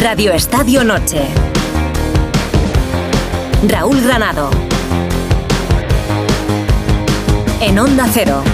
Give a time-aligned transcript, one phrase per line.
[0.00, 1.26] Radio Estadio Noche.
[3.66, 4.48] Raúl Granado.
[7.60, 8.44] En Onda Cero.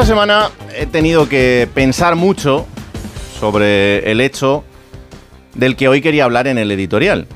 [0.00, 2.66] Esta semana he tenido que pensar mucho
[3.38, 4.64] sobre el hecho
[5.52, 7.26] del que hoy quería hablar en el editorial.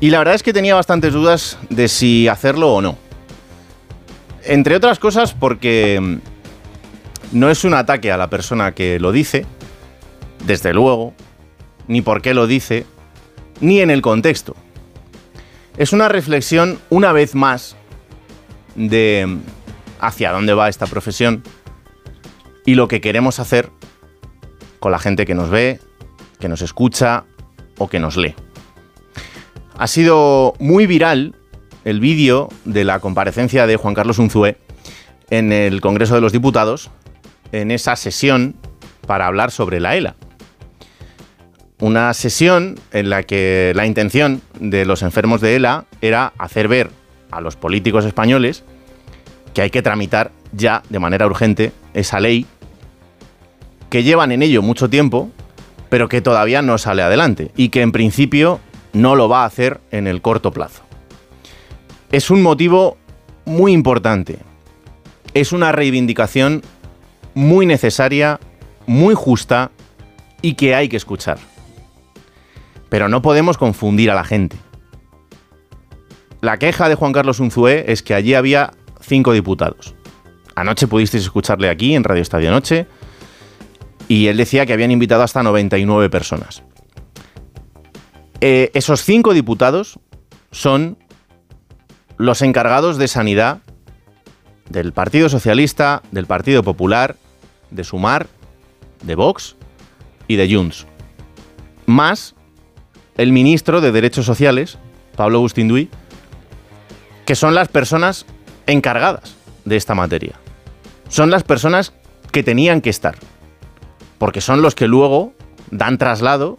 [0.00, 2.98] Y la verdad es que tenía bastantes dudas de si hacerlo o no.
[4.42, 6.16] Entre otras cosas porque mm,
[7.38, 9.46] no es un ataque a la persona que lo dice,
[10.44, 11.14] desde luego,
[11.86, 12.84] ni por qué lo dice,
[13.60, 14.56] ni en el contexto.
[15.76, 17.76] Es una reflexión, una vez más,
[18.74, 19.38] de mm,
[20.00, 21.44] hacia dónde va esta profesión
[22.66, 23.70] y lo que queremos hacer
[24.80, 25.80] con la gente que nos ve,
[26.38, 27.24] que nos escucha
[27.78, 28.34] o que nos lee.
[29.78, 31.34] Ha sido muy viral
[31.84, 34.58] el vídeo de la comparecencia de Juan Carlos Unzué
[35.30, 36.90] en el Congreso de los Diputados,
[37.52, 38.56] en esa sesión
[39.06, 40.16] para hablar sobre la ELA.
[41.78, 46.90] Una sesión en la que la intención de los enfermos de ELA era hacer ver
[47.30, 48.64] a los políticos españoles
[49.52, 52.46] que hay que tramitar ya de manera urgente esa ley
[53.90, 55.30] que llevan en ello mucho tiempo,
[55.88, 58.60] pero que todavía no sale adelante y que en principio
[58.92, 60.82] no lo va a hacer en el corto plazo.
[62.10, 62.96] Es un motivo
[63.44, 64.38] muy importante.
[65.34, 66.62] Es una reivindicación
[67.34, 68.40] muy necesaria,
[68.86, 69.70] muy justa
[70.42, 71.38] y que hay que escuchar.
[72.88, 74.56] Pero no podemos confundir a la gente.
[76.40, 79.94] La queja de Juan Carlos Unzué es que allí había cinco diputados.
[80.54, 82.86] Anoche pudisteis escucharle aquí en Radio Estadio Noche
[84.08, 86.62] y él decía que habían invitado hasta 99 personas.
[88.40, 89.98] Eh, esos cinco diputados
[90.50, 90.98] son
[92.16, 93.60] los encargados de sanidad
[94.68, 97.16] del Partido Socialista, del Partido Popular,
[97.70, 98.26] de Sumar,
[99.02, 99.56] de Vox
[100.28, 100.86] y de Junts.
[101.86, 102.34] Más
[103.16, 104.78] el ministro de Derechos Sociales,
[105.16, 105.88] Pablo Agustín Duy,
[107.24, 108.26] que son las personas
[108.66, 110.34] encargadas de esta materia.
[111.08, 111.92] Son las personas
[112.32, 113.16] que tenían que estar
[114.18, 115.32] porque son los que luego
[115.70, 116.58] dan traslado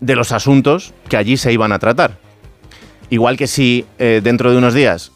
[0.00, 2.18] de los asuntos que allí se iban a tratar.
[3.10, 5.12] Igual que si eh, dentro de unos días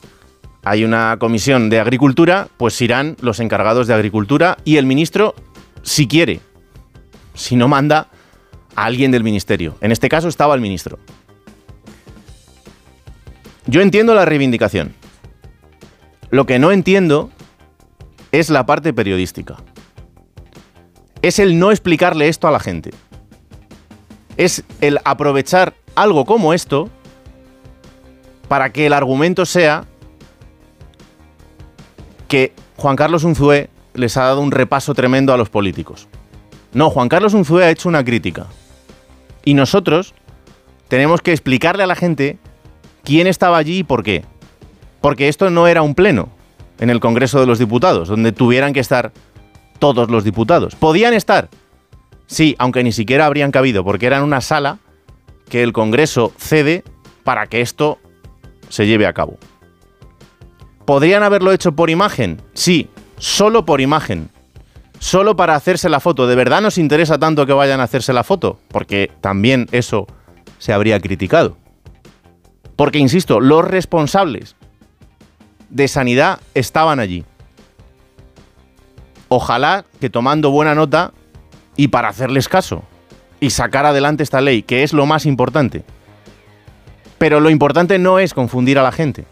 [0.63, 5.35] hay una comisión de agricultura, pues irán los encargados de agricultura y el ministro,
[5.83, 6.41] si quiere,
[7.35, 8.09] si no manda
[8.77, 9.77] a alguien del ministerio.
[9.81, 10.99] En este caso estaba el ministro.
[13.67, 14.95] Yo entiendo la reivindicación.
[16.31, 17.31] Lo que no entiendo
[18.31, 19.57] es la parte periodística
[21.23, 22.91] es el no explicarle esto a la gente.
[24.37, 26.89] Es el aprovechar algo como esto
[28.49, 29.85] para que el argumento sea
[32.27, 36.09] que Juan Carlos Unzué les ha dado un repaso tremendo a los políticos.
[36.73, 38.47] No, Juan Carlos Unzué ha hecho una crítica.
[39.45, 40.15] Y nosotros
[40.89, 42.39] tenemos que explicarle a la gente
[43.05, 44.25] quién estaba allí y por qué.
[45.01, 46.29] Porque esto no era un pleno
[46.79, 49.13] en el Congreso de los Diputados, donde tuvieran que estar
[49.81, 50.77] todos los diputados.
[50.77, 51.49] ¿Podían estar?
[52.27, 54.79] Sí, aunque ni siquiera habrían cabido, porque era en una sala
[55.49, 56.85] que el Congreso cede
[57.25, 57.99] para que esto
[58.69, 59.37] se lleve a cabo.
[60.85, 62.41] ¿Podrían haberlo hecho por imagen?
[62.55, 62.89] Sí,
[63.19, 64.31] solo por imagen.
[65.01, 66.27] Solo para hacerse la foto.
[66.27, 68.61] ¿De verdad nos interesa tanto que vayan a hacerse la foto?
[68.69, 70.07] Porque también eso
[70.59, 71.57] se habría criticado.
[72.77, 74.57] Porque, insisto, los responsables
[75.69, 77.25] de sanidad estaban allí
[79.31, 81.13] ojalá que tomando buena nota
[81.77, 82.83] y para hacerles caso
[83.39, 85.85] y sacar adelante esta ley, que es lo más importante.
[87.17, 89.25] Pero lo importante no es confundir a la gente,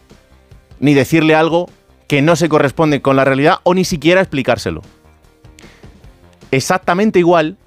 [0.81, 1.69] ni decirle algo
[2.07, 4.83] que no se corresponde con la realidad o ni siquiera explicárselo.
[6.51, 7.59] Exactamente igual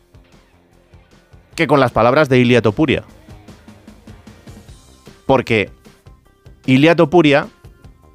[1.53, 3.03] que con las palabras de Ilia Topuria.
[5.25, 5.69] Porque
[6.65, 7.47] Ilia Topuria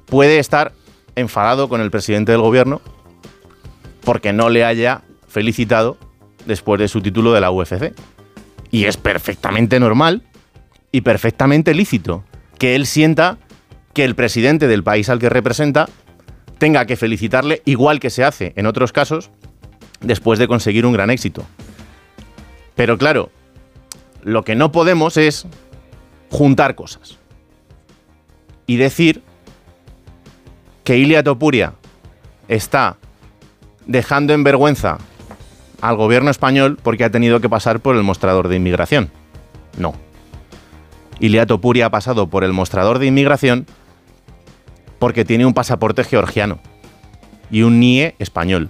[0.07, 0.73] puede estar
[1.15, 2.81] enfadado con el presidente del gobierno
[4.07, 5.97] porque no le haya felicitado
[6.45, 7.93] después de su título de la UFC.
[8.71, 10.23] Y es perfectamente normal
[10.93, 12.23] y perfectamente lícito
[12.57, 13.37] que él sienta
[13.93, 15.89] que el presidente del país al que representa
[16.57, 19.29] tenga que felicitarle, igual que se hace en otros casos,
[19.99, 21.43] después de conseguir un gran éxito.
[22.75, 23.29] Pero claro,
[24.23, 25.45] lo que no podemos es
[26.29, 27.17] juntar cosas
[28.67, 29.21] y decir
[30.85, 31.73] que Ilia Topuria
[32.47, 32.95] está
[33.87, 34.97] dejando en vergüenza
[35.81, 39.09] al gobierno español porque ha tenido que pasar por el mostrador de inmigración.
[39.77, 39.93] No.
[41.19, 43.65] Ilia Topuria ha pasado por el mostrador de inmigración
[44.99, 46.59] porque tiene un pasaporte georgiano
[47.49, 48.69] y un NIE español.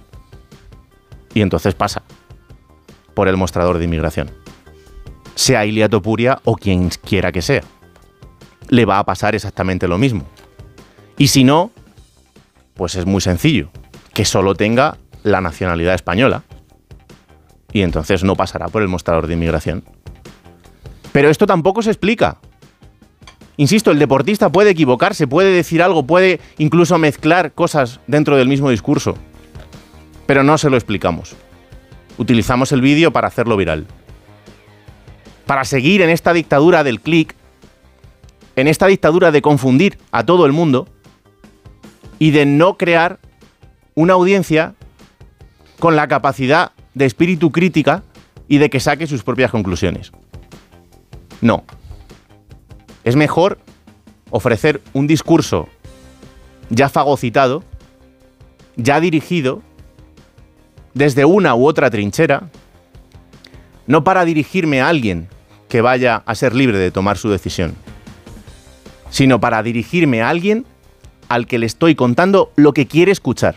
[1.34, 2.02] Y entonces pasa
[3.14, 4.30] por el mostrador de inmigración.
[5.34, 7.62] Sea Ilia Topuria o quien quiera que sea.
[8.68, 10.24] Le va a pasar exactamente lo mismo.
[11.16, 11.70] Y si no,
[12.74, 13.70] pues es muy sencillo.
[14.12, 16.42] Que solo tenga la nacionalidad española.
[17.72, 19.84] Y entonces no pasará por el mostrador de inmigración.
[21.12, 22.38] Pero esto tampoco se explica.
[23.56, 28.70] Insisto, el deportista puede equivocarse, puede decir algo, puede incluso mezclar cosas dentro del mismo
[28.70, 29.16] discurso.
[30.26, 31.34] Pero no se lo explicamos.
[32.18, 33.86] Utilizamos el vídeo para hacerlo viral.
[35.46, 37.34] Para seguir en esta dictadura del clic,
[38.54, 40.88] en esta dictadura de confundir a todo el mundo
[42.18, 43.18] y de no crear
[43.94, 44.74] una audiencia
[45.78, 48.02] con la capacidad de espíritu crítica
[48.48, 50.12] y de que saque sus propias conclusiones.
[51.40, 51.64] No,
[53.04, 53.58] es mejor
[54.30, 55.68] ofrecer un discurso
[56.70, 57.62] ya fagocitado,
[58.76, 59.62] ya dirigido,
[60.94, 62.50] desde una u otra trinchera,
[63.86, 65.28] no para dirigirme a alguien
[65.68, 67.74] que vaya a ser libre de tomar su decisión,
[69.10, 70.66] sino para dirigirme a alguien
[71.28, 73.56] al que le estoy contando lo que quiere escuchar,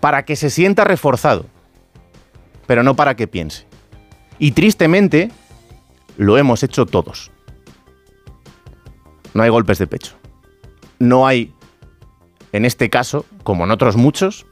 [0.00, 1.46] para que se sienta reforzado,
[2.66, 3.66] pero no para que piense.
[4.38, 5.30] Y tristemente,
[6.16, 7.30] lo hemos hecho todos
[9.38, 10.16] no hay golpes de pecho.
[10.98, 11.54] No hay,
[12.50, 14.46] en este caso, como en otros muchos,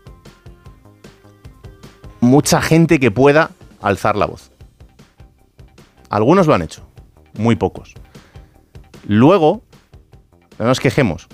[2.20, 3.50] mucha gente que pueda
[3.82, 4.52] alzar la voz.
[6.08, 6.88] Algunos lo han hecho,
[7.36, 7.94] muy pocos.
[9.08, 9.64] Luego,
[10.60, 11.26] no nos quejemos,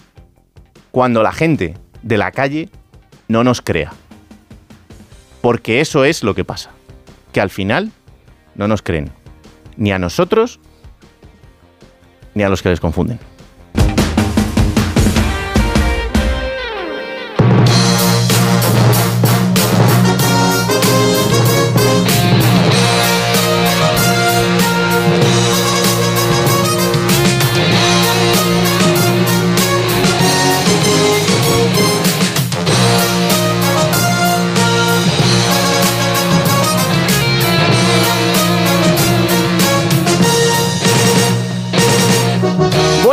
[0.90, 2.70] cuando la gente de la calle
[3.28, 3.92] no nos crea.
[5.42, 6.70] Porque eso es lo que pasa,
[7.32, 7.92] que al final
[8.54, 9.10] no nos creen,
[9.76, 10.60] ni a nosotros,
[12.34, 13.18] ni a los que les confunden.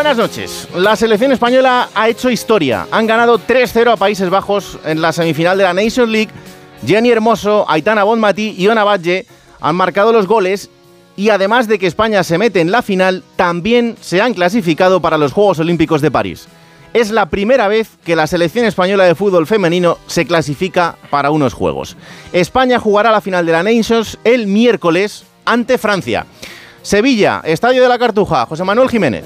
[0.10, 0.68] Buenas noches.
[0.74, 2.88] La selección española ha hecho historia.
[2.90, 6.32] Han ganado 3-0 a Países Bajos en la semifinal de la Nations League.
[6.84, 9.28] Jenny Hermoso, Aitana Bonmatí y Ona Badge
[9.62, 10.72] han marcado los goles
[11.16, 15.20] y además de que España se mete en la final, también se han clasificado para
[15.20, 16.48] los Juegos Olímpicos de París.
[16.94, 21.54] Es la primera vez que la selección española de fútbol femenino se clasifica para unos
[21.54, 21.96] Juegos.
[22.34, 26.26] España jugará la final de la Nations el miércoles ante Francia.
[26.82, 29.26] Sevilla, Estadio de la Cartuja, José Manuel Jiménez.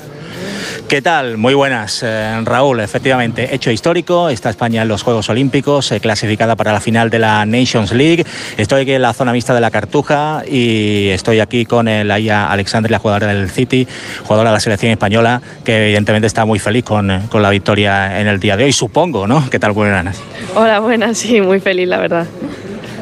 [0.88, 1.38] ¿Qué tal?
[1.38, 2.80] Muy buenas, eh, Raúl.
[2.80, 4.30] Efectivamente, hecho histórico.
[4.30, 8.24] Está España en los Juegos Olímpicos, eh, clasificada para la final de la Nations League.
[8.58, 12.52] Estoy aquí en la zona mixta de la Cartuja y estoy aquí con la IA
[12.52, 13.88] Alexandre, la jugadora del City,
[14.24, 18.28] jugadora de la selección española, que evidentemente está muy feliz con, con la victoria en
[18.28, 19.50] el día de hoy, supongo, ¿no?
[19.50, 19.72] ¿Qué tal?
[19.72, 20.22] Buenas.
[20.54, 22.28] Hola, buenas, sí, muy feliz, la verdad.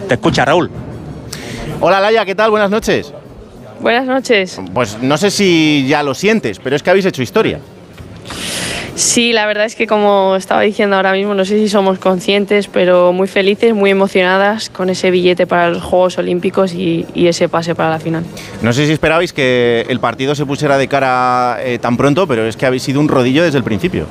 [0.08, 0.72] Te escucha, Raúl.
[1.82, 2.52] Hola, Laia, ¿qué tal?
[2.52, 3.14] Buenas noches.
[3.82, 4.62] Buenas noches.
[4.74, 7.60] Pues no sé si ya lo sientes, pero es que habéis hecho historia.
[8.94, 12.68] Sí, la verdad es que como estaba diciendo ahora mismo, no sé si somos conscientes,
[12.68, 17.74] pero muy felices, muy emocionadas con ese billete para los Juegos Olímpicos y, ese pase
[17.74, 18.24] para la final.
[18.62, 22.46] No sé si esperabais que el partido se pusiera de cara eh, tan pronto, pero
[22.46, 24.06] es que habéis sido un rodillo desde el principio.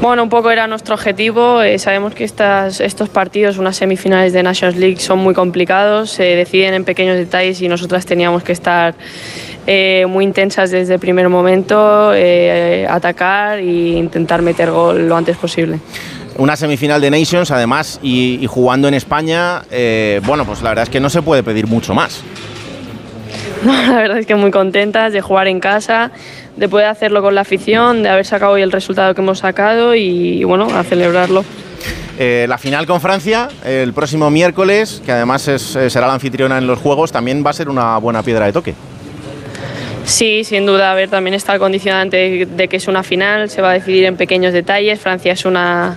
[0.00, 1.62] Bueno, un poco era nuestro objetivo.
[1.62, 6.22] Eh, sabemos que estas, estos partidos, unas semifinales de Nations League, son muy complicados, se
[6.22, 8.94] deciden en pequeños detalles y nosotras teníamos que estar
[9.66, 15.38] eh, muy intensas desde el primer momento, eh, atacar e intentar meter gol lo antes
[15.38, 15.80] posible.
[16.36, 19.62] Una semifinal de Nations, además, y, y jugando en España,
[20.26, 22.22] bueno, pues la verdad es que no se puede pedir mucho más.
[23.64, 26.10] la verdad es que muy contentas de jugar en casa,
[26.56, 29.94] de poder hacerlo con la afición, de haber sacado hoy el resultado que hemos sacado
[29.94, 31.44] y, bueno, a celebrarlo.
[32.18, 36.66] Eh, la final con Francia el próximo miércoles, que además eh, será la anfitriona en
[36.66, 38.74] los Juegos, también va a ser una buena piedra de toque.
[40.06, 40.92] Sí, sin duda.
[40.92, 44.04] A ver, también está el condicionante de que es una final, se va a decidir
[44.04, 45.00] en pequeños detalles.
[45.00, 45.96] Francia es una,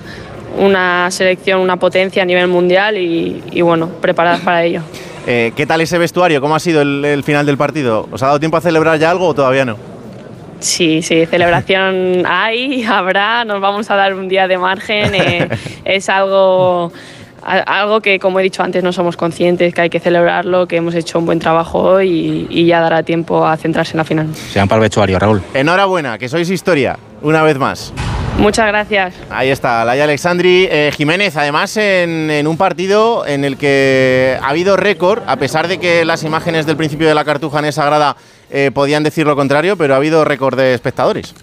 [0.58, 4.82] una selección, una potencia a nivel mundial y, bueno, preparadas para ello.
[5.28, 6.42] Eh, ¿Qué tal ese vestuario?
[6.42, 8.08] ¿Cómo ha sido el, final del partido?
[8.12, 9.78] ¿Os ha dado tiempo a celebrar ya algo o todavía no?
[10.60, 15.16] Sí, sí, celebración hay, habrá, nos vamos a dar un día de margen.
[15.16, 15.50] Eh,
[15.86, 16.92] es algo
[17.42, 20.94] algo que, como he dicho antes, no somos conscientes, que hay que celebrarlo, que hemos
[20.96, 24.28] hecho un buen trabajo hoy y, ya dará tiempo a centrarse en la final.
[24.36, 25.42] Sean para el vestuario, Raúl.
[25.54, 27.94] Enhorabuena, que sois historia, una vez más.
[28.38, 29.16] Muchas gracias.
[29.30, 34.78] Ahí está, Laia Alexandri eh, Jiménez, además en, un partido en el que ha habido
[34.78, 38.16] récord, a pesar de que las imágenes del principio de la cartuja en esa grada
[38.50, 41.34] eh, podían decir lo contrario, pero ha habido récord de espectadores.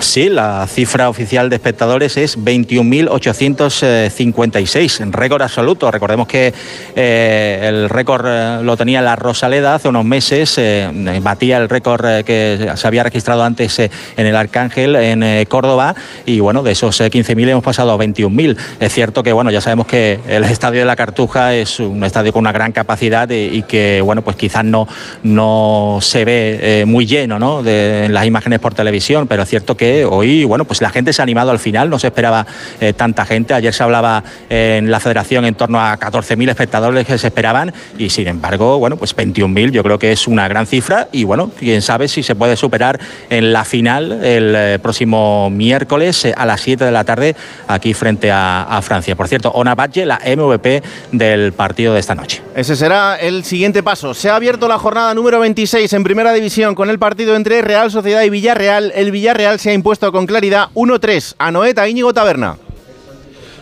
[0.00, 5.90] Sí, la cifra oficial de espectadores es 21.856, récord absoluto.
[5.90, 6.54] Recordemos que
[6.94, 10.88] eh, el récord eh, lo tenía la Rosaleda hace unos meses, eh,
[11.22, 15.94] batía el récord que se había registrado antes en el Arcángel, en Córdoba,
[16.24, 18.56] y bueno, de esos 15.000 hemos pasado a 21.000.
[18.80, 22.32] Es cierto que, bueno, ya sabemos que el estadio de la Cartuja es un estadio
[22.32, 24.88] con una gran capacidad y, que, bueno, pues quizás no,
[25.22, 27.66] no se ve muy lleno, ¿no?
[27.66, 31.22] En las imágenes por televisión, pero es cierto que hoy, bueno, pues la gente se
[31.22, 32.46] ha animado al final, no se esperaba
[32.78, 33.54] eh, tanta gente.
[33.54, 38.10] Ayer se hablaba en la federación en torno a 14.000 espectadores que se esperaban y
[38.10, 41.80] sin embargo, bueno, pues 21.000 yo creo que es una gran cifra y bueno, quién
[41.80, 46.60] sabe si se puede superar en la final el eh, próximo miércoles eh, a las
[46.60, 47.34] 7 de la tarde
[47.66, 49.16] aquí frente a, Francia.
[49.16, 50.82] Por cierto, Ona Badge, la MVP
[51.12, 52.42] del partido de esta noche.
[52.54, 54.12] Ese será el siguiente paso.
[54.12, 57.90] Se ha abierto la jornada número 26 en Primera División con el partido entre Real
[57.90, 58.92] Sociedad y Villarreal.
[58.94, 62.56] El Villarreal se ha impuesto con claridad 1-3 a Noeta Íñigo Taberna.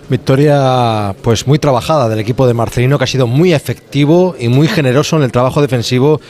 [0.09, 4.69] Victoria pues muy trabajada del equipo de Marcelino que ha sido muy efectivo y muy
[4.69, 6.21] generoso en el trabajo defensivo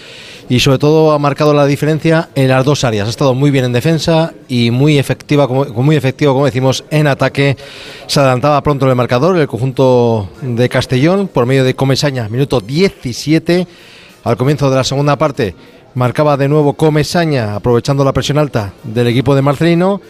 [0.49, 3.07] y sobre todo ha marcado la diferencia en las dos áreas.
[3.07, 7.07] Ha estado muy bien en defensa y muy efectiva, como, muy efectivo, como decimos, en
[7.07, 7.57] ataque.
[8.07, 13.67] Se adelantaba pronto el marcador, el conjunto de Castellón, por medio de Comesaña, minuto 17.
[14.25, 15.55] Al comienzo de la segunda parte
[15.95, 20.01] marcaba de nuevo Comesaña, aprovechando la presión alta del equipo de Marcelino.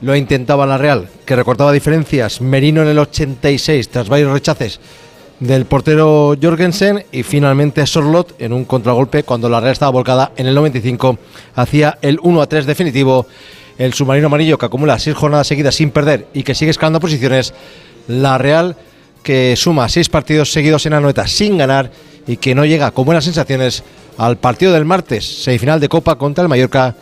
[0.00, 2.40] Lo intentaba la Real, que recortaba diferencias.
[2.40, 4.80] Merino en el 86, tras varios rechaces
[5.38, 7.04] del portero Jorgensen.
[7.12, 11.18] Y finalmente Sorlot en un contragolpe cuando la Real estaba volcada en el 95.
[11.54, 13.26] Hacía el 1 a 3 definitivo.
[13.78, 17.54] El submarino amarillo que acumula seis jornadas seguidas sin perder y que sigue escalando posiciones.
[18.06, 18.76] La Real
[19.22, 21.90] que suma seis partidos seguidos en Anoeta sin ganar
[22.26, 23.82] y que no llega con buenas sensaciones
[24.18, 26.94] al partido del martes, semifinal de Copa contra el Mallorca,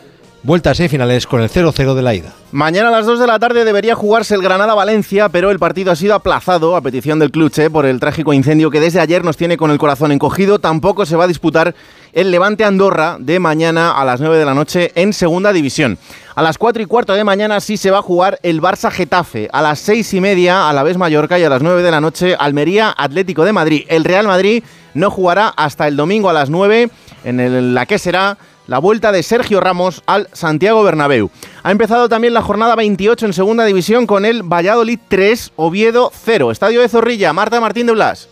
[0.42, 2.32] vuelta a semifinales con el 0-0 de la ida.
[2.52, 5.96] Mañana a las 2 de la tarde debería jugarse el Granada-Valencia, pero el partido ha
[5.96, 9.56] sido aplazado a petición del Cluche por el trágico incendio que desde ayer nos tiene
[9.56, 10.58] con el corazón encogido.
[10.58, 11.74] Tampoco se va a disputar
[12.12, 15.98] el Levante Andorra de mañana a las 9 de la noche en Segunda División.
[16.34, 19.48] A las 4 y cuarto de mañana sí se va a jugar el Barça Getafe.
[19.52, 22.00] A las 6 y media a la vez Mallorca y a las 9 de la
[22.00, 23.84] noche Almería Atlético de Madrid.
[23.88, 24.62] El Real Madrid
[24.94, 26.90] no jugará hasta el domingo a las 9
[27.24, 28.38] en la que será
[28.70, 31.30] la vuelta de Sergio Ramos al Santiago Bernabéu.
[31.64, 36.52] Ha empezado también la jornada 28 en Segunda División con el Valladolid 3, Oviedo 0.
[36.52, 38.28] Estadio de Zorrilla, Marta Martín de Blas.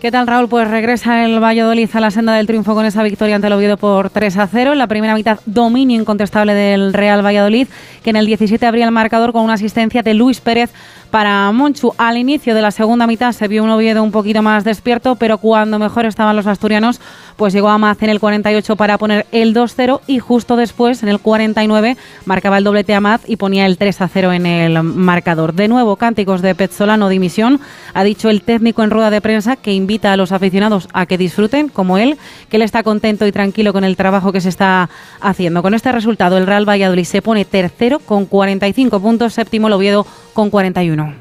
[0.00, 0.48] ¿Qué tal, Raúl?
[0.48, 3.76] Pues regresa el Valladolid a la senda del triunfo con esa victoria ante el Oviedo
[3.76, 4.72] por 3 a 0.
[4.72, 7.66] En la primera mitad, dominio incontestable del Real Valladolid,
[8.04, 10.70] que en el 17 abría el marcador con una asistencia de Luis Pérez
[11.10, 11.92] para Monchu.
[11.96, 15.38] Al inicio de la segunda mitad se vio un Oviedo un poquito más despierto, pero
[15.38, 17.00] cuando mejor estaban los asturianos,
[17.36, 21.20] pues llegó Amaz en el 48 para poner el 2-0 y justo después, en el
[21.20, 25.54] 49, marcaba el doblete Amaz y ponía el 3-0 en el marcador.
[25.54, 27.60] De nuevo, cánticos de Petzolano dimisión.
[27.94, 31.18] Ha dicho el técnico en rueda de prensa que invita a los aficionados a que
[31.18, 34.90] disfruten, como él, que él está contento y tranquilo con el trabajo que se está
[35.20, 35.62] haciendo.
[35.62, 40.06] Con este resultado, el Real Valladolid se pone tercero con 45 puntos, séptimo Oviedo
[40.38, 41.14] con 41.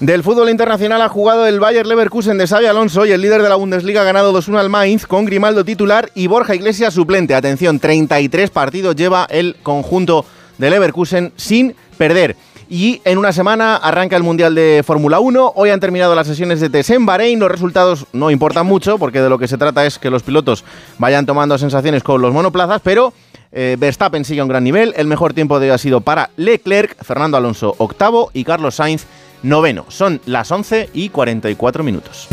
[0.00, 3.50] Del fútbol internacional ha jugado el Bayer Leverkusen de Xavi Alonso y el líder de
[3.50, 7.34] la Bundesliga ha ganado 2-1 al Mainz con Grimaldo titular y Borja Iglesias suplente.
[7.34, 10.24] Atención, 33 partidos lleva el conjunto
[10.56, 12.34] de Leverkusen sin perder.
[12.70, 15.52] Y en una semana arranca el Mundial de Fórmula 1.
[15.54, 17.38] Hoy han terminado las sesiones de test en Bahrein.
[17.38, 20.64] Los resultados no importan mucho porque de lo que se trata es que los pilotos
[20.96, 23.12] vayan tomando sensaciones con los monoplazas, pero
[23.52, 24.94] eh, Verstappen sigue a un gran nivel.
[24.96, 29.06] El mejor tiempo de hoy ha sido para Leclerc, Fernando Alonso octavo y Carlos Sainz
[29.42, 29.84] noveno.
[29.88, 32.28] Son las 11 y 44 minutos.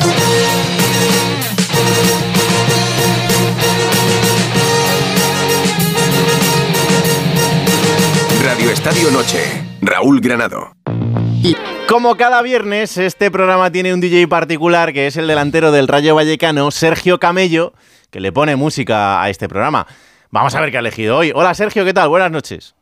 [8.44, 9.40] Radio Estadio Noche,
[9.82, 10.72] Raúl Granado.
[11.88, 16.16] Como cada viernes, este programa tiene un DJ particular que es el delantero del Rayo
[16.16, 17.74] Vallecano, Sergio Camello,
[18.12, 19.88] que le pone música a este programa.
[20.32, 21.32] Vamos a ver qué ha elegido hoy.
[21.34, 22.08] Hola Sergio, ¿qué tal?
[22.08, 22.76] Buenas noches.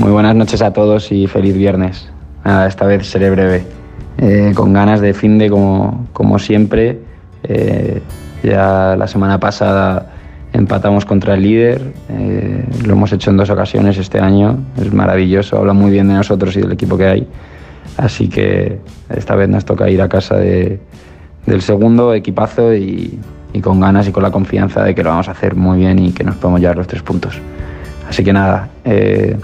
[0.00, 2.10] Muy buenas noches a todos y feliz viernes.
[2.66, 3.66] esta vez seré breve.
[4.16, 6.98] Eh, con ganas de fin de como, como siempre.
[7.42, 8.00] Eh,
[8.42, 10.12] ya la semana pasada
[10.54, 15.56] empatamos contra el líder, eh, lo hemos hecho en dos ocasiones este año, es maravilloso,
[15.58, 17.26] habla muy bien de nosotros y del equipo que hay.
[17.98, 18.78] Así que
[19.10, 20.80] esta vez nos toca ir a casa de,
[21.44, 23.18] del segundo equipazo y,
[23.52, 25.98] y con ganas y con la confianza de que lo vamos a hacer muy bien
[25.98, 27.38] y que nos podemos llevar los tres puntos.
[28.08, 29.36] Así que nada, eh,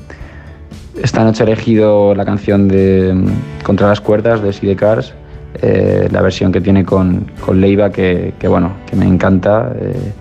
[1.03, 5.15] esta noche he elegido la canción de mm, Contra las cuerdas de Sea Cars,
[5.61, 9.73] eh, la versión que tiene con, con Leiva, que, que, bueno, que me encanta.
[9.81, 10.13] Eh,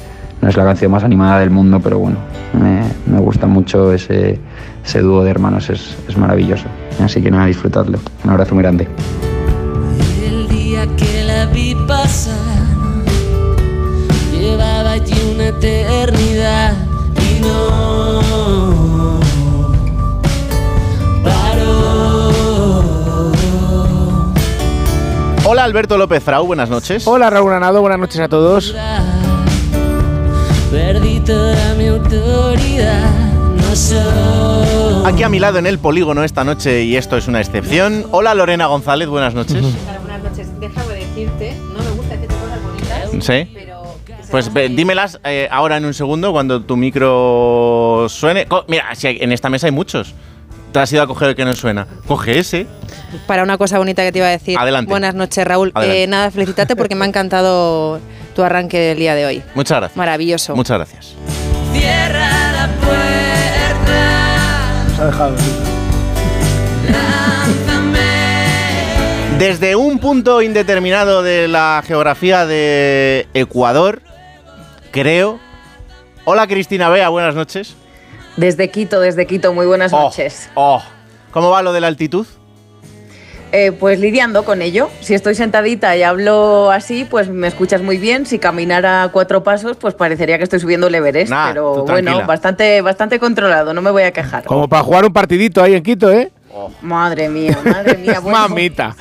[0.42, 2.18] no es la canción más animada del mundo, pero bueno,
[2.54, 4.40] me, me gusta mucho ese,
[4.86, 6.66] ese dúo de hermanos, es, es maravilloso.
[7.04, 8.00] Así que nada, disfrutadlo.
[8.24, 8.88] Un abrazo muy grande.
[10.24, 12.36] El día que la vi pasar,
[15.48, 16.74] una eternidad
[17.16, 19.20] y no
[21.24, 22.32] paró.
[25.46, 27.08] Hola Alberto López Frau, buenas noches.
[27.08, 28.76] Hola Raúl Granado, buenas noches a todos.
[30.72, 33.10] Perdí toda mi autoridad,
[33.56, 35.06] no soy.
[35.06, 38.06] Aquí a mi lado en el polígono esta noche, y esto es una excepción.
[38.12, 39.62] Hola Lorena González, buenas noches.
[39.62, 40.48] Buenas noches.
[40.60, 43.48] Déjame decirte, no me gusta decirte cosas bonitas, Sí.
[44.32, 48.46] Pues ve, dímelas eh, ahora en un segundo cuando tu micro suene.
[48.46, 50.14] Co- Mira, si hay- en esta mesa hay muchos.
[50.72, 51.88] Te has ido a coger el que no suena.
[52.08, 52.68] Coge ese.
[53.26, 54.58] para una cosa bonita que te iba a decir.
[54.60, 54.90] Adelante.
[54.90, 55.72] Buenas noches, Raúl.
[55.74, 56.04] Adelante.
[56.04, 58.00] Eh, nada, felicitarte porque me ha encantado
[58.36, 59.44] tu arranque del día de hoy.
[59.56, 59.98] Muchas gracias.
[59.98, 60.56] Maravilloso.
[60.56, 61.14] Muchas gracias.
[61.74, 65.36] Cierra la puerta, Se ha dejado.
[66.92, 68.00] lánzame.
[69.40, 74.02] Desde un punto indeterminado de la geografía de Ecuador,
[75.02, 75.40] creo.
[76.26, 77.76] Hola Cristina Bea, buenas noches.
[78.36, 80.50] Desde Quito, desde Quito, muy buenas Oh, noches.
[80.56, 80.82] oh.
[81.32, 82.26] ¿Cómo va lo de la altitud?
[83.52, 84.90] Eh, pues lidiando con ello.
[85.00, 88.26] Si estoy sentadita y hablo así, pues me escuchas muy bien.
[88.26, 91.30] Si caminara cuatro pasos, pues parecería que estoy subiendo el Everest.
[91.30, 94.44] Nah, pero bueno, bastante, bastante controlado, no me voy a quejar.
[94.46, 96.32] Como para jugar un partidito ahí en Quito, ¿eh?
[96.82, 98.20] Madre mía, madre mía.
[98.20, 98.96] bueno, Mamita.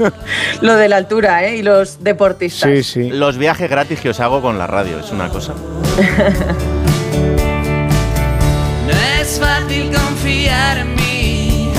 [0.60, 1.56] lo de la altura, ¿eh?
[1.56, 2.70] Y los deportistas.
[2.70, 3.10] Sí, sí.
[3.10, 5.54] Los viajes gratis que os hago con la radio, es una cosa.
[8.84, 11.72] No es fácil confiar en mí.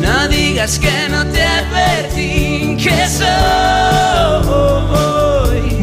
[0.00, 3.26] No digas que no te advertí que soy.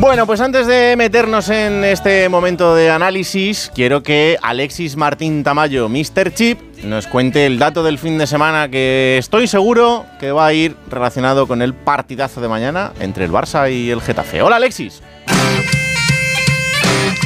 [0.07, 5.89] Bueno, pues antes de meternos en este momento de análisis, quiero que Alexis Martín Tamayo,
[5.89, 6.33] Mr.
[6.33, 10.53] Chip, nos cuente el dato del fin de semana que estoy seguro que va a
[10.53, 14.41] ir relacionado con el partidazo de mañana entre el Barça y el Getafe.
[14.41, 15.03] Hola Alexis.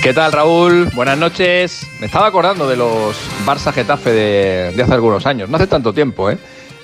[0.02, 0.89] ¿Qué tal, Raúl?
[0.96, 1.86] Buenas noches.
[2.00, 3.15] Me estaba acordando de los
[3.46, 6.39] Barça Getafe de, de hace algunos años, no hace tanto tiempo, ¿eh?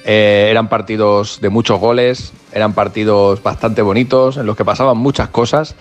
[0.09, 5.27] Eh, eran partidos de muchos goles, eran partidos bastante bonitos, en los que pasaban muchas
[5.27, 5.75] cosas.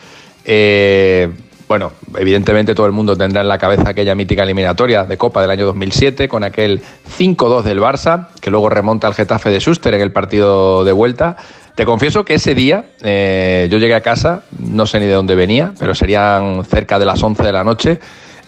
[0.44, 1.30] Eh,
[1.68, 5.50] bueno, evidentemente todo el mundo tendrá en la cabeza aquella mítica eliminatoria de Copa del
[5.52, 6.82] año 2007 con aquel
[7.18, 11.36] 5-2 del Barça, que luego remonta al Getafe de Schuster en el partido de vuelta.
[11.76, 15.36] Te confieso que ese día eh, yo llegué a casa, no sé ni de dónde
[15.36, 18.00] venía, pero serían cerca de las 11 de la noche,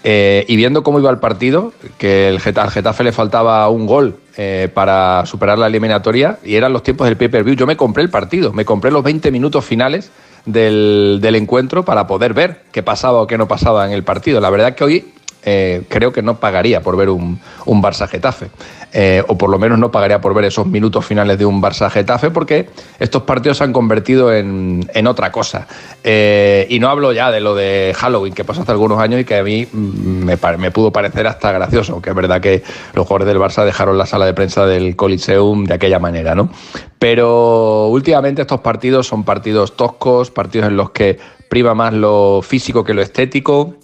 [0.05, 3.87] eh, y viendo cómo iba el partido, que el Geta- al Getafe le faltaba un
[3.87, 8.03] gol eh, para superar la eliminatoria, y eran los tiempos del pay-per-view, yo me compré
[8.05, 10.11] el partido, me compré los 20 minutos finales
[10.47, 14.41] del, del encuentro para poder ver qué pasaba o qué no pasaba en el partido.
[14.41, 15.13] La verdad que hoy
[15.51, 18.49] eh, creo que no pagaría por ver un, un Barça-Getafe.
[18.93, 22.31] Eh, o por lo menos no pagaría por ver esos minutos finales de un Barça-Getafe
[22.31, 25.67] porque estos partidos se han convertido en, en otra cosa.
[26.05, 29.25] Eh, y no hablo ya de lo de Halloween que pasó hace algunos años y
[29.25, 33.07] que a mí mm, me, me pudo parecer hasta gracioso, que es verdad que los
[33.07, 36.51] jugadores del Barça dejaron la sala de prensa del Coliseum de aquella manera, ¿no?
[36.99, 42.85] Pero últimamente estos partidos son partidos toscos, partidos en los que priva más lo físico
[42.85, 43.75] que lo estético,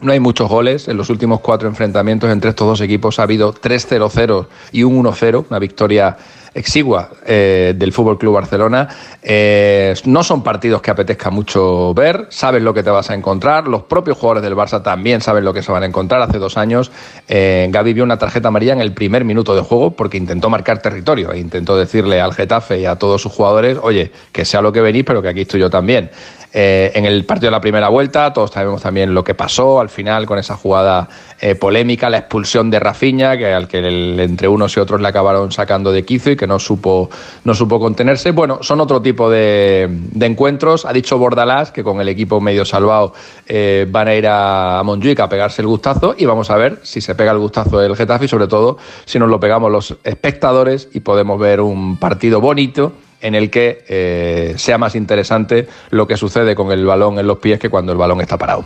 [0.00, 0.88] no hay muchos goles.
[0.88, 5.46] En los últimos cuatro enfrentamientos entre estos dos equipos ha habido 3-0-0 y un 1-0,
[5.48, 6.16] una victoria
[6.56, 8.88] exigua eh, del Fútbol Club Barcelona.
[9.22, 13.68] Eh, no son partidos que apetezca mucho ver, sabes lo que te vas a encontrar.
[13.68, 16.22] Los propios jugadores del Barça también saben lo que se van a encontrar.
[16.22, 16.90] Hace dos años
[17.28, 20.80] eh, Gaby vio una tarjeta amarilla en el primer minuto de juego porque intentó marcar
[20.80, 24.72] territorio e intentó decirle al Getafe y a todos sus jugadores, oye, que sea lo
[24.72, 26.10] que venís, pero que aquí estoy yo también.
[26.52, 28.32] Eh, en el partido de la primera vuelta.
[28.32, 31.08] Todos sabemos también lo que pasó al final con esa jugada
[31.40, 33.78] eh, polémica, la expulsión de Rafinha, que al que
[34.22, 37.10] entre unos y otros le acabaron sacando de quicio y que no supo,
[37.44, 38.30] no supo contenerse.
[38.30, 39.88] Bueno, son otro tipo de,
[40.20, 40.86] encuentros.
[40.86, 43.12] Ha dicho Bordalás que con el equipo medio salvado
[43.46, 47.00] eh, van a ir a Montjuic a pegarse el gustazo y vamos a ver si
[47.00, 50.88] se pega el gustazo el Getafe y sobre todo si nos lo pegamos los espectadores
[50.92, 56.16] y podemos ver un partido bonito en el que eh, sea más interesante lo que
[56.16, 58.64] sucede con el balón en los pies que cuando el balón está parado.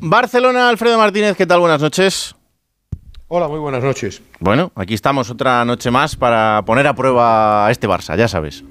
[0.00, 1.60] Barcelona, Alfredo Martínez, ¿qué tal?
[1.60, 2.34] Buenas noches.
[3.28, 4.22] Hola, muy buenas noches.
[4.38, 8.64] Bueno, aquí estamos otra noche más para poner a prueba a este Barça, ya sabes.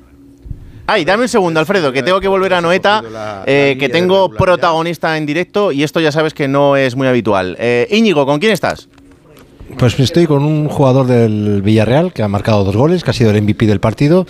[0.88, 5.18] Ay, dame un segundo, Alfredo, que tengo que volver a Noeta, eh, que tengo protagonista
[5.18, 7.56] en directo y esto ya sabes que no es muy habitual.
[7.60, 8.88] Eh, Íñigo, ¿con quién estás?
[9.80, 13.32] Pues estoy con un jugador del Villarreal que ha marcado dos goles, que ha sido
[13.32, 14.28] el MVP del partido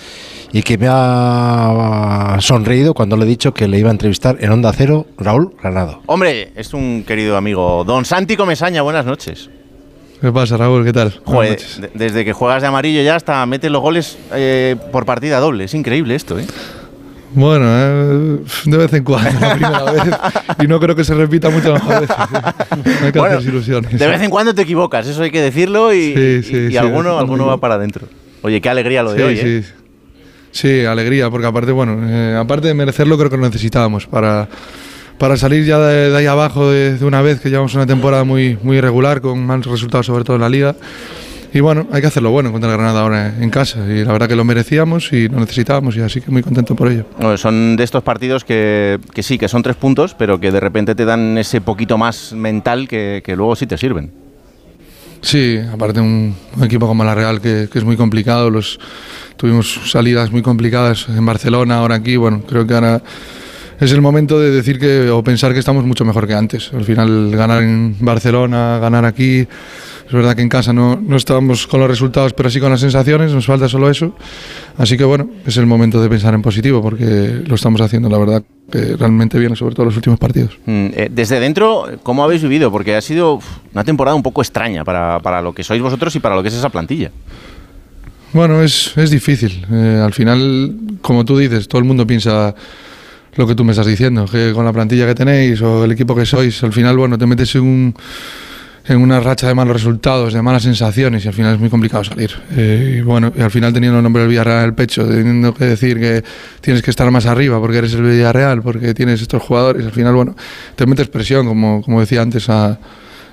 [0.53, 4.49] y que me ha sonreído cuando le he dicho que le iba a entrevistar en
[4.51, 6.01] Onda Cero, Raúl Granado.
[6.05, 9.49] Hombre, es un querido amigo, don Santi Comesaña, buenas noches.
[10.25, 10.83] ¿Qué pasa, Raúl?
[10.83, 11.13] ¿Qué tal?
[11.23, 11.59] Joder,
[11.93, 15.73] desde que juegas de amarillo ya hasta metes los goles eh, por partida doble, es
[15.75, 16.47] increíble esto, ¿eh?
[17.35, 20.03] Bueno, eh, de vez en cuando, la primera vez.
[20.63, 22.09] Y no creo que se repita mucho las veces.
[22.09, 22.41] ¿eh?
[23.01, 23.99] No hay que Bueno, hacerse ilusiones.
[23.99, 26.71] De vez en cuando te equivocas, eso hay que decirlo y, Sí, sí, y- y
[26.71, 28.07] sí, alguno, alguno va para adentro.
[28.41, 29.43] Oye, qué alegría lo de Sí, hoy, sí.
[29.45, 29.63] ¿eh?
[30.49, 34.47] Sí, alegría, porque aparte, bueno, eh, aparte de merecerlo, creo que lo necesitábamos para,
[35.17, 38.23] para salir ya de, de ahí abajo de, de una vez, que llevamos una temporada
[38.23, 40.75] muy, muy irregular, con malos resultados, sobre todo en la liga.
[41.53, 43.79] Y bueno, hay que hacerlo bueno contra el Granada ahora en casa.
[43.87, 46.91] Y la verdad que lo merecíamos y lo necesitábamos, y así que muy contento por
[46.91, 47.05] ello.
[47.17, 50.59] Bueno, son de estos partidos que, que sí, que son tres puntos, pero que de
[50.59, 54.11] repente te dan ese poquito más mental que, que luego sí te sirven.
[55.21, 58.77] Sí, aparte un, un equipo como la Real que, que es muy complicado, los
[59.37, 63.01] tuvimos salidas muy complicadas en Barcelona, ahora aquí, bueno, creo que ahora
[63.79, 66.71] es el momento de decir que o pensar que estamos mucho mejor que antes.
[66.73, 71.67] Al final ganar en Barcelona, ganar aquí, es verdad que en casa no, no estábamos
[71.67, 74.15] con los resultados, pero sí con las sensaciones, nos falta solo eso.
[74.77, 78.17] Así que bueno, es el momento de pensar en positivo porque lo estamos haciendo, la
[78.17, 80.57] verdad, que realmente bien, sobre todo los últimos partidos.
[80.65, 82.71] Mm, eh, desde dentro, ¿cómo habéis vivido?
[82.71, 83.39] Porque ha sido
[83.73, 86.49] una temporada un poco extraña para, para lo que sois vosotros y para lo que
[86.49, 87.11] es esa plantilla.
[88.35, 89.65] Bueno, es, es difícil.
[89.71, 92.53] Eh, al final, como tú dices, todo el mundo piensa
[93.35, 96.15] lo que tú me estás diciendo, que con la plantilla que tenéis o el equipo
[96.15, 97.95] que sois, al final, bueno, te metes en, un,
[98.87, 102.03] en una racha de malos resultados, de malas sensaciones y al final es muy complicado
[102.03, 102.31] salir.
[102.55, 105.53] Eh, y bueno, y al final teniendo el nombre del Villarreal en el pecho, teniendo
[105.53, 106.23] que decir que
[106.61, 110.13] tienes que estar más arriba porque eres el Villarreal, porque tienes estos jugadores, al final,
[110.15, 110.35] bueno,
[110.75, 112.79] te metes presión, como, como decía antes, a,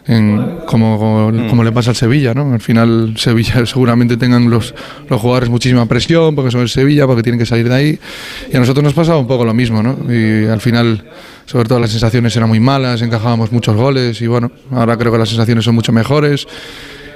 [0.07, 2.53] en, como, como, como le pasa al Sevilla, ¿no?
[2.53, 4.75] Al final Sevilla seguramente tengan los,
[5.09, 7.99] los jugadores muchísima presión porque son el Sevilla, porque tienen que salir de ahí.
[8.53, 9.97] Y a nosotros nos pasaba un poco lo mismo, ¿no?
[10.13, 11.05] Y al final,
[11.47, 15.19] sobre todo las sensaciones eran muy malas, encajábamos muchos goles y bueno, ahora creo que
[15.19, 16.47] las sensaciones son mucho mejores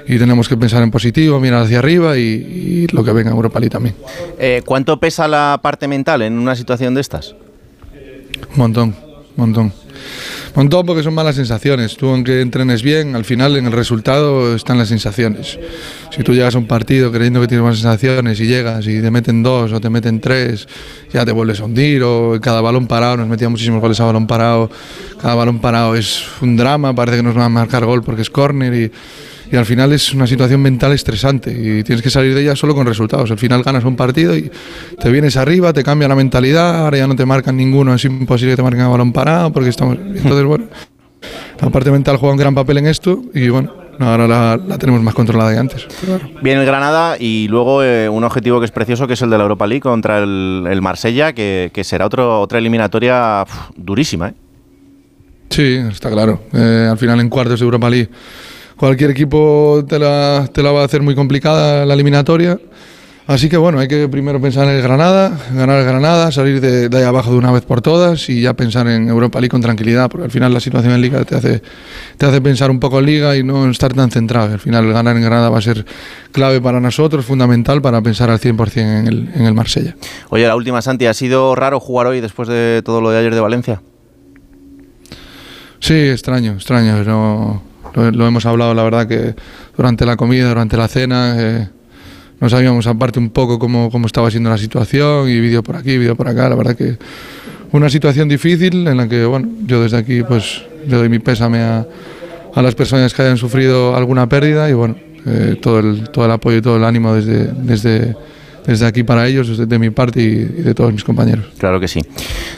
[0.07, 3.35] y tenemos que pensar en positivo, mirar hacia arriba y, y lo que venga en
[3.35, 3.95] Europa League también.
[4.39, 7.35] Eh, ¿Cuánto pesa la parte mental en una situación de estas?
[8.51, 8.95] Un montón,
[9.35, 9.73] un montón.
[10.55, 11.97] Montón porque son malas sensaciones.
[11.97, 15.59] Tú aunque entrenes bien, al final en el resultado están las sensaciones.
[16.15, 19.11] Si tú llegas a un partido creyendo que tienes buenas sensaciones y llegas y te
[19.11, 20.67] meten dos o te meten tres,
[21.13, 22.01] ya te vuelves a hundir.
[22.03, 24.71] O cada balón parado, nos metían muchísimos goles a balón parado.
[25.21, 28.29] Cada balón parado es un drama, parece que nos van a marcar gol porque es
[28.29, 28.91] córner y,
[29.51, 32.75] y al final es una situación mental estresante y tienes que salir de ella solo
[32.75, 33.31] con resultados.
[33.31, 34.51] Al final ganas un partido y
[34.99, 38.53] te vienes arriba, te cambia la mentalidad, ahora ya no te marcan ninguno, es imposible
[38.53, 39.97] que te marquen a balón parado porque estamos...
[39.97, 40.65] Entonces, bueno,
[41.61, 45.01] la parte mental juega un gran papel en esto y bueno, ahora la, la tenemos
[45.01, 45.87] más controlada que antes.
[46.43, 49.37] Viene el Granada y luego eh, un objetivo que es precioso, que es el de
[49.37, 53.43] la Europa League contra el, el Marsella, que, que será otro, otra eliminatoria
[53.75, 54.29] durísima.
[54.29, 54.33] ¿eh?
[55.49, 56.43] Sí, está claro.
[56.53, 58.09] Eh, al final en cuartos de Europa League
[58.77, 62.59] cualquier equipo te la, te la va a hacer muy complicada la eliminatoria.
[63.27, 66.87] Así que bueno, hay que primero pensar en el Granada, ganar el Granada, salir de,
[66.87, 69.59] de ahí abajo de una vez por todas y ya pensar en Europa League con
[69.59, 71.61] tranquilidad, porque al final la situación en Liga te hace,
[72.17, 74.53] te hace pensar un poco en Liga y no estar tan centrado.
[74.53, 75.85] Al final ganar en Granada va a ser
[76.31, 79.97] clave para nosotros, fundamental para pensar al 100% en el, en el Marsella.
[80.29, 83.35] Oye, la última, Santi, ¿ha sido raro jugar hoy después de todo lo de ayer
[83.35, 83.81] de Valencia?
[85.81, 87.03] Sí, extraño, extraño.
[87.03, 87.61] No,
[87.93, 89.35] lo, lo hemos hablado, la verdad, que
[89.75, 91.67] durante la comida, durante la cena, eh,
[92.39, 95.97] no sabíamos aparte un poco cómo, cómo estaba siendo la situación y vídeo por aquí,
[95.97, 96.49] vídeo por acá.
[96.49, 96.97] La verdad que
[97.71, 101.59] una situación difícil en la que, bueno, yo desde aquí pues le doy mi pésame
[101.59, 101.85] a,
[102.53, 104.95] a las personas que hayan sufrido alguna pérdida y bueno,
[105.25, 108.15] eh, todo, el, todo el apoyo y todo el ánimo desde, desde,
[108.67, 111.45] desde aquí para ellos, desde de mi parte y, de todos mis compañeros.
[111.57, 112.01] Claro que sí.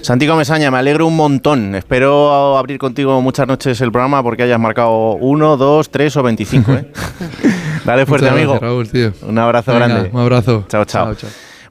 [0.02, 1.76] Santiago Mesaña, me alegro un montón.
[1.76, 6.72] Espero abrir contigo muchas noches el programa porque hayas marcado uno, dos, tres o 25.
[6.74, 6.92] ¿eh?
[7.86, 8.54] Dale fuerte, amigo.
[8.54, 9.14] gracias, Raúl, tío.
[9.28, 10.10] Un abrazo Venga, grande.
[10.12, 10.66] Un abrazo.
[10.68, 11.16] Chao, chao.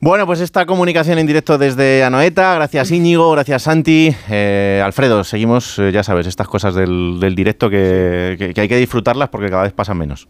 [0.00, 2.54] Bueno, pues esta comunicación en directo desde Anoeta.
[2.54, 4.14] Gracias Íñigo, gracias Santi.
[4.30, 8.68] Eh, Alfredo, seguimos, eh, ya sabes, estas cosas del, del directo que, que- que hay
[8.68, 10.28] que disfrutarlas porque cada vez pasan menos.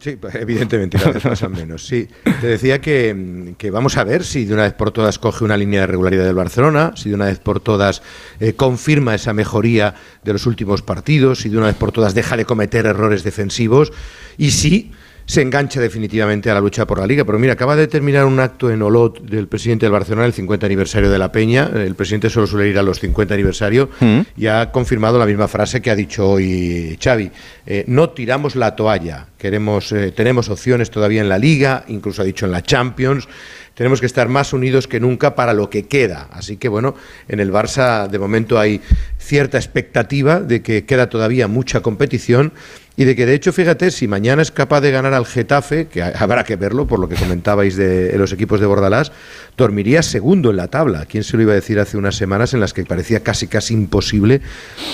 [0.00, 1.86] Sí, pues, evidentemente, cada vez menos.
[1.86, 2.08] Sí,
[2.40, 5.58] te decía que, que vamos a ver si de una vez por todas coge una
[5.58, 8.02] línea de regularidad del Barcelona, si de una vez por todas
[8.40, 12.38] eh, confirma esa mejoría de los últimos partidos, si de una vez por todas deja
[12.38, 13.92] de cometer errores defensivos
[14.38, 14.90] y si
[15.30, 17.24] se engancha definitivamente a la lucha por la liga.
[17.24, 20.66] Pero mira, acaba de terminar un acto en Olot del presidente del Barcelona, el 50
[20.66, 21.70] aniversario de la Peña.
[21.72, 23.90] El presidente solo suele ir a los 50 aniversario
[24.36, 27.30] y ha confirmado la misma frase que ha dicho hoy Xavi.
[27.64, 29.28] Eh, no tiramos la toalla.
[29.38, 33.28] Queremos, eh, tenemos opciones todavía en la liga, incluso ha dicho en la Champions.
[33.74, 36.28] Tenemos que estar más unidos que nunca para lo que queda.
[36.32, 36.96] Así que bueno,
[37.28, 38.80] en el Barça de momento hay
[39.16, 42.52] cierta expectativa de que queda todavía mucha competición
[43.00, 46.02] y de que de hecho, fíjate, si mañana es capaz de ganar al Getafe, que
[46.02, 49.10] ha- habrá que verlo por lo que comentabais de los equipos de Bordalás,
[49.56, 51.06] dormiría segundo en la tabla.
[51.06, 53.72] ¿Quién se lo iba a decir hace unas semanas en las que parecía casi casi
[53.72, 54.42] imposible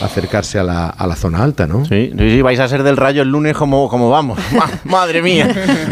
[0.03, 1.85] acercarse a la, a la zona alta, ¿no?
[1.85, 4.39] Sí, sí, vais a ser del rayo el lunes como, como vamos.
[4.53, 5.49] Ma- Madre mía,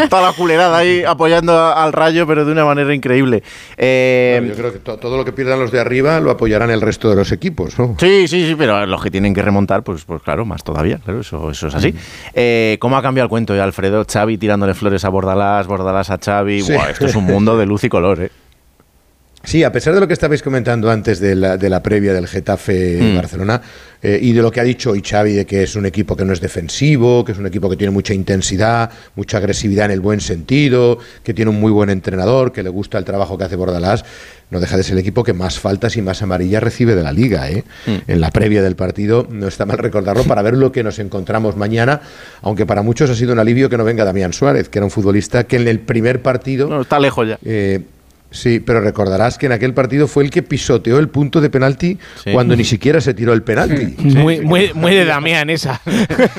[0.08, 3.42] toda la culerada ahí apoyando al rayo, pero de una manera increíble.
[3.76, 6.70] Eh, Bueno, yo creo que to- todo lo que pierdan los de arriba lo apoyarán
[6.70, 7.96] el resto de los equipos, ¿no?
[7.98, 11.20] Sí, sí, sí, pero los que tienen que remontar, pues, pues claro, más todavía, claro,
[11.20, 11.94] eso, eso es así.
[12.34, 14.04] Eh, ¿Cómo ha cambiado el cuento, eh, Alfredo?
[14.10, 16.62] Xavi tirándole flores a Bordalás, Bordalás a Xavi.
[16.62, 16.72] Sí.
[16.72, 18.30] Buah, esto es un mundo de luz y color, ¿eh?
[19.44, 22.26] Sí, a pesar de lo que estabais comentando antes de la, de la previa del
[22.26, 23.16] Getafe Mm.
[23.16, 23.60] Barcelona
[24.02, 26.24] eh, y de lo que ha dicho hoy Xavi de que es un equipo que
[26.24, 30.00] no es defensivo, que es un equipo que tiene mucha intensidad, mucha agresividad en el
[30.00, 33.56] buen sentido, que tiene un muy buen entrenador, que le gusta el trabajo que hace
[33.56, 34.04] Bordalás,
[34.50, 37.12] no deja de ser el equipo que más faltas y más amarillas recibe de la
[37.12, 37.50] liga.
[37.50, 37.64] ¿eh?
[37.86, 41.56] En la previa del partido no está mal recordarlo para ver lo que nos encontramos
[41.56, 42.02] mañana,
[42.42, 44.90] aunque para muchos ha sido un alivio que no venga Damián Suárez, que era un
[44.90, 46.68] futbolista que en el primer partido...
[46.68, 47.38] No, está lejos ya.
[47.44, 47.80] Eh,
[48.34, 51.98] sí, pero recordarás que en aquel partido fue el que pisoteó el punto de penalti
[52.22, 52.32] Sí.
[52.32, 53.94] cuando ni siquiera se tiró el penalti.
[54.02, 55.80] Muy, muy, muy de Damián esa.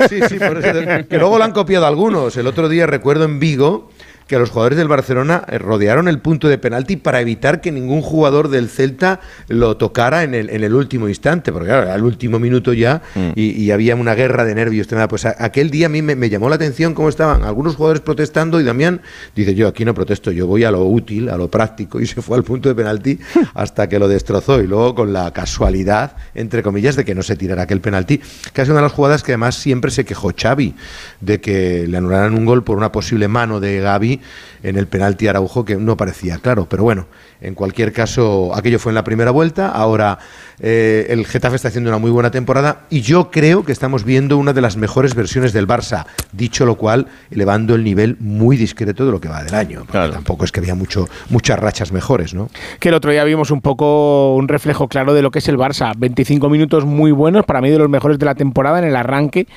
[0.10, 2.38] Sí, sí, por eso- que luego lo han copiado algunos.
[2.38, 3.90] El otro día recuerdo en Vigo
[4.28, 8.02] que los jugadores del Barcelona eh, rodearon el punto de penalti para evitar que ningún
[8.02, 12.40] jugador del Celta lo tocara en el, en el último instante, porque claro, al último
[12.40, 13.02] minuto ya
[13.36, 14.88] y, y había una guerra de nervios.
[15.10, 18.02] Pues a- aquel día a mí me, me llamó la atención cómo estaban algunos jugadores
[18.02, 19.02] protestando y Damián
[19.36, 22.22] dice, yo aquí no protesto, yo voy a lo útil, a lo práctico y se
[22.22, 23.20] fue al punto de penalti
[23.54, 27.36] hasta que lo destrozó y luego con la casualidad, entre comillas, de que no se
[27.36, 28.20] tirara aquel penalti,
[28.54, 30.74] que es una de las jugadas que además siempre se quejó Xavi
[31.22, 34.15] de que le anularan un gol por una posible mano de Gaby
[34.64, 37.08] en el penalti Araujo que no parecía claro, pero bueno,
[37.42, 40.20] en cualquier caso aquello fue en la primera vuelta, ahora
[40.60, 44.38] eh, el Getafe está haciendo una muy buena temporada y yo creo que estamos viendo
[44.38, 49.06] una de las mejores versiones del Barça, dicho lo cual, elevando el nivel muy discreto
[49.06, 52.34] de lo que va del año, porque tampoco es que había mucho, muchas rachas mejores,
[52.34, 52.50] ¿no?
[52.80, 55.58] Que el otro día vimos un poco un reflejo claro de lo que es el
[55.58, 55.94] Barça.
[55.98, 59.48] 25 minutos muy buenos, para mí de los mejores de la temporada en el arranque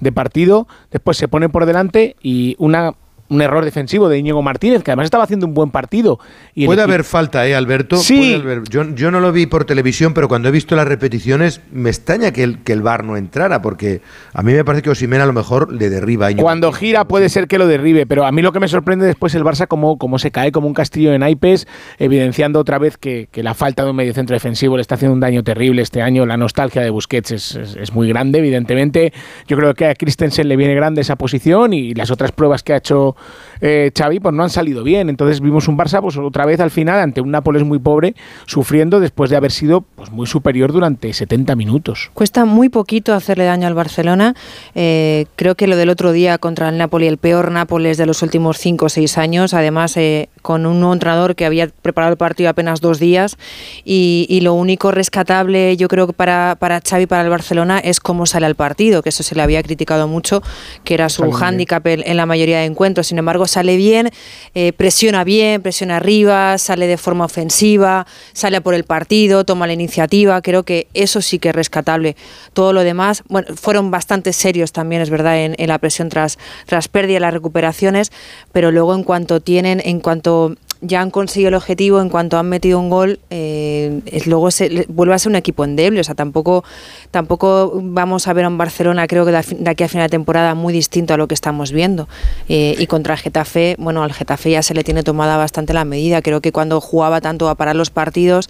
[0.00, 0.66] de partido.
[0.90, 2.94] Después se pone por delante y una,
[3.30, 6.18] un error defensivo de Íñigo Martínez, que además estaba haciendo un buen partido.
[6.54, 7.96] Y Puede haber falta, ¿eh, Alberto?
[7.96, 8.34] Sí.
[8.34, 11.90] Haber- Yo, yo no lo vi por televisión, pero cuando he visto las repeticiones me
[11.90, 14.00] extraña que el, que el VAR no entrara, porque
[14.32, 16.44] a mí me parece que Osimena a lo mejor le derriba a Íñigo.
[16.44, 19.34] Cuando gira puede ser que lo derribe, pero a mí lo que me sorprende después
[19.34, 21.66] el Barça como, como se cae como un castillo de naipes,
[21.98, 25.20] evidenciando otra vez que, que la falta de un mediocentro defensivo le está haciendo un
[25.20, 26.24] daño terrible este año.
[26.26, 29.12] La nostalgia de Busquets es, es- es muy grande, evidentemente.
[29.46, 32.72] Yo creo que a Christensen le viene grande esa posición y las otras pruebas que
[32.72, 33.16] ha hecho
[33.60, 35.08] eh, Xavi pues no han salido bien.
[35.08, 38.14] Entonces vimos un Barça pues otra vez al final ante un Nápoles muy pobre,
[38.46, 42.10] sufriendo después de haber sido pues muy superior durante 70 minutos.
[42.14, 44.34] Cuesta muy poquito hacerle daño al Barcelona.
[44.74, 48.22] Eh, creo que lo del otro día contra el Napoli, el peor Nápoles de los
[48.22, 52.48] últimos cinco o seis años, además eh, con un entrenador que había preparado el partido
[52.48, 53.36] apenas dos días
[53.84, 58.00] y, y lo único rescatable yo creo que para, para Xavi, para el Barcelona, es
[58.00, 60.42] cómo sale al partido, que eso se le había criticado mucho,
[60.84, 63.08] que era su hándicap en, en la mayoría de encuentros.
[63.08, 64.08] Sin embargo, sale bien,
[64.54, 69.66] eh, presiona bien, presiona arriba, sale de forma ofensiva, sale a por el partido, toma
[69.66, 70.40] la iniciativa.
[70.40, 72.16] Creo que eso sí que es rescatable.
[72.54, 76.38] Todo lo demás, bueno, fueron bastante serios también, es verdad, en, en la presión tras,
[76.64, 78.12] tras pérdida, las recuperaciones,
[78.50, 80.37] pero luego en cuanto tienen, en cuanto
[80.80, 84.48] ya han conseguido el objetivo en cuanto han metido un gol, eh, luego
[84.88, 86.00] vuelve a ser un equipo endeble.
[86.00, 86.64] O sea, tampoco,
[87.10, 90.54] tampoco vamos a ver a un Barcelona, creo que de aquí a final de temporada,
[90.54, 92.08] muy distinto a lo que estamos viendo.
[92.48, 95.84] Eh, y contra el Getafe, bueno, al Getafe ya se le tiene tomada bastante la
[95.84, 96.22] medida.
[96.22, 98.48] Creo que cuando jugaba tanto a parar los partidos,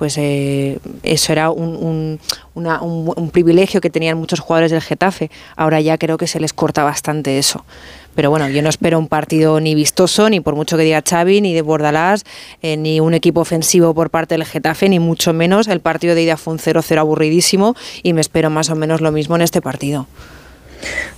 [0.00, 2.18] pues eh, eso era un,
[3.32, 5.30] privilegio que tenían muchos jugadores del Getafe.
[5.56, 7.66] Ahora ya creo que se les corta bastante eso.
[8.14, 11.42] Pero bueno, yo no espero un partido ni vistoso, ni por mucho que diga Xavi,
[11.42, 12.24] ni de Bordalás,
[12.62, 15.68] eh, ni un equipo ofensivo por parte del Getafe, ni mucho menos.
[15.68, 19.12] El partido de ida fue un 0-0 aburridísimo y me espero más o menos lo
[19.12, 20.06] mismo en este partido.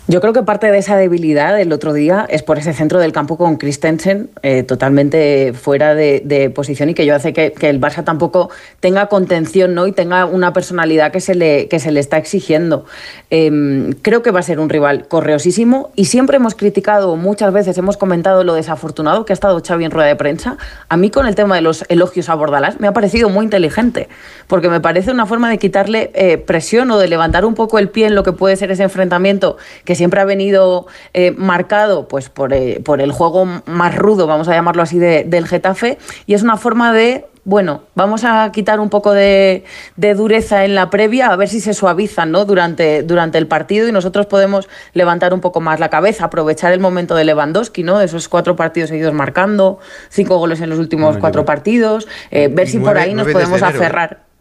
[0.09, 3.13] Yo creo que parte de esa debilidad del otro día es por ese centro del
[3.13, 8.03] campo con Christensen eh, totalmente fuera de, posición y que yo hace que, el Barça
[8.05, 9.87] tampoco tenga contención ¿no?
[9.87, 12.85] y tenga una personalidad que se le, que se le está exigiendo.
[13.31, 17.79] Eh, creo que va a ser un rival correosísimo y siempre hemos criticado, muchas veces
[17.79, 20.57] hemos comentado lo desafortunado que ha estado Xavi en rueda de prensa.
[20.89, 24.09] A mí con el tema de los elogios a Bordalás me ha parecido muy inteligente
[24.49, 27.89] porque me parece una forma de quitarle eh, presión o de levantar un poco el
[27.89, 29.52] pie en lo que puede ser ese enfrentamiento
[29.85, 34.49] que siempre ha venido eh, marcado pues, por, eh, por el juego más rudo, vamos
[34.49, 38.79] a llamarlo así, de- del Getafe, y es una forma de, bueno, vamos a quitar
[38.79, 39.65] un poco de,
[39.97, 42.45] de dureza en la previa, a ver si se suavizan ¿no?
[42.45, 46.79] durante, durante el partido y nosotros podemos levantar un poco más la cabeza, aprovechar el
[46.81, 48.01] momento de Lewandowski, ¿no?
[48.01, 52.69] esos cuatro partidos seguidos marcando, cinco goles en los últimos Bueno, cuatro partidos, eh, ver
[52.69, 54.32] si por ahí nos podemos aferrar.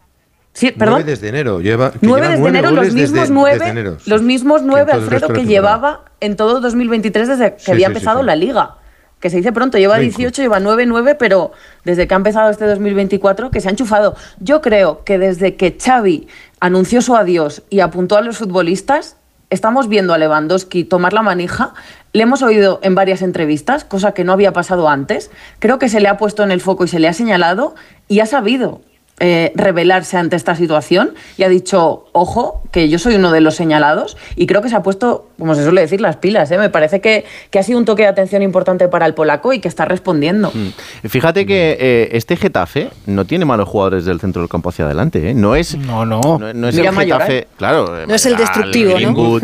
[0.54, 0.96] Sí, perdón.
[0.96, 1.60] Nueve desde enero.
[1.60, 3.96] Lleva, que 9 lleva desde enero, los mismos desde- nueve, desde enero.
[4.06, 7.58] los mismos nueve, todo el resto Alfredo, de que llevaba en todo 2023 desde que
[7.60, 8.26] Sí, había sí, empezado sí.
[8.26, 8.76] la liga.
[9.18, 11.52] Que se dice pronto, lleva Muy 18, lleva 9, 9, pero
[11.84, 14.16] desde que ha empezado este 2024 que se ha enchufado.
[14.40, 16.26] Yo creo que desde que Xavi
[16.60, 19.16] anunció su adiós y apuntó a los futbolistas,
[19.48, 21.72] estamos viendo a Lewandowski tomar la manija.
[22.12, 25.30] Le hemos oído en varias entrevistas, cosa que no había pasado antes.
[25.60, 27.74] Creo que se le ha puesto en el foco y se le ha señalado
[28.08, 28.80] y ha sabido
[29.24, 33.54] eh, rebelarse ante esta situación y ha dicho, ojo, que yo soy uno de los
[33.54, 36.50] señalados y creo que se ha puesto, como se suele decir, las pilas.
[36.50, 36.58] ¿eh?
[36.58, 39.60] Me parece que, que ha sido un toque de atención importante para el polaco y
[39.60, 40.50] que está respondiendo.
[40.52, 41.08] Mm.
[41.08, 45.30] Fíjate que eh, este Getafe no tiene malos jugadores del centro del campo hacia adelante.
[45.30, 45.34] ¿eh?
[45.34, 45.76] No es.
[45.78, 46.20] No, no.
[46.22, 47.28] No, no es Mira el Mayoral.
[47.28, 47.48] Getafe.
[47.56, 48.00] Claro.
[48.02, 48.96] eh, No es el destructivo, ¿no?
[48.96, 49.42] Greenwood.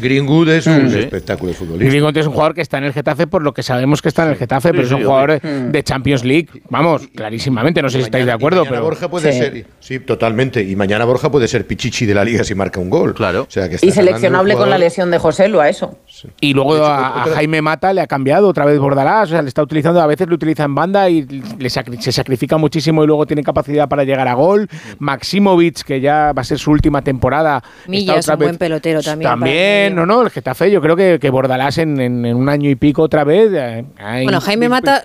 [0.00, 0.98] Greenwood es un Sí.
[1.00, 1.90] espectáculo de futbolista.
[1.90, 4.24] Greenwood es un jugador que está en el Getafe por lo que sabemos que está
[4.24, 6.48] en el Getafe, Sí, pero es un jugador de Champions League.
[6.70, 9.38] Vamos, clarísimamente, no sé si estáis de acuerdo, mañana pero Borja puede Sí.
[9.38, 10.62] ser, sí, totalmente.
[10.62, 13.14] Y mañana Borja puede ser pichichi de la liga si marca un gol.
[13.14, 13.42] Claro.
[13.42, 15.98] O sea, que Y seleccionable con la lesión de José Lu a eso.
[16.40, 19.42] Y luego hecho, a, a Jaime Mata le ha cambiado otra vez Bordalás, o sea,
[19.42, 23.04] le está utilizando, a veces lo utiliza en banda y le sacri- se sacrifica muchísimo
[23.04, 24.68] y luego tiene capacidad para llegar a gol.
[24.98, 27.62] Maximovic, que ya va a ser su última temporada.
[27.86, 31.18] Milla está es un buen pelotero también, También, no, no, el Getafe, yo creo que,
[31.20, 33.50] que Bordalás en, en- en un año y pico otra vez.
[33.52, 33.84] eh,
[34.24, 35.02] Bueno, Jaime Mata,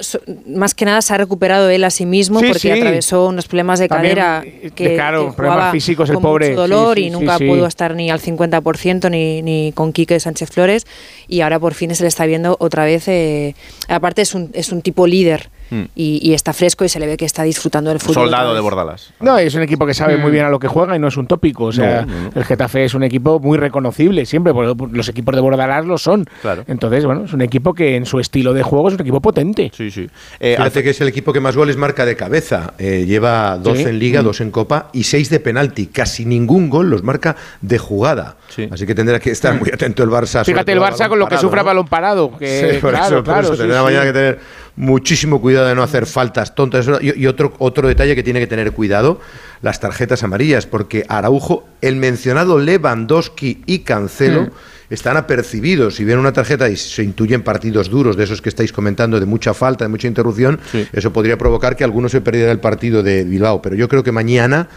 [0.48, 2.72] más que nada, se ha recuperado él a sí mismo Sí, porque sí.
[2.72, 4.44] atravesó unos problemas de cadera
[4.76, 6.50] que, claro, que problemas jugaba físicos, el con pobre.
[6.50, 7.48] mucho dolor Sí, y nunca sí.
[7.48, 10.86] pudo estar ni al 50% ni, ni con Quique Sánchez Flores
[11.28, 13.08] y ahora por fin se le está viendo otra vez.
[13.08, 13.56] eh,
[13.88, 15.82] aparte es un, es un tipo líder Mm.
[15.96, 18.26] y, y está fresco y se le ve que está disfrutando del fútbol.
[18.26, 18.60] Soldado de.
[18.62, 19.14] Bordalas.
[19.20, 21.18] No, es un equipo que sabe muy bien a lo que juega y no es
[21.18, 21.66] un tópico.
[21.66, 22.32] O sea, No, no, no.
[22.36, 26.26] el Getafe es un equipo muy reconocible siempre, porque los equipos de Bordalás lo son.
[26.42, 26.64] Claro.
[26.68, 29.72] Entonces, bueno, es un equipo que en su estilo de juego es un equipo potente.
[29.76, 30.10] Sí, sí.
[30.40, 32.74] Eh, Fíjate que es el equipo que más goles marca de cabeza.
[32.78, 33.90] Eh, lleva 12 Sí.
[33.90, 34.26] en Liga, Mm.
[34.26, 35.88] 2 en Copa y 6 de penalti.
[35.88, 38.38] Casi ningún gol los marca de jugada.
[38.50, 38.68] Sí.
[38.72, 40.46] Así que tendrá que estar muy atento el Barça.
[40.46, 41.68] Fíjate el Barça con lo que parado, sufre a ¿no?
[41.68, 42.38] balón parado.
[42.38, 43.84] Que, Sí, por claro, eso, por claro, eso sí, tendrá sí.
[43.86, 44.40] mañana que tener
[44.76, 46.88] muchísimo cuidado de no hacer faltas tontas.
[47.02, 49.20] Y, y otro, otro detalle que tiene que tener cuidado,
[49.62, 54.50] las tarjetas amarillas, porque Araujo, el mencionado Lewandowski y Cancelo
[54.90, 55.96] están apercibidos.
[55.96, 59.26] Si ven una tarjeta y se intuyen partidos duros, de esos que estáis comentando, de
[59.26, 60.88] mucha falta, de mucha interrupción, Sí.
[60.92, 63.62] eso podría provocar que alguno se perdiera el partido de Bilbao.
[63.62, 64.68] Pero yo creo que mañana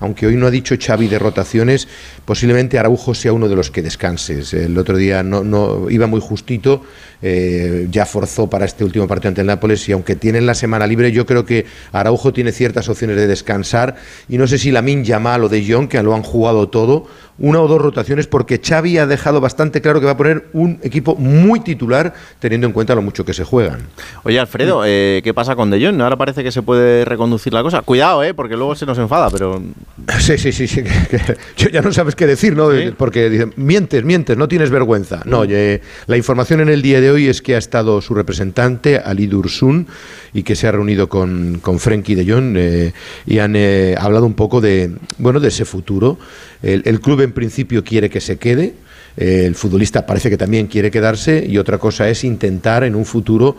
[0.00, 1.88] aunque hoy no ha dicho Xavi de rotaciones,
[2.24, 4.54] posiblemente Araujo sea uno de los que descanses.
[4.54, 6.82] El otro día no, no iba muy justito,
[7.20, 10.86] eh, ya forzó para este último partido ante el Nápoles y aunque tienen la semana
[10.86, 13.96] libre, yo creo que Araujo tiene ciertas opciones de descansar
[14.28, 17.06] y no sé si Lamin Yamal o De Jong, que lo han jugado todo,
[17.40, 20.78] una o dos rotaciones porque Xavi ha dejado bastante claro que va a poner un
[20.82, 23.80] equipo muy titular teniendo en cuenta lo mucho que se juegan.
[24.24, 26.00] Oye, Alfredo, eh, ¿qué pasa con De Jong?
[26.00, 27.82] Ahora parece que se puede reconducir la cosa.
[27.82, 29.62] Cuidado, eh, porque luego se nos enfada, pero...
[30.18, 30.82] Sí, sí, sí, sí.
[30.82, 32.68] que- que- yo ya no sabes qué decir, ¿no?
[32.96, 35.22] Porque dicen, mientes, mientes, no tienes vergüenza.
[35.24, 38.98] No, oye, la información en el día de hoy es que ha estado su representante,
[38.98, 39.86] Ali Dursun,
[40.34, 42.92] y que se ha reunido con, con Frenkie de Jong eh,
[43.26, 46.18] y han eh, hablado un poco de, bueno, de ese futuro.
[46.62, 48.74] El, el club en principio quiere que se quede.
[49.16, 53.04] eh, el futbolista parece que también quiere quedarse y otra cosa es intentar en un
[53.04, 53.56] futuro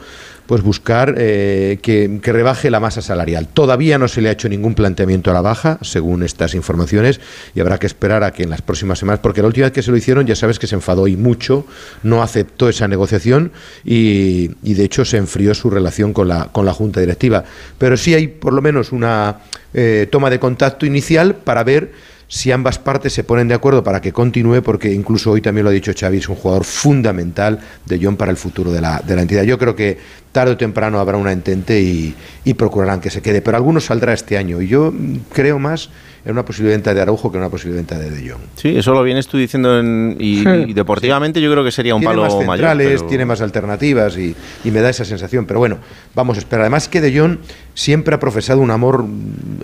[0.49, 3.47] pues buscar eh, que, que rebaje la masa salarial.
[3.47, 7.21] Todavía no se le ha hecho ningún planteamiento a la baja, según estas informaciones,
[7.53, 9.83] y habrá que esperar a que en las próximas semanas, porque la última vez que
[9.83, 11.67] se lo hicieron ya sabes que se enfadó y mucho,
[12.01, 13.51] no aceptó esa negociación
[13.85, 17.43] y, de hecho se enfrió su relación con la, con la Junta Directiva.
[17.77, 19.41] Pero sí hay por lo menos una
[19.75, 21.91] eh, toma de contacto inicial para ver
[22.31, 25.71] si ambas partes se ponen de acuerdo para que continúe, porque incluso hoy también lo
[25.71, 29.15] ha dicho Xavi, es un jugador fundamental de John para el futuro de la, de
[29.15, 29.43] la entidad.
[29.43, 29.97] Yo creo que
[30.31, 32.13] tarde o temprano habrá una entente y,
[32.45, 34.93] y procurarán que se quede, pero algunos saldrá este año y yo
[35.33, 35.89] creo más
[36.23, 38.41] en una posible venta de Araujo que en una posible venta de De Jong.
[38.55, 42.01] Sí, eso lo vienes tú diciendo en- y, y deportivamente yo creo que sería un
[42.01, 42.47] tiene palo más mayor.
[42.67, 45.45] centrales, pero- tiene más alternativas y, y me da esa sensación.
[45.47, 45.79] Pero bueno,
[46.13, 46.61] vamos a esperar.
[46.61, 47.37] Además que De Jong
[47.79, 49.05] siempre ha profesado un amor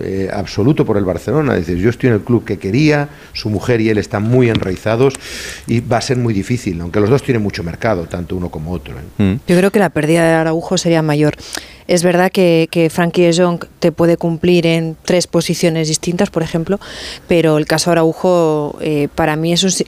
[0.02, 1.54] eh, absoluto por el Barcelona.
[1.54, 5.12] Dice, yo estoy en el club que quería, su mujer y él están muy enraizados
[5.66, 8.72] y va a ser muy difícil, aunque los dos tienen mucho mercado, tanto uno como
[8.72, 8.94] otro.
[9.18, 9.38] ¿eh?
[9.46, 11.34] Yo creo que la pérdida de Araujo sería mayor.
[11.88, 16.80] Es verdad que, que Frankie Jong te puede cumplir en tres posiciones distintas, por ejemplo,
[17.28, 19.84] pero el caso Araujo eh, para mí es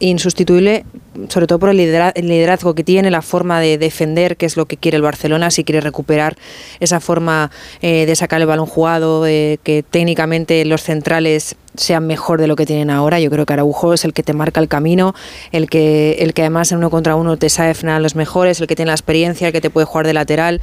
[0.00, 0.86] insustituible,
[1.28, 4.56] sobre todo por el, lidera- el liderazgo que tiene, la forma de defender, que es
[4.56, 6.36] lo que quiere el Barcelona, si quiere recuperar
[6.80, 7.50] esa forma
[7.82, 12.56] eh, de sacar el balón jugado, de que técnicamente los centrales sean mejor de lo
[12.56, 13.20] que tienen ahora.
[13.20, 15.14] Yo creo que Araujo es el que te marca el camino,
[15.52, 18.66] el que, el que además en uno contra uno te sabe frenar los mejores, el
[18.66, 20.60] que tiene la experiencia, el que te puede jugar de lateral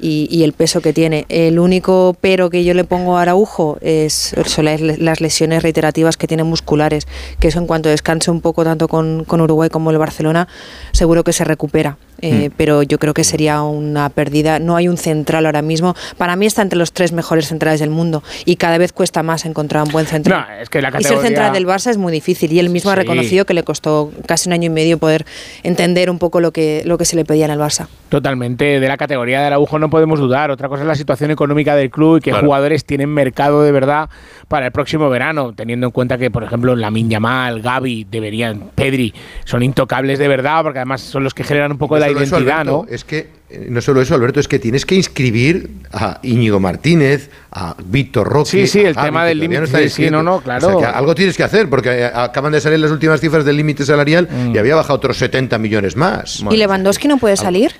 [0.00, 1.26] y, el peso que tiene.
[1.28, 6.16] El único pero que yo le pongo a Araujo es, son las, las lesiones reiterativas
[6.16, 7.06] que tiene musculares,
[7.38, 10.48] que eso en cuanto descanse un poco tanto con, con Uruguay como el Barcelona,
[10.92, 11.98] seguro que se recupera.
[12.22, 12.52] Eh, Mm.
[12.56, 14.58] Pero yo creo que sería una pérdida.
[14.58, 15.94] No hay un central ahora mismo.
[16.18, 19.44] Para mí está entre los tres mejores centrales del mundo y cada vez cuesta más
[19.46, 20.46] encontrar un buen central.
[20.48, 22.68] No, es que la Y ser categoría- central del Barça es muy difícil y él
[22.70, 23.00] mismo ha Sí.
[23.00, 25.24] reconocido que le costó casi un año y medio poder
[25.62, 27.86] entender un poco lo que, lo que se le pedía en el Barça.
[28.08, 30.50] Totalmente, de la categoría de Araujo no podemos dudar.
[30.50, 32.46] Otra cosa es la situación económica del club y qué Claro.
[32.46, 34.08] jugadores tienen mercado de verdad
[34.48, 39.14] para el próximo verano, teniendo en cuenta que, por ejemplo, Lamin Yamal, Gaby, deberían, Pedri,
[39.44, 42.24] son intocables de verdad, porque además son los que generan un poco No la solo
[42.24, 42.94] eso, identidad, Alberto, ¿no?
[42.94, 47.30] Es que, eh, no solo eso, Alberto, es que tienes que inscribir a Íñigo Martínez,
[47.50, 48.50] a Víctor Roque.
[48.50, 50.10] Sí, sí, a el Gavi, tema que del límite, está sí, inscrito.
[50.12, 50.78] no, no, O sea, claro.
[50.78, 53.84] que algo tienes que hacer, porque eh, acaban de salir las últimas cifras del límite
[53.84, 54.54] salarial Mm.
[54.54, 56.44] y había bajado otros 70 millones más.
[56.50, 57.72] ¿Y Lewandowski no puede salir?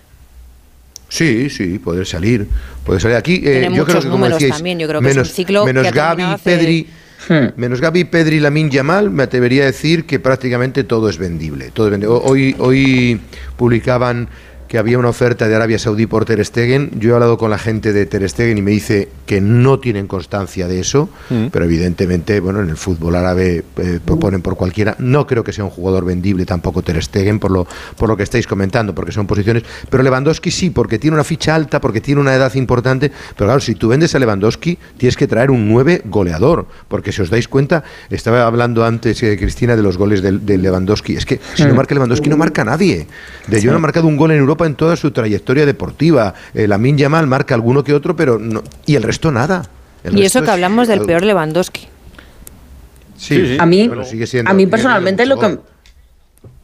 [1.09, 2.47] Sí, sí, puede salir.
[2.85, 3.35] Puede salir aquí.
[3.37, 5.17] eh, Tiene yo creo muchos que como números decíais, también, yo creo que es un
[5.23, 6.87] menos, ciclo menos que Gaby, hace- Pedri,
[7.57, 11.71] menos Gaby, Pedri y Lamin Yamal, me atrevería a decir que prácticamente todo es vendible.
[11.73, 12.17] Todo es vendible.
[12.23, 13.21] Hoy, hoy
[13.57, 14.29] publicaban
[14.71, 16.93] que había una oferta de Arabia Saudí por Ter Stegen.
[17.01, 20.07] Yo he hablado con la gente de Ter Stegen y me dice que no tienen
[20.07, 21.09] constancia de eso,
[21.51, 24.95] pero evidentemente, bueno, en el fútbol árabe eh, proponen por cualquiera.
[25.01, 27.67] No creo que sea un jugador vendible tampoco Ter Stegen por lo,
[27.97, 29.65] por lo que estáis comentando, porque son posiciones.
[29.91, 33.11] Pero Lewandowski sí, porque tiene una ficha alta, porque tiene una edad importante.
[33.37, 37.23] Pero claro, si tú vendes a Lewandowski, tienes que traer un 9 goleador, porque si
[37.23, 41.17] os dais cuenta, estaba hablando antes eh, Cristina de los goles de, de Lewandowski.
[41.17, 41.77] Es que si no Mm.
[41.77, 43.09] marca Lewandowski, no marca nadie.
[43.49, 43.69] De Sí.
[43.69, 46.35] ha marcado un gol en Europa en toda su trayectoria deportiva.
[46.55, 49.69] Eh, Lamin Yamal marca alguno que otro, pero no, y el resto nada.
[50.05, 51.89] El Y resto eso que es hablamos del algo- peor Lewandowski.
[53.17, 55.59] Sí, A mí, bueno, sigue siendo- a mí personalmente lo que.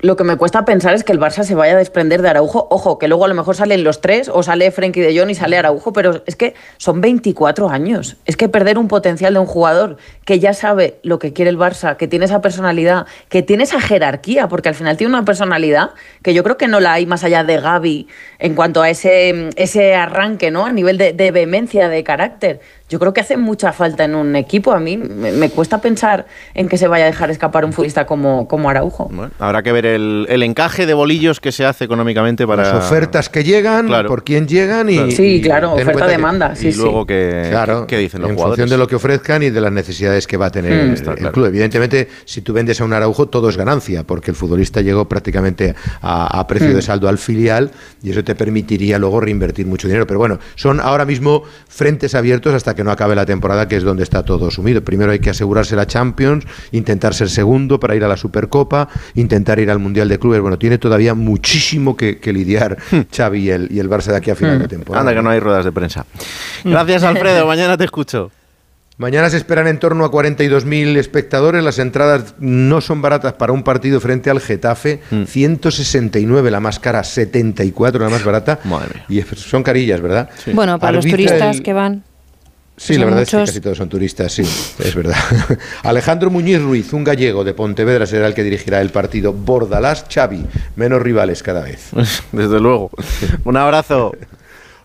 [0.01, 2.68] Lo que me cuesta pensar es que el Barça se vaya a desprender de Araujo.
[2.70, 5.34] Ojo, que luego a lo mejor salen los tres o sale Frenkie de Jong y
[5.34, 8.16] sale Araujo, pero es que son 24 años.
[8.26, 11.59] Es que perder un potencial de un jugador que ya sabe lo que quiere el
[11.59, 15.90] Barça, que tiene esa personalidad, que tiene esa jerarquía, porque al final tiene una personalidad
[16.22, 18.07] que yo creo que no la hay más allá de Gaby
[18.38, 20.66] en cuanto a ese, ese arranque, ¿no?
[20.66, 22.61] A nivel de, de vehemencia, de carácter.
[22.88, 24.72] Yo creo que hace mucha falta en un equipo.
[24.72, 28.07] A mí me, me cuesta pensar en que se vaya a dejar escapar un futbolista
[28.07, 29.11] como, como Araujo.
[29.38, 32.64] Habrá que ver el, el encaje de bolillos que se hace económicamente para.
[32.64, 34.09] Las ofertas que llegan, Claro.
[34.09, 34.97] por quién llegan y.
[34.97, 35.11] Claro.
[35.12, 38.59] Sí, claro, en oferta-demanda, que- sí, y luego que, Claro, que dicen los en jugadores.
[38.62, 40.89] función de lo que ofrezcan y de las necesidades que va a tener Mm.
[40.89, 41.32] el, Está el claro.
[41.32, 41.47] club.
[41.47, 45.74] Evidentemente, si tú vendes a un Araujo, todo es ganancia, porque el futbolista llegó prácticamente
[46.03, 46.74] a, a precio Mm.
[46.74, 47.70] de saldo al filial
[48.03, 50.07] y eso te permitiría luego reinvertir mucho dinero.
[50.07, 53.82] Pero bueno, son ahora mismo frentes abiertos hasta que no acabe la temporada, que es
[53.82, 54.82] donde está todo sumido.
[54.82, 59.59] Primero hay que asegurarse la Champions, intentar ser segundo para ir a la Supercopa, intentar
[59.59, 60.40] ir al Mundial de Clubes.
[60.40, 62.76] Bueno, tiene todavía muchísimo que, que lidiar
[63.16, 65.04] Xavi y el, y el Barça de aquí a final de temporada.
[65.04, 65.08] Hmm.
[65.08, 66.04] Anda, que no hay ruedas de prensa.
[66.64, 67.46] Gracias, Alfredo.
[67.46, 68.30] Mañana te escucho.
[68.98, 71.62] Mañana se esperan en torno a 42.000 espectadores.
[71.62, 75.00] Las entradas no son baratas para un partido frente al Getafe.
[75.10, 75.24] Hmm.
[75.24, 78.58] 169 la más cara, 74 la más barata.
[79.10, 80.30] Y son carillas, ¿verdad?
[80.54, 82.04] Bueno, para los turistas el- que van.
[82.78, 85.16] Sí, Son la verdad es que casi todos son turistas, sí, es verdad.
[85.82, 90.44] Alejandro Muñiz Ruiz, un gallego de Pontevedra, será el que dirigirá el partido Bordalás Xavi,
[90.76, 91.88] menos rivales cada vez.
[92.32, 92.90] Desde luego.
[93.44, 94.12] Un abrazo.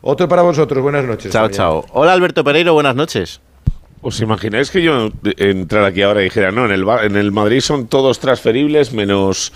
[0.01, 1.31] Otro para vosotros, buenas noches.
[1.33, 1.85] Chao, chao.
[1.91, 3.41] Hola Alberto Pereiro, buenas noches.
[4.03, 7.31] ¿Os imagináis que yo entrara aquí ahora y dijera, no, en el, Ba- en el
[7.31, 9.51] Madrid son todos transferibles menos,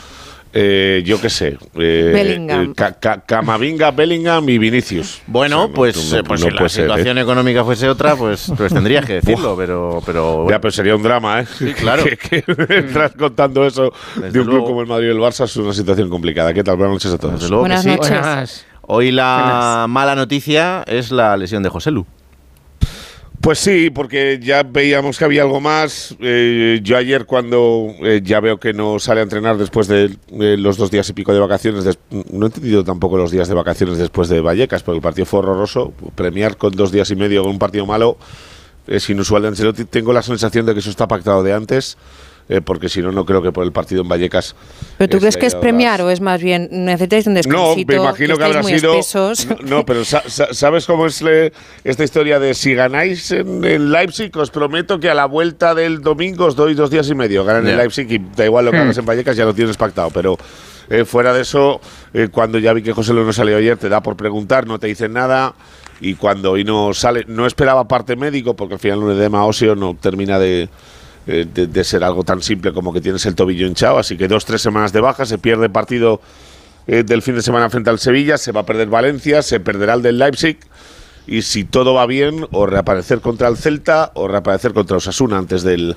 [0.58, 2.72] eh, yo qué sé, eh, Bellingham.
[2.72, 5.22] eh, Ca- Ca- Camavinga, Bellingham y Vinicius?
[5.28, 6.70] Bueno, O sea, no- pues, no- eh, pues no si la ¿eh?
[6.70, 11.04] situación económica fuese otra, pues, pues tendrías que decirlo, pero, pero Ya, pero sería un
[11.04, 11.46] drama, ¿eh?
[11.46, 12.04] Sí, claro.
[12.06, 14.66] que, que entras contando eso de un club luego.
[14.68, 16.54] como el Madrid y el Barça es una situación complicada.
[16.54, 16.78] ¿Qué tal?
[16.78, 17.34] Buenas noches a todos.
[17.36, 17.90] Desde luego que Buenas sí.
[17.90, 18.10] noches.
[18.10, 18.66] Buenas.
[18.88, 22.06] Hoy la mala noticia es la lesión de José Lu.
[23.46, 26.16] Pues sí, porque ya veíamos que había algo más.
[26.20, 30.58] Eh, yo ayer cuando eh, ya veo que no sale a entrenar después de eh,
[30.58, 34.00] los dos días y pico de vacaciones, no he entendido tampoco los días de vacaciones
[34.00, 35.94] después de Vallecas, porque el partido fue horroroso.
[36.16, 38.18] Premiar con dos días y medio con un partido malo
[38.88, 39.86] es inusual de Ancelotti.
[39.86, 42.00] Tengo la sensación de que eso está pactado de antes,
[42.48, 44.56] eh, porque si no, no creo que por el partido en Vallecas...
[44.98, 47.92] ¿Pero tú crees que es premiar o es más bien necesitáis un no, descansito?
[47.94, 48.94] me imagino que, estáis habrá sido.
[48.94, 49.48] espesos?
[49.64, 51.52] No, no, pero sa- sa- ¿sabes cómo es le-
[51.84, 56.02] esta historia de si ganáis en, en Leipzig, os prometo que a la vuelta del
[56.02, 57.44] domingo os doy dos días y medio?
[57.46, 57.78] Ganan en Ya.
[57.78, 58.82] Leipzig y da igual lo que Hmm.
[58.82, 60.10] hagas en Vallecas, ya lo tienes pactado.
[60.12, 60.38] Pero
[60.90, 61.82] eh, fuera de eso,
[62.14, 64.78] eh, cuando ya vi que José Luis no salió ayer, te da por preguntar, no
[64.80, 65.56] te dicen nada.
[66.02, 69.76] Y cuando hoy no sale, no esperaba parte médico, porque al final un edema óseo
[69.76, 70.70] no termina de.
[71.28, 74.46] Eh, de, ser algo tan simple como que tienes el tobillo hinchado, así que dos,
[74.46, 76.22] tres semanas de baja, se pierde partido
[76.88, 79.94] eh, del fin de semana frente al Sevilla, se va a perder Valencia, se perderá
[79.96, 80.58] el del Leipzig.
[81.28, 85.64] Y si todo va bien, o reaparecer contra el Celta o reaparecer contra Osasuna antes
[85.64, 85.96] del,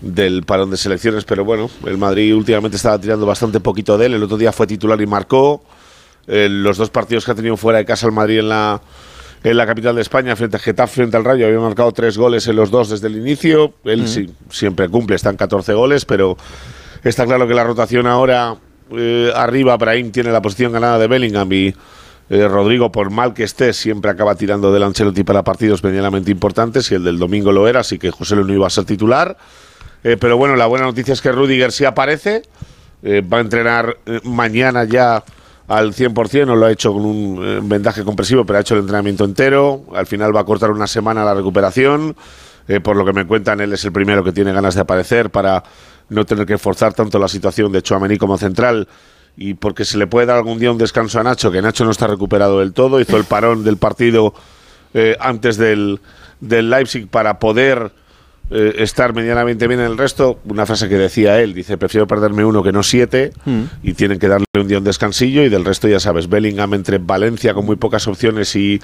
[0.00, 4.14] del parón de selecciones, pero bueno, el Madrid últimamente estaba tirando bastante poquito de él,
[4.14, 5.62] el otro día fue titular y marcó,
[6.26, 8.80] Eh, los dos partidos que ha tenido fuera de casa el Madrid en la
[9.42, 12.46] en la capital de España, frente a Getafe, frente al Rayo, había marcado tres goles
[12.46, 13.74] en los dos desde el inicio.
[13.84, 16.36] Él sí, siempre cumple, están 14 goles, pero
[17.04, 18.56] está claro que la rotación ahora
[18.92, 21.74] eh, arriba, Brahim tiene la posición ganada de Bellingham y
[22.28, 26.90] eh, Rodrigo, por mal que esté, siempre acaba tirando del Ancelotti para partidos medianamente importantes
[26.90, 29.38] y el del domingo lo era, así que José Lu no iba a ser titular.
[30.04, 32.42] Eh, pero bueno, la buena noticia es que Rudiger sí aparece,
[33.02, 35.24] va a entrenar mañana ya
[35.70, 38.80] al 100%, no lo ha hecho con un eh, vendaje compresivo, pero ha hecho el
[38.80, 39.84] entrenamiento entero.
[39.94, 42.16] Al final va a cortar una semana la recuperación.
[42.66, 45.30] Eh, por lo que me cuentan, él es el primero que tiene ganas de aparecer
[45.30, 45.62] para
[46.08, 48.88] no tener que forzar tanto la situación de Chouameni como central
[49.36, 51.92] y porque se le puede dar algún día un descanso a Nacho, que Nacho no
[51.92, 54.34] está recuperado del todo, hizo el parón del partido
[54.92, 56.00] eh, antes del,
[56.40, 57.92] del Leipzig para poder
[58.52, 60.40] eh, estar medianamente bien en el resto.
[60.44, 63.32] Una frase que decía él, dice, prefiero perderme uno que no siete
[63.82, 66.98] y tienen que darle un día un descansillo y del resto ya sabes, Bellingham entre
[66.98, 68.80] Valencia con muy pocas opciones y,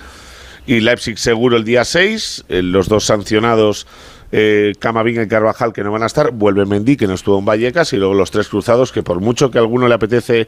[0.69, 3.89] y Leipzig seguro el día 6, eh, los dos sancionados
[4.31, 7.45] eh, Camavinga y Carvajal que no van a estar, vuelve Mendy que no estuvo en
[7.45, 10.47] Vallecas y luego los tres cruzados que por mucho que a alguno le apetece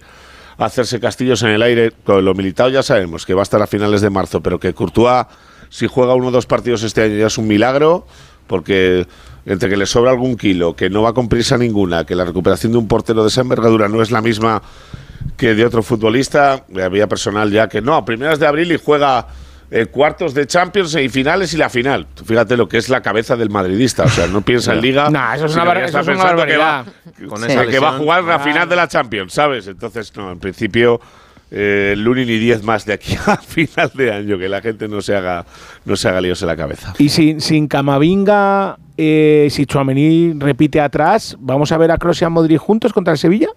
[0.58, 3.66] hacerse castillos en el aire, con lo militado ya sabemos que va a estar a
[3.66, 5.26] finales de marzo, pero que Courtois
[5.70, 8.06] si juega uno o dos partidos este año ya es un milagro,
[8.48, 9.06] porque
[9.46, 12.72] entre que le sobra algún kilo, que no va con prisa ninguna, que la recuperación
[12.72, 14.60] de un portero de esa envergadura no es la misma
[15.36, 19.26] que de otro futbolista, había personal ya que no, a primeras de abril y juega
[19.70, 22.06] eh, cuartos de Champions, semifinales y la final.
[22.24, 25.10] Fíjate lo que es la cabeza del madridista, o sea, no piensa en Liga.
[25.10, 27.28] Nah, eso es una que bar- ya está eso es una pensando que va- barbaridad.
[27.28, 29.66] Con esa que va a jugar la final de la Champions, ¿sabes?
[29.66, 31.00] Entonces, no, en principio,
[31.50, 34.88] eh, el Luni ni 10 más de aquí a final de año, que la gente
[34.88, 35.46] no se haga,
[35.84, 36.94] no se haga líos en la cabeza.
[36.98, 42.24] Y sin, sin Camavinga, eh, si Chouameni repite atrás, ¿vamos a ver a Kroos y
[42.24, 43.48] a Modric juntos contra el Sevilla?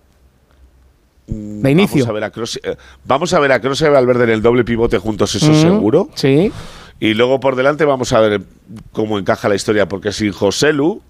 [1.28, 2.06] De inicio.
[2.06, 4.64] Vamos a ver a eh, vamos a ver a y a Valverde en el doble
[4.64, 6.10] pivote juntos, eso Mm, seguro.
[6.16, 6.52] Sí.
[7.00, 8.42] Y luego por delante vamos a ver
[8.92, 11.02] cómo encaja la historia, porque sin José Lu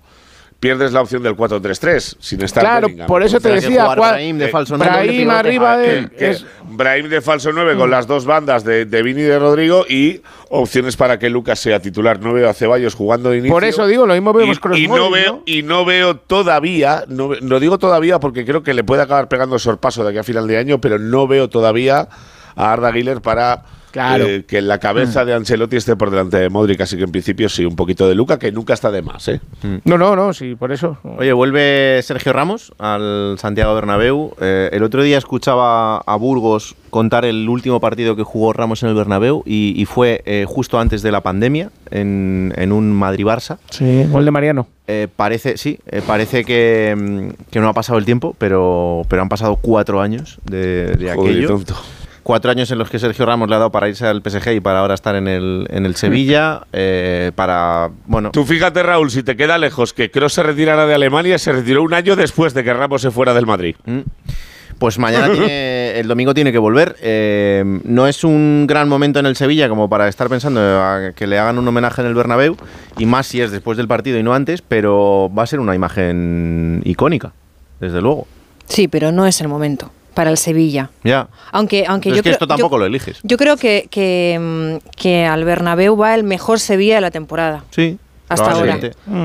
[0.61, 3.07] pierdes la opción del 4-3-3, sin estar Claro, Bellingham.
[3.07, 3.95] por eso te Tendrá que decía.
[3.95, 5.39] Brahim de falso nueve, Brahim doble pivote.
[5.39, 6.09] arriba de.
[6.09, 9.23] que- que es- Brahim de falso 9 con las dos bandas de, de Vini y
[9.25, 12.19] de Rodrigo y opciones para que Lucas sea titular.
[12.21, 13.53] No veo a Ceballos jugando de inicio.
[13.53, 16.15] por eso digo, lo mismo vemos y, con los y no veo y no veo
[16.17, 20.09] todavía no, no digo todavía porque creo que le puede acabar pegando el sorpaso de
[20.11, 22.07] aquí a final de año pero no veo todavía
[22.55, 24.25] a Arda Güler para Claro.
[24.25, 27.49] eh, que la cabeza de Ancelotti esté por delante de Modric así que en principio
[27.49, 29.41] sí un poquito de Luca que nunca está de más ¿eh?
[29.85, 30.97] No, no, no, sí, por eso.
[31.17, 34.33] Oye, vuelve Sergio Ramos al Santiago Bernabéu.
[34.41, 38.89] Eh, el otro día escuchaba a Burgos contar el último partido que jugó Ramos en
[38.89, 43.57] el Bernabéu y, y fue eh, justo antes de la pandemia en, en un Madrid-Barça.
[43.69, 44.67] Sí, gol de Mariano.
[44.87, 49.21] Eh, parece, sí, eh, parece que, mm, que no ha pasado el tiempo, pero, pero
[49.21, 51.47] han pasado cuatro años de, de Joder, aquello.
[51.47, 51.75] tonto.
[52.23, 54.59] Cuatro años en los que Sergio Ramos le ha dado para irse al PSG y
[54.59, 58.31] para ahora estar en el, en el Sevilla, eh, para, bueno...
[58.31, 61.83] Tú fíjate, Raúl, si te queda lejos que Kroos se retirara de Alemania, se retiró
[61.83, 63.75] un año después de que Ramos se fuera del Madrid.
[63.85, 63.99] Mm.
[64.79, 66.95] Pues mañana tiene, el domingo tiene que volver.
[67.01, 71.27] Eh, no es un gran momento en el Sevilla como para estar pensando a que
[71.27, 72.57] le hagan un homenaje en el Bernabéu,
[72.97, 75.75] y más si es después del partido y no antes, pero va a ser una
[75.75, 77.33] imagen icónica,
[77.79, 78.27] desde luego.
[78.67, 80.89] Sí, pero no es el momento para el Sevilla.
[81.03, 81.27] Ya.
[81.51, 83.19] Aunque, aunque Pero yo es que creo- esto tampoco yo- lo eliges.
[83.23, 84.37] Yo creo que, que,
[84.83, 87.63] mm, que al Bernabéu va el mejor Sevilla de la temporada.
[87.71, 87.97] Sí.
[88.33, 88.79] Hasta ahora.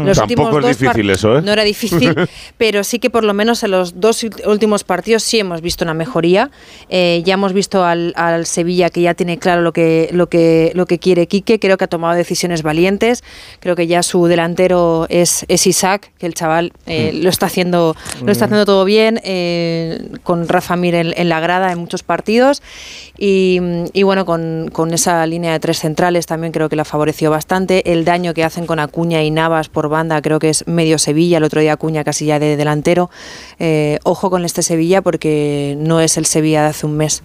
[0.05, 1.43] Los Tampoco es difícil eso, ¿eh?
[1.43, 2.15] No era difícil,
[2.59, 5.95] pero sí que por lo menos en los dos últimos partidos sí hemos visto una
[5.95, 6.51] mejoría.
[6.89, 10.73] Eh, ya hemos visto al, al Sevilla que ya tiene claro lo que, lo, que,
[10.75, 11.59] lo que quiere Quique.
[11.59, 13.25] Creo que ha tomado decisiones valientes.
[13.61, 17.23] Creo que ya su delantero es, es Isaac, que el chaval eh, Mm.
[17.23, 17.95] lo está haciendo
[18.25, 22.03] lo está haciendo todo bien, eh, con Rafa Mir en, en la grada en muchos
[22.03, 22.63] partidos.
[23.19, 23.61] Y,
[23.93, 27.93] y bueno, con, con esa línea de tres centrales también creo que la favoreció bastante.
[27.93, 31.37] El daño que hacen con Acuña y Navas por banda creo que es medio Sevilla.
[31.37, 33.11] El otro día Acuña casi ya de delantero.
[33.59, 37.23] Eh, ojo con este Sevilla porque no es el Sevilla de hace un mes.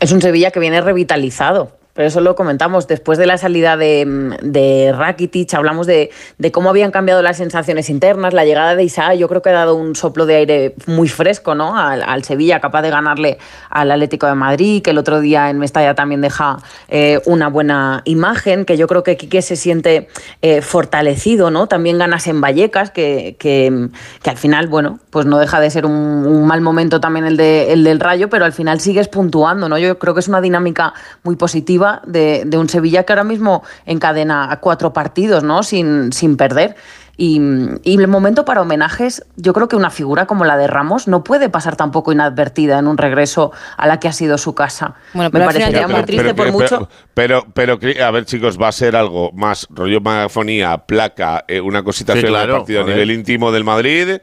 [0.00, 1.75] Es un Sevilla que viene revitalizado.
[1.96, 6.10] Pero eso lo comentamos después de la salida de, mm, Rakitic, hablamos de,
[6.52, 9.74] cómo habían cambiado las sensaciones internas, la llegada de Isaac, yo creo que ha dado
[9.74, 11.76] un soplo de aire muy fresco ¿no?
[11.76, 13.38] al, Sevilla, capaz de ganarle
[13.70, 18.02] al Atlético de Madrid, que el otro día en Mestalla también deja eh, una buena
[18.04, 20.08] imagen, que yo creo que Quique se siente
[20.42, 21.66] eh, fortalecido, ¿no?
[21.66, 23.88] También ganas en Vallecas, que, que,
[24.22, 27.36] que al final, bueno, pues no deja de ser un, un mal momento también el,
[27.36, 29.78] de, el del Rayo, pero al final sigues puntuando, ¿no?
[29.78, 30.92] Yo creo que es una dinámica
[31.22, 35.62] muy positiva de, de un Sevilla que ahora mismo encadena cuatro partidos, ¿no?
[35.62, 36.76] Sin, sin perder.
[37.18, 37.40] Y,
[37.82, 41.24] y el momento para homenajes, yo creo que una figura como la de Ramos no
[41.24, 44.96] puede pasar tampoco inadvertida en un regreso a la que ha sido su casa.
[45.14, 46.88] Bueno, Me pero parecería ya- muy triste por pero, mucho.
[47.14, 51.82] Pero, pero, a ver, chicos, va a ser algo más rollo megafonía, placa, eh, una
[51.82, 54.18] cosita Sí, claro, partido a nivel íntimo del Madrid.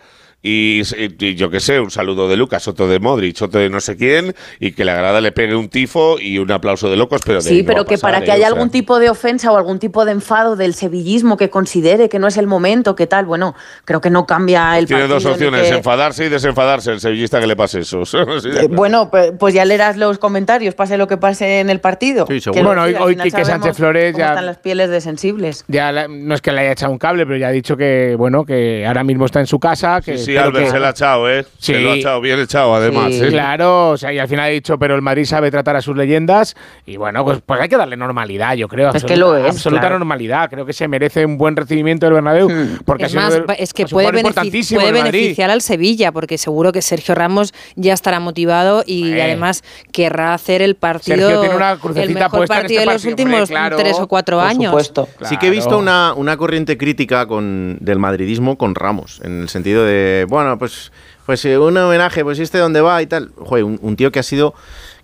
[0.45, 3.79] Y, y- yo qué sé, un saludo de Lucas, otro de Modric, otro de no
[3.79, 7.21] sé quién, y que la grada le pegue un tifo y un aplauso de locos,
[7.25, 8.33] pero de Sí, no pero a que pasar, para que ¿eh?
[8.33, 11.49] haya O sea, algún tipo de ofensa o algún tipo de enfado del sevillismo que
[11.49, 15.07] considere que no es el momento, que tal, bueno, creo que no cambia el Tiene
[15.07, 18.03] dos opciones, que- enfadarse y desenfadarse, el sevillista que le pase eso.
[18.43, 18.67] Eh, claro.
[18.69, 22.25] bueno, pues, ya leerás los comentarios, pase lo que pase en el partido.
[22.27, 22.59] Sí, seguro.
[22.61, 25.63] Que Bueno, hoy- hoy Quique Sánchez Flores ya- están las pieles de sensibles.
[25.69, 28.15] Ya la- no es que le haya echado un cable, pero ya ha dicho que
[28.17, 30.01] bueno que ahora mismo está en su casa.
[30.01, 31.45] Que Sí, sí, pero Albert que- se la ha echado, ¿eh?
[31.59, 31.81] Se Sí.
[31.83, 33.13] lo ha echado, bien echado, además.
[33.13, 33.27] Sí, ¿eh?
[33.29, 35.95] Claro, o sea, y al final ha dicho, pero el Madrid sabe tratar a sus
[35.95, 36.55] leyendas
[36.85, 38.91] y bueno, pues, pues hay que darle normalidad, yo creo.
[38.93, 39.99] Es que lo es, Absoluta claro.
[39.99, 40.49] normalidad.
[40.49, 42.49] Creo que se merece un buen recibimiento del Bernabéu.
[42.85, 46.71] Porque ha Es más, de- es que puede, benefici- puede beneficiar al Sevilla, porque seguro
[46.71, 49.23] que Sergio Ramos ya estará motivado y Hombre.
[49.23, 52.89] además querrá hacer el partido, Sergio tiene una el crucecita mejor puesta en partido este
[52.89, 54.69] de los partido, últimos hombre, claro, tres o cuatro por años.
[54.71, 55.09] supuesto.
[55.23, 55.79] Sí que he visto Claro.
[55.81, 60.91] una, una corriente crítica con, del madridismo con Ramos, en el sentido de, bueno, pues,
[61.25, 63.31] pues un homenaje, pues este dónde va y tal.
[63.37, 64.53] Joder, un, un tío que ha sido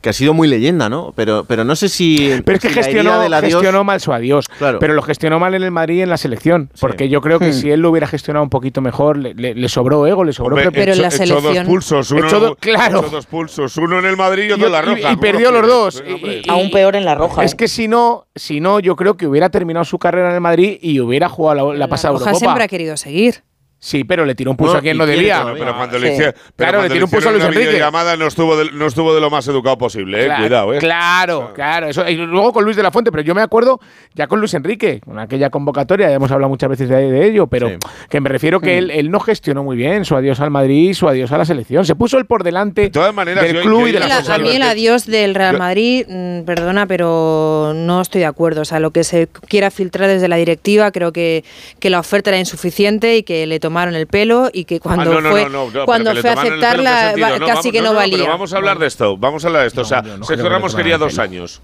[0.02, 1.12] que ha sido muy leyenda, ¿no?
[1.14, 2.32] Pero, pero no sé si.
[2.46, 4.48] Pero es que si la gestionó, herida del adiós- gestionó mal su adiós.
[4.48, 4.80] Claro.
[4.80, 6.72] Pero lo gestionó mal en el Madrid y en la selección.
[6.80, 7.54] Porque yo creo que Hmm.
[7.54, 10.56] si él lo hubiera gestionado un poquito mejor, le, le- le sobró ego, le sobró
[10.56, 13.02] Hombre, Pero en la dos selección- pulsos, uno, Echó do- claro.
[13.12, 15.00] dos pulsos, uno en el Madrid y otro en la Roja.
[15.00, 16.04] y ¿Cómo perdió lo los dos.
[16.08, 17.44] Y- y- Aún peor en la roja.
[17.44, 17.58] Es ¿eh?
[17.58, 20.78] que si no, si no, yo creo que hubiera terminado su carrera en el Madrid
[20.82, 22.40] y hubiera jugado la, la pasada Roja Eurocopa.
[22.40, 23.44] siempre ha querido seguir.
[23.82, 25.46] Sí, pero le tiró un pulso No, a quien no debía.
[25.58, 26.04] Pero cuando Sí.
[26.04, 27.68] le hicieron, pero Claro, le tiró un pulso a Luis Enrique.
[27.68, 30.26] videollamada no estuvo, de, no estuvo de lo más educado posible, eh.
[30.26, 30.78] Claro, Cuidado, eh.
[30.80, 31.88] Claro, claro.
[31.88, 33.80] Eso, y luego con Luis de la Fuente, pero yo me acuerdo
[34.16, 37.48] ya con Luis Enrique, con aquella convocatoria, ya hemos hablado muchas veces de, de ello,
[37.48, 37.76] pero Sí.
[38.10, 41.08] que me refiero que él, él no gestionó muy bien su adiós al Madrid su
[41.08, 41.86] adiós a la selección.
[41.86, 44.18] Se puso él por delante De todas maneras, del yo- club yo- y de la
[44.18, 48.62] a mí el adiós del Real Madrid, mm, perdona, pero no estoy de acuerdo.
[48.62, 51.46] O sea, lo que se quiera filtrar desde la directiva, creo que,
[51.80, 55.22] que la oferta era insuficiente y que le tomaron el pelo y que cuando Ah,
[55.22, 57.28] no, fue, no, no, no, cuando fue a tomaron el pelo, ¿en qué aceptarla sentido?
[57.30, 58.18] va- No, casi vamos- que no, valía.
[58.18, 59.82] Pero vamos a hablar de esto, vamos a hablar de esto.
[59.82, 61.62] o sea, Sergio Ramos quería dos años.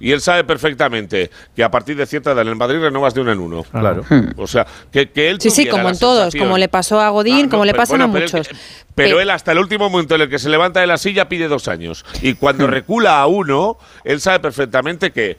[0.00, 3.20] Y él sabe perfectamente que a partir de cierta edad en el Madrid renovas de
[3.20, 3.62] uno en uno.
[3.62, 4.04] Claro.
[4.36, 7.08] O sea, que, que él Sí, sí, como en todos, sensación- como le pasó a
[7.10, 8.48] Godín, Ah, no, como le pasan bueno, a pero muchos.
[8.50, 8.56] él-
[8.96, 11.28] Pero Pe- él hasta el último momento en el que se levanta de la silla
[11.28, 12.04] pide dos años.
[12.22, 15.38] Y cuando recula a uno, él sabe perfectamente que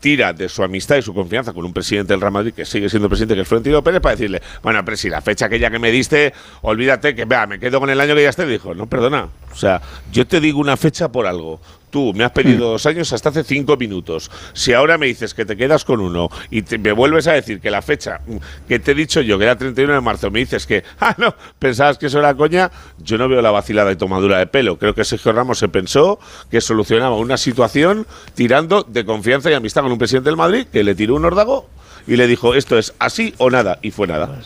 [0.00, 2.88] tira de su amistad y su confianza con un presidente del Real Madrid que sigue
[2.88, 5.78] siendo presidente que es Florentino Pérez para decirle, bueno, pero si la fecha aquella que
[5.78, 6.32] me diste,
[6.62, 9.80] olvídate que me quedo con el año que ya te dijo, no, perdona, o sea,
[10.12, 11.60] yo te digo una fecha por algo.
[11.90, 14.30] Tú me has pedido dos años hasta hace cinco minutos.
[14.52, 17.60] Si ahora me dices que te quedas con uno y te- me vuelves a decir
[17.60, 18.36] que la fecha mm,
[18.68, 21.34] que te he dicho yo, que era 31 de marzo, me dices que, ah, no,
[21.58, 24.78] pensabas que eso era coña, yo no veo la vacilada y tomadura de pelo.
[24.78, 26.18] Creo que Sergio Ramos se pensó
[26.50, 30.84] que solucionaba una situación tirando de confianza y amistad con un presidente del Madrid que
[30.84, 31.68] le tiró un órdago
[32.06, 34.40] y le dijo, esto es así o nada, y fue nada.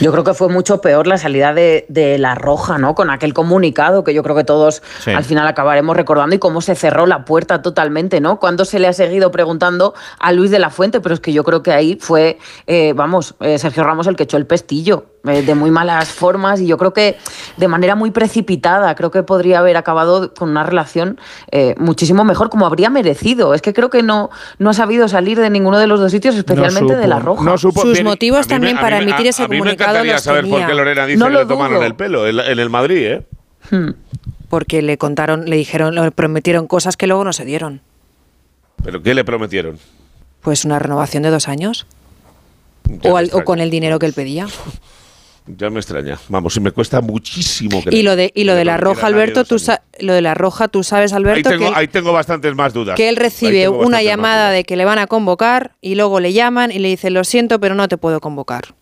[0.00, 2.94] Yo creo que fue mucho peor la salida de, de La Roja, ¿no?
[2.94, 5.10] Con aquel comunicado que yo creo que todos Sí.
[5.12, 8.38] al final acabaremos recordando y cómo se cerró la puerta totalmente, ¿no?
[8.38, 11.44] Cuando se le ha seguido preguntando a Luis de la Fuente, pero es que yo
[11.44, 15.42] creo que ahí fue, eh, vamos, eh, Sergio Ramos el que echó el pestillo eh,
[15.42, 17.16] de muy malas formas y yo creo que
[17.56, 21.18] de manera muy precipitada, creo que podría haber acabado con una relación
[21.50, 23.54] eh, muchísimo mejor, como habría merecido.
[23.54, 26.34] Es que creo que no, no ha sabido salir de ninguno de los dos sitios,
[26.36, 27.56] especialmente de La Roja.
[27.56, 30.66] Sus motivos A mí me- también para emitir ese mí me encantaría saber por tenía.
[30.68, 31.86] qué Lorena dice No que lo le tomaron dudo.
[31.86, 33.22] el pelo en, en el Madrid, ¿eh?
[34.48, 37.80] Porque le contaron, le dijeron, le prometieron cosas que luego no se dieron.
[38.84, 39.78] ¿Pero qué le prometieron?
[40.40, 41.86] Pues una renovación de dos años.
[43.02, 44.46] O, al- o con el dinero que él pedía.
[45.48, 46.18] Ya me extraña.
[46.28, 49.62] Vamos, y me cuesta muchísimo Y lo de, y lo de la roja, Alberto, tú
[50.00, 52.72] lo de la roja, tú sabes, Ahí Alberto, tengo, que, él- ahí tengo bastantes más
[52.74, 52.96] dudas.
[52.96, 56.32] que él Ahí recibe una llamada de que le van a convocar y luego le
[56.32, 58.74] llaman y le dicen, lo siento, pero no te puedo convocar.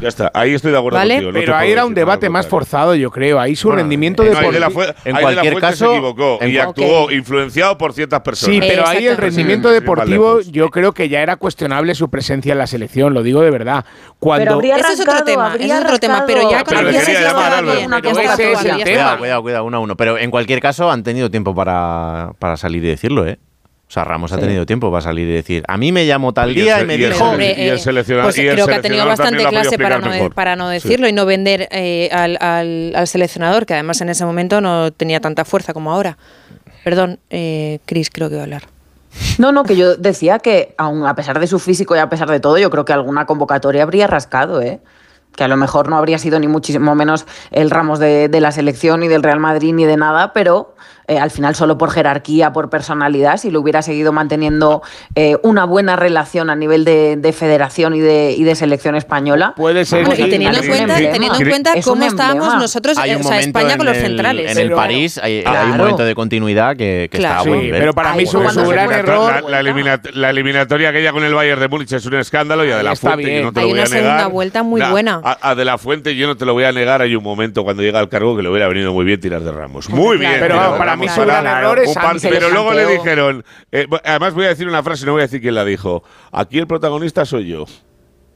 [0.00, 1.14] Ya está, ahí estoy de acuerdo ¿Vale?
[1.14, 1.32] contigo.
[1.32, 3.40] no Pero ahí era un debate más forzado, yo creo.
[3.40, 5.86] Ahí su Bueno, rendimiento eh, de no, de la En ahí de cualquier la caso-
[5.86, 8.54] se equivocó en y cual- actuó influenciado por ciertas personas.
[8.54, 12.58] Sí, pero ahí el rendimiento deportivo yo creo que ya era cuestionable su presencia en
[12.58, 13.84] la selección, lo digo de verdad.
[14.18, 16.82] Cuando habría Eso es otro arrancado, tema, habría eso es otro tema, pero ya Pero
[16.82, 19.96] le quería llamar Pero ese cuidado, cuidado, uno a uno.
[19.96, 23.38] Pero en cualquier caso han tenido tiempo para, para salir y decirlo, ¿eh?
[23.88, 26.50] O sea, Ramos ha tenido tiempo para salir y decir, a mí me llamó tal
[26.50, 27.24] Y día y me y el dijo...
[27.24, 29.98] Hombre, y el eh, seleccionador- pues y el creo que ha tenido bastante clase para
[30.00, 30.34] no, mejor.
[30.34, 30.74] para no Sí.
[30.74, 34.90] decirlo y no vender eh, al, al- al seleccionador, que además en ese momento no
[34.92, 36.18] tenía tanta fuerza como ahora.
[36.82, 38.62] Perdón, eh, Chris, creo que va a hablar.
[39.38, 42.28] No, no, que yo decía que aun a pesar de su físico y a pesar
[42.28, 44.80] de todo, yo creo que alguna convocatoria habría rascado, ¿eh?
[45.36, 48.50] Que a lo mejor no habría sido ni muchísimo menos el Ramos de, de la
[48.52, 50.74] selección ni del Real Madrid ni de nada, pero
[51.08, 54.82] eh, al final solo por jerarquía, por personalidad, si lo hubiera seguido manteniendo
[55.14, 59.54] eh, una buena relación a nivel de, de federación y de, y de selección española.
[59.56, 63.10] Puede ser Bueno, y teniendo en cuenta, teniendo en cuenta Es cómo estábamos nosotros, Hay
[63.10, 64.52] eh, o sea, España con los el- centrales.
[64.52, 67.38] En el Pero- París hay, hay un momento de continuidad que, que Claro.
[67.40, 69.42] está a buen Sí, pero para mí su, su gran error.
[69.44, 72.70] La, la elimina- la eliminatoria aquella con el Bayern de Múnich es un escándalo y
[72.70, 73.38] a De La Fuente, bien.
[73.40, 74.02] yo no te Hay lo voy una a negar.
[74.04, 75.20] segunda vuelta muy Nah, buena.
[75.22, 77.02] A, a De La Fuente yo no te lo voy a negar.
[77.02, 79.52] Hay un momento cuando llega al cargo que le hubiera venido muy bien tirar de
[79.52, 79.88] Ramos.
[79.90, 80.36] Muy bien.
[80.40, 80.95] Pero para
[81.94, 83.44] Pan- Pero luego le dijeron.
[83.72, 86.02] eh, además, voy a decir una frase, no voy a decir quién la dijo.
[86.32, 87.64] Aquí el protagonista soy yo.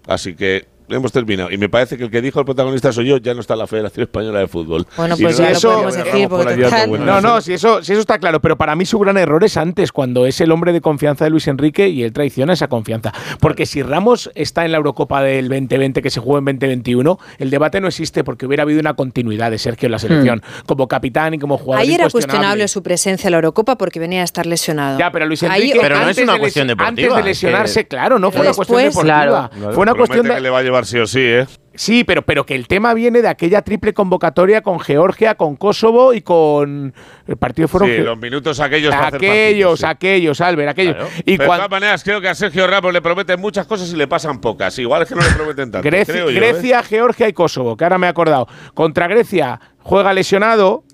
[0.07, 1.51] Así que hemos terminado.
[1.51, 3.67] Y me parece que el que dijo el protagonista soy yo ya no está la
[3.67, 4.87] Federación Española de Fútbol.
[4.97, 7.05] Bueno, pues no ya lo eso- podemos decir, total-.
[7.07, 9.57] No, no, si eso, si eso está claro, pero para mí su gran error es
[9.57, 13.13] antes, cuando es el hombre de confianza de Luis Enrique y él traiciona esa confianza.
[13.41, 17.51] Porque si Ramos está en la Eurocopa del 2020 que se jugó en 2021, el
[17.51, 21.35] debate no existe porque hubiera habido una continuidad de Sergio en la selección, como capitán
[21.35, 21.83] y como jugador.
[21.83, 24.99] Ahí era cuestionable su presencia en la Eurocopa porque venía a estar lesionado.
[24.99, 27.21] Ya, pero Luis Ahí- Enrique, Pero no es antes una de cuestión deportiva, Antes de
[27.21, 29.51] es lesionarse, que- claro, no fue una cuestión deportiva.
[29.51, 29.51] claro.
[29.51, 31.47] Fue una Promete cuestión de, que le va a llevar sí o sí, ¿eh?
[31.75, 36.13] Sí, pero, pero que el tema viene de aquella triple convocatoria con Georgia, con Kosovo
[36.13, 36.93] y con.
[37.27, 37.89] El partido fueron.
[37.89, 39.87] Sí, los minutos aquellos aquellos, partidos, sí.
[39.87, 40.95] aquellos, Albert, aquellos.
[40.97, 41.11] Claro.
[41.19, 43.97] Y Pero de todas maneras, creo que a Sergio Ramos le prometen muchas cosas y
[43.97, 44.79] le pasan pocas.
[44.79, 45.89] Igual es que no le prometen tanto.
[45.89, 46.41] Grecia, creo yo, ¿eh?
[46.41, 48.49] Grecia, Georgia y Kosovo, que ahora me he acordado.
[48.75, 50.85] Contra Grecia juega lesionado.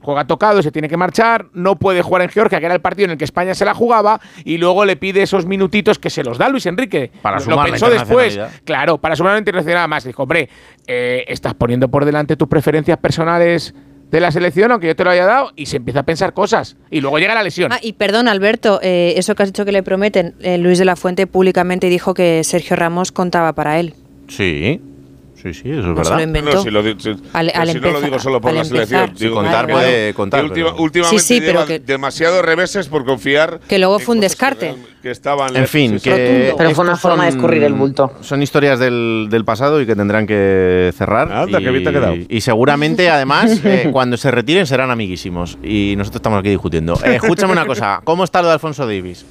[0.00, 3.06] Juega tocado, se tiene que marchar, no puede jugar en Georgia, que era el partido
[3.06, 6.22] en el que España se la jugaba, y luego le pide esos minutitos que se
[6.22, 7.10] los da Luis Enrique.
[7.22, 8.38] Para Lo sumar la pensó después.
[8.64, 10.04] Claro, para sumar la internacional más.
[10.04, 10.48] Dijo, hombre,
[10.86, 13.74] eh, estás poniendo por delante tus preferencias personales
[14.10, 16.76] de la selección, aunque yo te lo haya dado, y se empieza a pensar cosas.
[16.90, 17.72] Y luego llega la lesión.
[17.72, 20.84] Ah, y perdón, Alberto, eh, eso que has dicho que le prometen, eh, Luis de
[20.84, 23.94] la Fuente públicamente dijo que Sergio Ramos contaba para él.
[24.28, 24.80] Sí,
[25.44, 26.16] sí, sí, eso es se verdad.
[26.16, 26.52] lo inventó.
[26.54, 28.64] No, si, lo di- si- Al- pero al si no lo digo solo por la
[28.64, 29.00] selección.
[29.02, 29.18] empezar.
[29.20, 29.80] Digo, contar Claro.
[29.80, 30.40] puede contar.
[30.40, 33.60] que última- últimamente Sí, sí, pero que- demasiado reveses por confiar.
[33.68, 34.74] Que luego fue un descarte.
[34.74, 38.12] Que, que estaban En fin, que Pero fue una forma de escurrir el bulto.
[38.22, 41.30] Son historias del, del pasado y que tendrán que cerrar.
[41.30, 42.14] Anda, y, qué bien te ha quedado.
[42.28, 45.58] y seguramente, además, eh, cuando se retiren serán amiguísimos.
[45.62, 46.94] Y nosotros estamos aquí discutiendo.
[47.04, 48.00] Eh, escúchame una cosa.
[48.04, 49.26] ¿Cómo está lo de Alfonso Davis?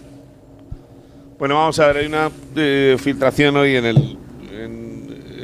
[1.40, 4.18] Bueno, vamos a ver, hay una eh, filtración hoy en el
[4.58, 4.93] en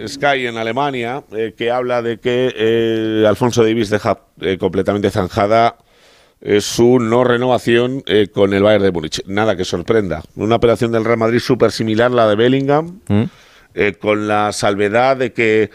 [0.07, 5.77] Sky en Alemania eh, que habla de que eh, Alfonso Davis deja eh, completamente zanjada
[6.41, 9.21] eh, su no renovación con el Bayern de Múnich.
[9.25, 10.23] Nada que sorprenda.
[10.35, 13.23] Una operación del Real Madrid súper similar a la de Bellingham, ¿Mm?
[13.99, 15.69] con la salvedad de que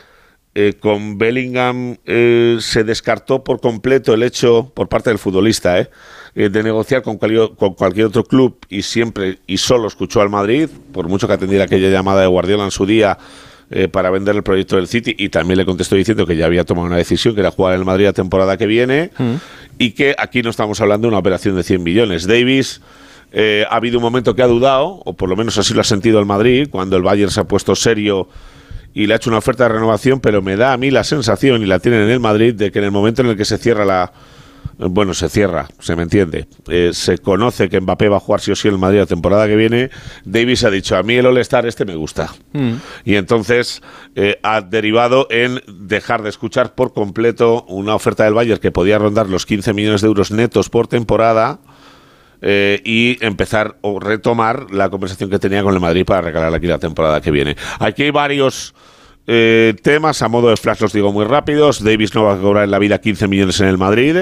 [0.81, 5.89] con Bellingham se descartó por completo el hecho por parte del futbolista eh,
[6.35, 10.69] de negociar con, cualquier- con cualquier otro club y siempre y solo escuchó al Madrid,
[10.93, 13.19] por mucho que atendiera aquella llamada de Guardiola en su día
[13.71, 16.65] eh, para vender el proyecto del City y también le contestó diciendo que ya había
[16.65, 19.11] tomado una decisión que era jugar en el Madrid la temporada que viene
[19.79, 22.27] y que aquí no estamos hablando de una operación de 100 millones.
[22.27, 22.81] Davis
[23.33, 25.85] eh, ha habido un momento que ha dudado, o por lo menos así lo ha
[25.85, 28.29] sentido el Madrid, cuando el Bayern se ha puesto serio
[28.95, 31.61] y le ha hecho una oferta de renovación, pero me da a mí la sensación,
[31.63, 33.59] y la tienen en el Madrid, de que en el momento en el que se
[33.59, 34.13] cierra la...
[34.79, 36.47] Bueno, se cierra, se me entiende.
[36.69, 39.07] Eh, se conoce que Mbappé va a jugar sí o sí en el Madrid la
[39.07, 39.91] temporada que viene.
[40.25, 42.35] Davis ha dicho, a mí el All-Star este me gusta.
[43.05, 43.83] Y entonces
[44.15, 48.99] eh, ha derivado en dejar de escuchar por completo una oferta del Bayern que podía
[48.99, 51.61] rondar los 15 millones de euros netos por temporada
[52.43, 56.67] eh, y empezar o retomar la conversación que tenía con el Madrid para regalar aquí
[56.67, 57.57] la temporada que viene.
[57.79, 58.75] Aquí hay varios
[59.27, 61.83] eh, temas, a modo de flash los digo muy rápidos.
[61.83, 64.17] Davis no va a cobrar en la vida 15 millones en el Madrid,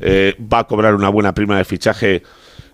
[0.00, 2.22] eh, va a cobrar una buena prima de fichaje.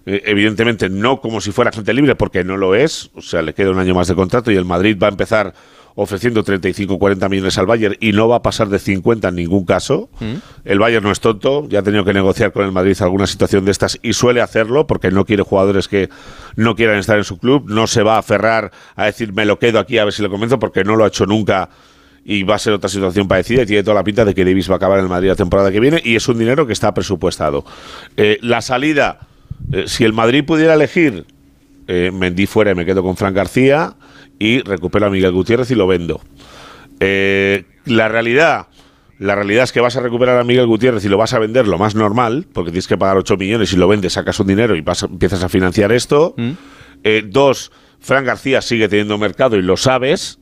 [0.06, 3.52] eh, evidentemente no como si fuera gente libre porque no lo es, o sea, le
[3.52, 5.52] queda un año más de contrato y el Madrid va a empezar
[6.00, 10.08] ofreciendo 35-40 millones al Bayern y no va a pasar de 50 en ningún caso.
[10.64, 13.64] El Bayern no es tonto, ya ha tenido que negociar con el Madrid alguna situación
[13.64, 16.08] de estas y suele hacerlo porque no quiere jugadores que
[16.54, 19.58] no quieran estar en su club, no se va a aferrar a decir me lo
[19.58, 21.68] quedo aquí a ver si lo convenzo porque no lo ha hecho nunca
[22.24, 24.70] y va a ser otra situación parecida y tiene toda la pinta de que Davis
[24.70, 26.74] va a acabar en el Madrid la temporada que viene y es un dinero que
[26.74, 27.64] está presupuestado.
[28.16, 29.26] Eh, la salida,
[29.72, 31.26] eh, si el Madrid pudiera elegir,
[31.88, 33.96] eh, Mendy fuera y me quedo con Fran García
[34.38, 36.20] y recupero a Miguel Gutiérrez y lo vendo.
[37.00, 38.66] Eh, la realidad,
[39.18, 41.66] la realidad es que vas a recuperar a Miguel Gutiérrez y lo vas a vender
[41.66, 44.76] lo más normal, porque tienes que pagar 8 millones y lo vendes, sacas un dinero
[44.76, 46.34] y vas a- empiezas a financiar esto.
[47.04, 47.70] Eh, dos,
[48.00, 50.38] Fran García sigue teniendo mercado y lo sabes.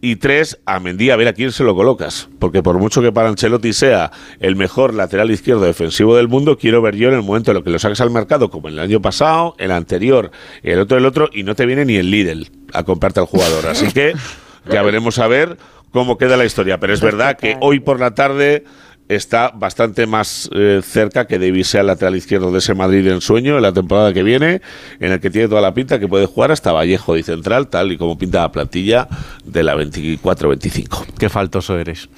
[0.00, 2.28] Y tres, a Mendy a ver a quién se lo colocas.
[2.38, 6.82] Porque por mucho que para Ancelotti sea el mejor lateral izquierdo defensivo del mundo, quiero
[6.82, 9.00] ver yo en el momento en lo que lo saques al mercado, como el año
[9.00, 10.30] pasado, el anterior,
[10.62, 13.66] el otro, el otro, y no te viene ni el Lidl a comprarte al jugador.
[13.66, 14.12] Así que
[14.70, 15.56] ya veremos a ver
[15.90, 16.78] cómo queda la historia.
[16.78, 18.64] Pero es verdad que hoy por la tarde
[19.08, 23.20] está bastante más eh, cerca que Davis sea el lateral izquierdo de ese Madrid en
[23.20, 24.60] sueño en la temporada que viene,
[25.00, 27.92] en el que tiene toda la pinta que puede jugar hasta Vallejo y Central, tal
[27.92, 29.08] y como pinta la plantilla
[29.44, 31.06] de la 24-25.
[31.18, 32.08] Qué faltoso eres.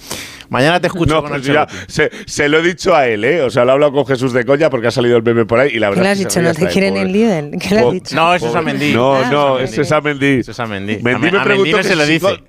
[0.51, 3.43] Mañana te escucho No, con pues ya, se, se lo he dicho a él, ¿eh?
[3.43, 5.59] O sea, lo he hablado con Jesús de Coña porque ha salido el meme por
[5.61, 6.41] ahí y la ¿Qué verdad le es has que dicho?
[6.41, 7.13] se ¿No te quieren él, en.
[7.51, 7.59] Lidl?
[7.59, 8.17] ¿Qué le has dicho?
[8.17, 8.63] No, eso es a.
[8.63, 8.95] Mendy.
[8.95, 10.39] No, Ah, no, eso es a Mendy.
[10.41, 11.03] Eso es a Mendy.
[11.03, 12.43] Mendy me preguntó Mendy no que se si lo dice.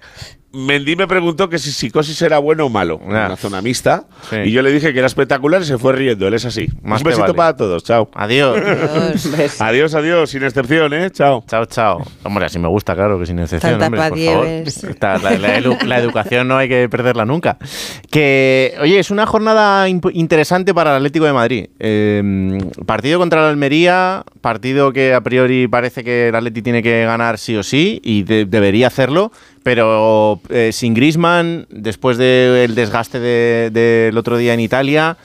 [0.52, 3.26] Mendy me preguntó que si psicosis era bueno o malo en Ah.
[3.28, 4.38] una zona mixta Sí.
[4.46, 6.28] y yo le dije que era espectacular y se fue riendo.
[6.28, 6.68] Él es así.
[6.82, 7.34] Más Un besito vale.
[7.36, 7.84] para todos.
[7.84, 8.10] Chao.
[8.16, 8.58] Adiós.
[9.60, 11.12] Adiós, adiós, sin excepción, ¿eh?
[11.12, 11.44] Chao.
[11.48, 12.04] Chao, chao.
[12.24, 13.78] Hombre, así me gusta, claro, que sin excepción.
[13.80, 15.22] Tanta hombre, por favor.
[15.22, 17.58] La, la edu- la educación no hay que perderla nunca.
[18.10, 21.66] Que, oye, es una jornada interesante para el Atlético de Madrid.
[21.80, 27.04] Eh, partido contra la Almería, partido que a priori parece que el Atleti tiene que
[27.06, 29.32] ganar sí o sí y de- debería hacerlo,
[29.64, 35.18] pero eh, sin Grisman, después del desgaste de- del otro día en Italia.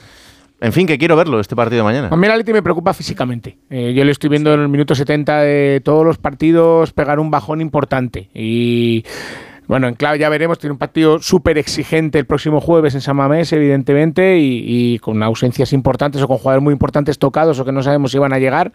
[0.61, 2.07] En fin, que quiero verlo este partido de mañana.
[2.11, 3.57] A mí me preocupa físicamente.
[3.69, 7.29] Eh, yo le estoy viendo en el minuto 70 de todos los partidos pegar un
[7.29, 8.29] bajón importante.
[8.33, 9.03] Y
[9.67, 13.17] bueno, en clave ya veremos, tiene un partido súper exigente el próximo jueves en San
[13.17, 14.63] Mamés, evidentemente, y,
[14.93, 18.17] y con ausencias importantes o con jugadores muy importantes tocados o que no sabemos si
[18.17, 18.71] van a llegar.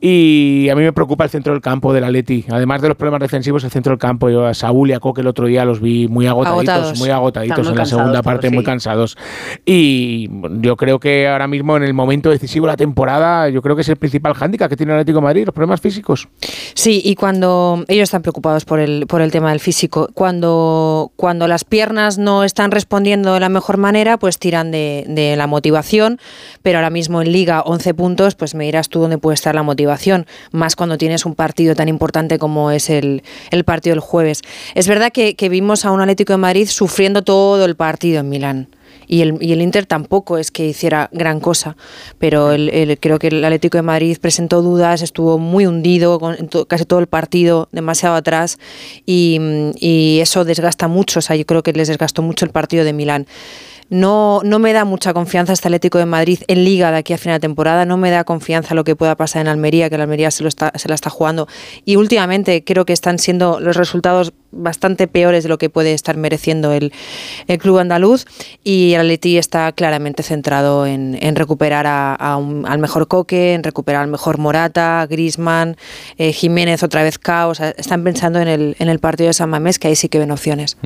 [0.00, 2.44] Y a mí me preocupa el centro del campo del Atleti.
[2.50, 4.28] Además de los problemas defensivos, el centro del campo.
[4.28, 6.98] Yo a Saúl y a Coque el otro día los vi muy agotaditos, Agotados.
[6.98, 8.54] muy agotaditos muy en la segunda todos, parte, sí.
[8.54, 9.16] muy cansados.
[9.64, 10.28] Y
[10.60, 13.82] yo creo que ahora mismo en el momento decisivo de la temporada, yo creo que
[13.82, 16.28] es el principal hándicap que tiene el Atlético de Madrid, los problemas físicos.
[16.74, 21.48] Sí, y cuando ellos están preocupados por el, por el tema del físico, cuando, cuando
[21.48, 26.18] las piernas no están respondiendo de la mejor manera, pues tiran de, de la motivación,
[26.62, 29.62] pero ahora mismo en Liga 11 puntos, pues me dirás tú dónde puede estar la
[29.62, 29.83] motivación,
[30.52, 34.42] más cuando tienes un partido tan importante como es el, el partido del jueves.
[34.74, 38.68] Es verdad que, vimos a un Atlético de Madrid sufriendo todo el partido en Milán.
[39.06, 41.76] Y el, y el Inter tampoco es que hiciera gran cosa,
[42.18, 46.36] pero el- el- creo que el Atlético de Madrid presentó dudas, estuvo muy hundido con
[46.68, 48.58] casi todo el partido, demasiado atrás,
[49.04, 49.38] y,
[49.78, 52.94] y eso desgasta mucho, o sea, yo creo que les desgastó mucho el partido de
[52.94, 53.26] Milán.
[53.94, 57.18] No, no me da mucha confianza este Atlético de Madrid en Liga de aquí a
[57.18, 60.02] final de temporada, no me da confianza lo que pueda pasar en Almería, que la
[60.02, 61.46] Almería se, lo está, se la está jugando.
[61.84, 66.16] Y últimamente creo que están siendo los resultados bastante peores de lo que puede estar
[66.16, 66.92] mereciendo el,
[67.46, 68.24] el club andaluz.
[68.64, 74.02] Y el Atleti está claramente centrado en, en recuperar a- al mejor Coque, en recuperar
[74.02, 75.76] al mejor Morata, Grisman,
[76.18, 77.60] Jiménez otra vez caos.
[77.60, 80.32] Están pensando en el, en el partido de San Mamés, que ahí sí que ven
[80.32, 80.76] opciones.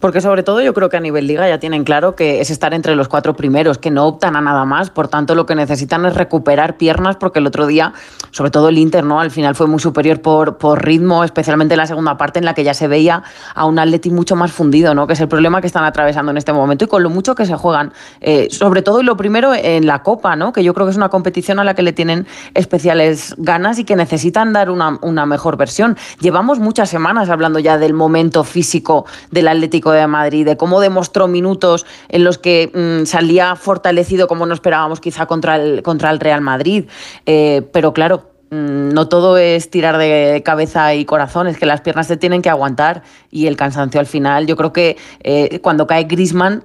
[0.00, 2.74] Porque sobre todo yo creo que a nivel liga ya tienen claro que es estar
[2.74, 6.04] entre los cuatro primeros, que no optan a nada más, por tanto lo que necesitan
[6.04, 7.94] es recuperar piernas porque el otro día,
[8.30, 9.20] sobre todo el Inter, ¿no?
[9.20, 12.54] Al final fue muy superior por, por ritmo, especialmente en la segunda parte en la
[12.54, 13.22] que ya se veía
[13.54, 15.06] a un Atleti mucho más fundido, ¿no?
[15.06, 17.46] Que es el problema que están atravesando en este momento y con lo mucho que
[17.46, 17.92] se juegan.
[18.20, 20.52] Eh, sobre todo y lo primero en la Copa, ¿no?
[20.52, 23.84] Que yo creo que es una competición a la que le tienen especiales ganas y
[23.84, 25.96] que necesitan dar una, una mejor versión.
[26.20, 31.28] Llevamos muchas semanas hablando ya del momento físico del Atlético de Madrid, de cómo demostró
[31.28, 36.20] minutos en los que mm, salía fortalecido como no esperábamos quizá contra el, contra el
[36.20, 36.84] Real Madrid.
[37.26, 42.06] Eh, pero claro, no todo es tirar de cabeza y corazón, es que las piernas
[42.06, 44.46] se tienen que aguantar y el cansancio al final.
[44.46, 46.62] Yo creo que eh, cuando cae Grisman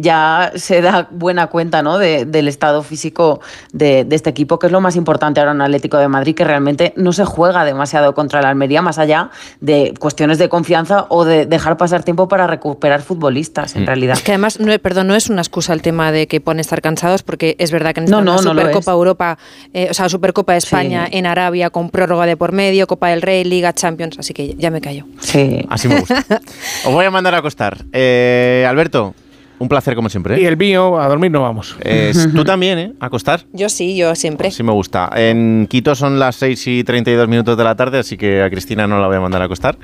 [0.00, 1.98] ya se da buena cuenta ¿no?
[1.98, 3.40] de- del estado físico
[3.72, 6.44] de, de este equipo, que es lo más importante ahora en Atlético de Madrid, que
[6.44, 11.24] realmente no se juega demasiado contra la Almería, más allá de cuestiones de confianza o
[11.24, 14.16] de dejar pasar tiempo para recuperar futbolistas, en realidad.
[14.16, 16.80] Es que además, no, perdón, no es una excusa el tema de que pueden estar
[16.82, 18.92] cansados, porque es verdad que en No, esta no, Supercopa.
[18.92, 19.38] Europa,
[19.72, 21.16] eh, o sea, Supercopa de España Sí.
[21.20, 24.70] En Arabia con prórroga de por medio, Copa del Rey, Liga Champions, así que ya
[24.70, 25.06] me callo.
[25.20, 25.64] Sí.
[25.68, 26.24] Así me gusta.
[26.84, 27.84] Os voy a mandar a acostar.
[27.92, 29.14] Eh, Alberto,
[29.60, 30.36] un placer como siempre.
[30.36, 30.40] ¿eh?
[30.42, 31.76] Y el mío, a dormir no vamos.
[31.82, 32.92] Eh, tú también, ¿eh?
[32.98, 33.44] A acostar.
[33.52, 34.50] Yo sí, yo siempre.
[34.50, 35.10] Sí me gusta.
[35.14, 38.86] En Quito son las 6 y 32 minutos de la tarde, así que a Cristina
[38.86, 39.76] no la voy a mandar a acostar.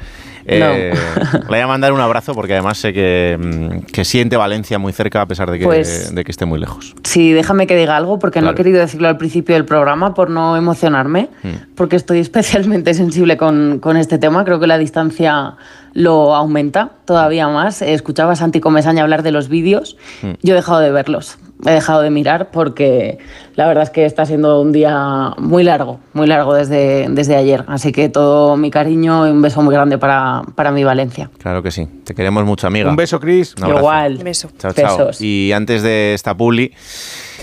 [0.49, 0.93] Eh,
[1.33, 4.93] le voy a mandar un abrazo porque además sé que, mm, que siente Valencia muy
[4.93, 6.95] cerca a pesar de que, Pues- de que esté muy lejos.
[7.05, 10.31] Sí, déjame que diga algo porque no he querido decirlo al principio del programa por
[10.31, 11.49] no emocionarme, Mm.
[11.75, 14.45] porque estoy especialmente sensible con, con este tema.
[14.45, 15.55] Creo que la distancia
[15.93, 17.81] lo aumenta todavía más.
[17.83, 19.97] Escuchaba a Santi Comesaña hablar de los vídeos.
[20.23, 20.31] Mm.
[20.43, 23.19] Yo he dejado de verlos, he dejado de mirar porque
[23.55, 27.65] la verdad es que está siendo un día muy largo, muy largo desde, desde ayer.
[27.67, 31.31] Así que todo mi cariño y un beso muy grande para, para mi Valencia.
[31.39, 31.89] Claro que sí.
[32.05, 32.91] Te queremos mucho, amiga.
[32.91, 33.55] Un beso, Cris.
[33.61, 33.69] Un.
[33.69, 34.19] Igual.
[34.19, 34.51] Beso.
[34.59, 34.99] Chao, chao.
[34.99, 35.21] Besos.
[35.21, 36.73] Y antes de esta publi,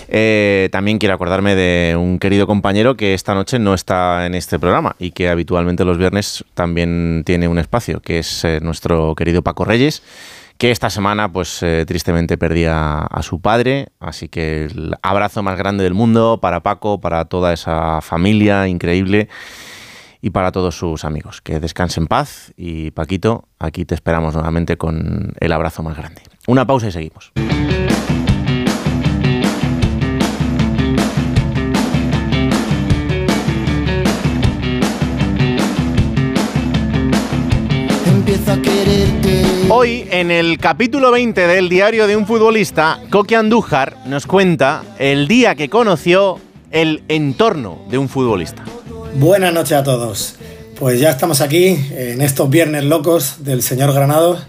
[0.07, 4.59] eh, también quiero acordarme de un querido compañero que esta noche no está en este
[4.59, 9.41] programa y que habitualmente los viernes también tiene un espacio, que es eh, nuestro querido
[9.41, 10.03] Paco Reyes,
[10.57, 15.57] que esta semana pues eh, tristemente perdía a su padre, así que el abrazo más
[15.57, 19.29] grande del mundo para Paco, para toda esa familia increíble
[20.21, 21.41] y para todos sus amigos.
[21.41, 26.21] Que descanse en paz y Paquito, aquí te esperamos nuevamente con el abrazo más grande.
[26.47, 27.33] Una pausa y seguimos.
[39.83, 45.27] Hoy, en el capítulo 20 del diario de un futbolista, Coque Andújar nos cuenta el
[45.27, 46.39] día que conoció
[46.71, 48.63] el entorno de un futbolista.
[49.15, 50.35] Buenas noches a todos.
[50.79, 54.39] Pues ya estamos aquí en estos viernes locos del señor Granado,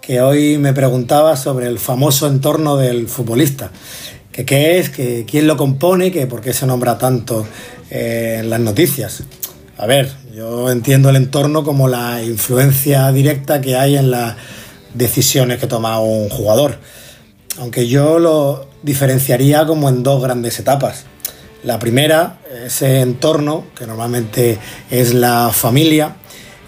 [0.00, 3.70] que hoy me preguntaba sobre el famoso entorno del futbolista.
[4.32, 7.46] Que qué es, que quién lo compone, que por qué se nombra tanto
[7.92, 9.22] eh, en las noticias.
[9.78, 14.34] A ver, yo entiendo el entorno como la influencia directa que hay en las
[14.94, 16.78] decisiones que toma un jugador.
[17.58, 21.04] Aunque yo lo diferenciaría como en dos grandes etapas.
[21.62, 24.58] La primera, ese entorno, que normalmente
[24.90, 26.16] es la familia,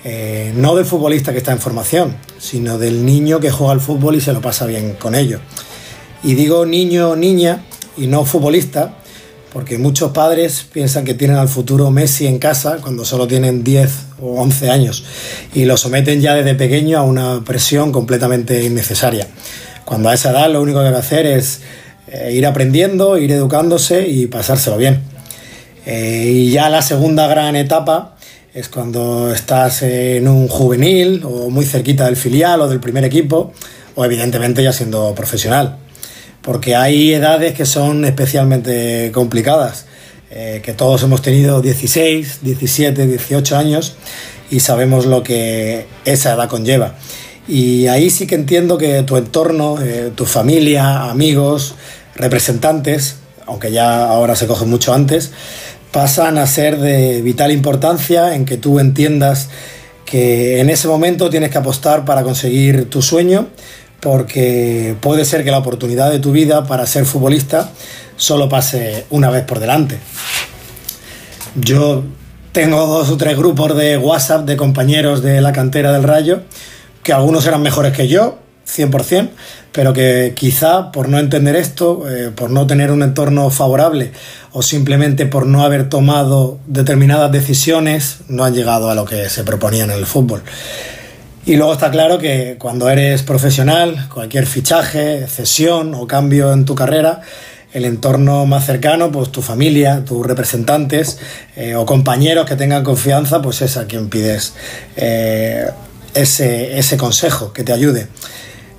[0.05, 4.16] eh, no del futbolista que está en formación, sino del niño que juega al fútbol
[4.16, 5.41] y se lo pasa bien con ello.
[6.23, 7.64] Y digo niño o niña
[7.97, 8.97] y no futbolista,
[9.53, 13.91] porque muchos padres piensan que tienen al futuro Messi en casa cuando solo tienen 10
[14.21, 15.05] o 11 años
[15.55, 19.27] y lo someten ya desde pequeño a una presión completamente innecesaria.
[19.85, 21.61] Cuando a esa edad lo único que hay que hacer es
[22.09, 25.03] eh, ir aprendiendo, ir educándose y pasárselo bien.
[25.85, 28.17] Eh, y ya la segunda gran etapa
[28.55, 33.53] es cuando estás en un juvenil o muy cerquita del filial o del primer equipo
[33.95, 35.79] o evidentemente ya siendo profesional.
[36.43, 39.86] Porque hay edades que son especialmente complicadas,
[40.30, 43.95] eh, que todos hemos tenido 16, 17, 18 años
[44.51, 46.95] y sabemos lo que esa edad conlleva.
[47.49, 51.74] Y ahí sí que entiendo que tu entorno, eh, tu familia, amigos,
[52.14, 53.16] representantes,
[53.47, 55.32] aunque ya ahora se cogen mucho antes,
[55.90, 59.49] pasan a ser de vital importancia en que tú entiendas
[60.05, 63.49] que en ese momento tienes que apostar para conseguir tu sueño,
[64.03, 67.71] porque puede ser que la oportunidad de tu vida para ser futbolista
[68.17, 70.01] solo pase una vez por delante.
[71.55, 72.03] Yo
[72.51, 76.43] tengo dos o tres grupos de WhatsApp de compañeros de la cantera del Rayo,
[77.05, 79.31] que algunos eran mejores que yo, 100%,
[79.71, 84.11] pero que quizá por no entender esto, eh, por no tener un entorno favorable
[84.51, 89.45] o simplemente por no haber tomado determinadas decisiones, no han llegado a lo que se
[89.45, 90.43] proponía en el fútbol.
[91.45, 96.76] Y luego está claro que cuando eres profesional, cualquier fichaje, cesión o cambio en tu
[96.76, 97.20] carrera,
[97.72, 101.18] el entorno más cercano, pues tu familia, tus representantes
[101.57, 104.55] eh, o compañeros que tengan confianza, pues es a quien pides
[104.97, 105.68] eh,
[106.14, 108.07] ese, ese consejo que te ayude.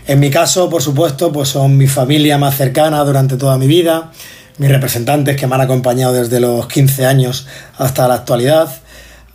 [0.08, 4.12] En mi caso, por supuesto, pues son mi familia más cercana durante toda mi vida,
[4.58, 7.46] mis representantes que me han acompañado desde los 15 años
[7.78, 8.70] hasta la actualidad,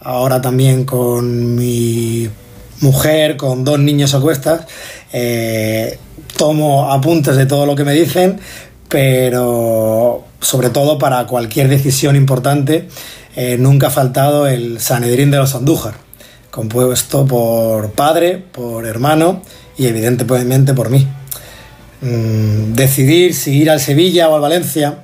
[0.01, 2.31] ahora también con mi
[2.81, 4.67] mujer, con dos niños a cuestas,
[5.13, 5.99] eh,
[6.37, 8.39] tomo apuntes de todo lo que me dicen,
[8.89, 12.89] pero sobre todo para cualquier decisión importante,
[13.37, 15.95] eh, nunca ha faltado el Sanedrín de los Andújar,
[16.51, 19.43] compuesto por padre, por hermano
[19.77, 21.07] y evidentemente por mí.
[22.01, 25.01] Mm, decidir si ir al Sevilla o al Valencia,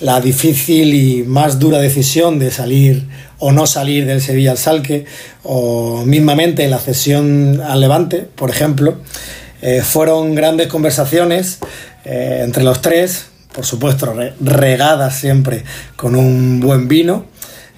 [0.00, 3.06] la difícil y más dura decisión de salir
[3.40, 5.04] o no salir del Sevilla al Salque,
[5.42, 8.98] o mismamente la cesión al Levante, por ejemplo,
[9.62, 11.58] eh, fueron grandes conversaciones
[12.04, 15.64] eh, entre los tres, por supuesto, regadas siempre
[15.96, 17.26] con un buen vino,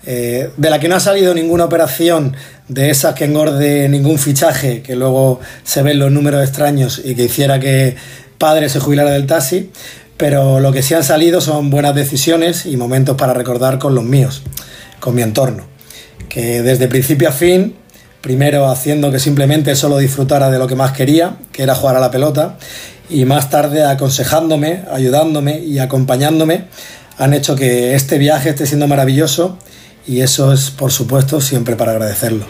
[0.05, 2.37] eh, de la que no ha salido ninguna operación
[2.69, 7.25] de esas que engorde ningún fichaje, que luego se ven los números extraños y que
[7.25, 7.97] hiciera que
[8.37, 9.71] padre se jubilara del taxi,
[10.23, 14.05] pero lo que sí han salido son buenas decisiones y momentos para recordar con los
[14.05, 14.43] míos
[15.01, 15.65] con mi entorno.
[16.29, 17.75] Que desde principio a fin,
[18.21, 21.99] primero haciendo que simplemente solo disfrutara de lo que más quería, que era jugar a
[21.99, 22.57] la pelota,
[23.11, 26.67] y más tarde aconsejándome, ayudándome y acompañándome,
[27.19, 29.59] han hecho que este viaje esté siendo maravilloso
[30.07, 32.45] y eso es, por supuesto, siempre para agradecerlo.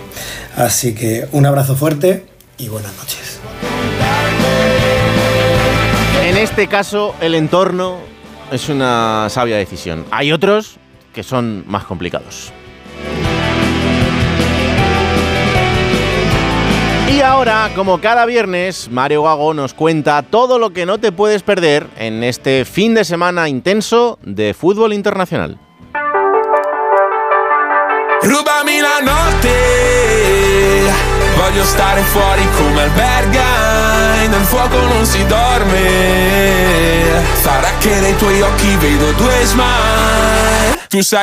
[0.58, 2.26] Así que un abrazo fuerte
[2.58, 3.31] y buenas noches.
[6.42, 7.98] Este caso, el entorno
[8.50, 10.04] es una sabia decisión.
[10.10, 10.76] Hay otros
[11.14, 12.52] que son más complicados.
[17.14, 21.44] Y ahora, como cada viernes, Mario Gago nos cuenta todo lo que no te puedes
[21.44, 25.58] perder en este fin de semana intenso de fútbol internacional.
[28.22, 30.90] Rubami la notte,
[31.36, 32.88] voglio stare fuori come
[34.32, 35.80] nel fuoco non si dorme,
[37.42, 40.41] farà che nei tuoi occhi vedo due smile.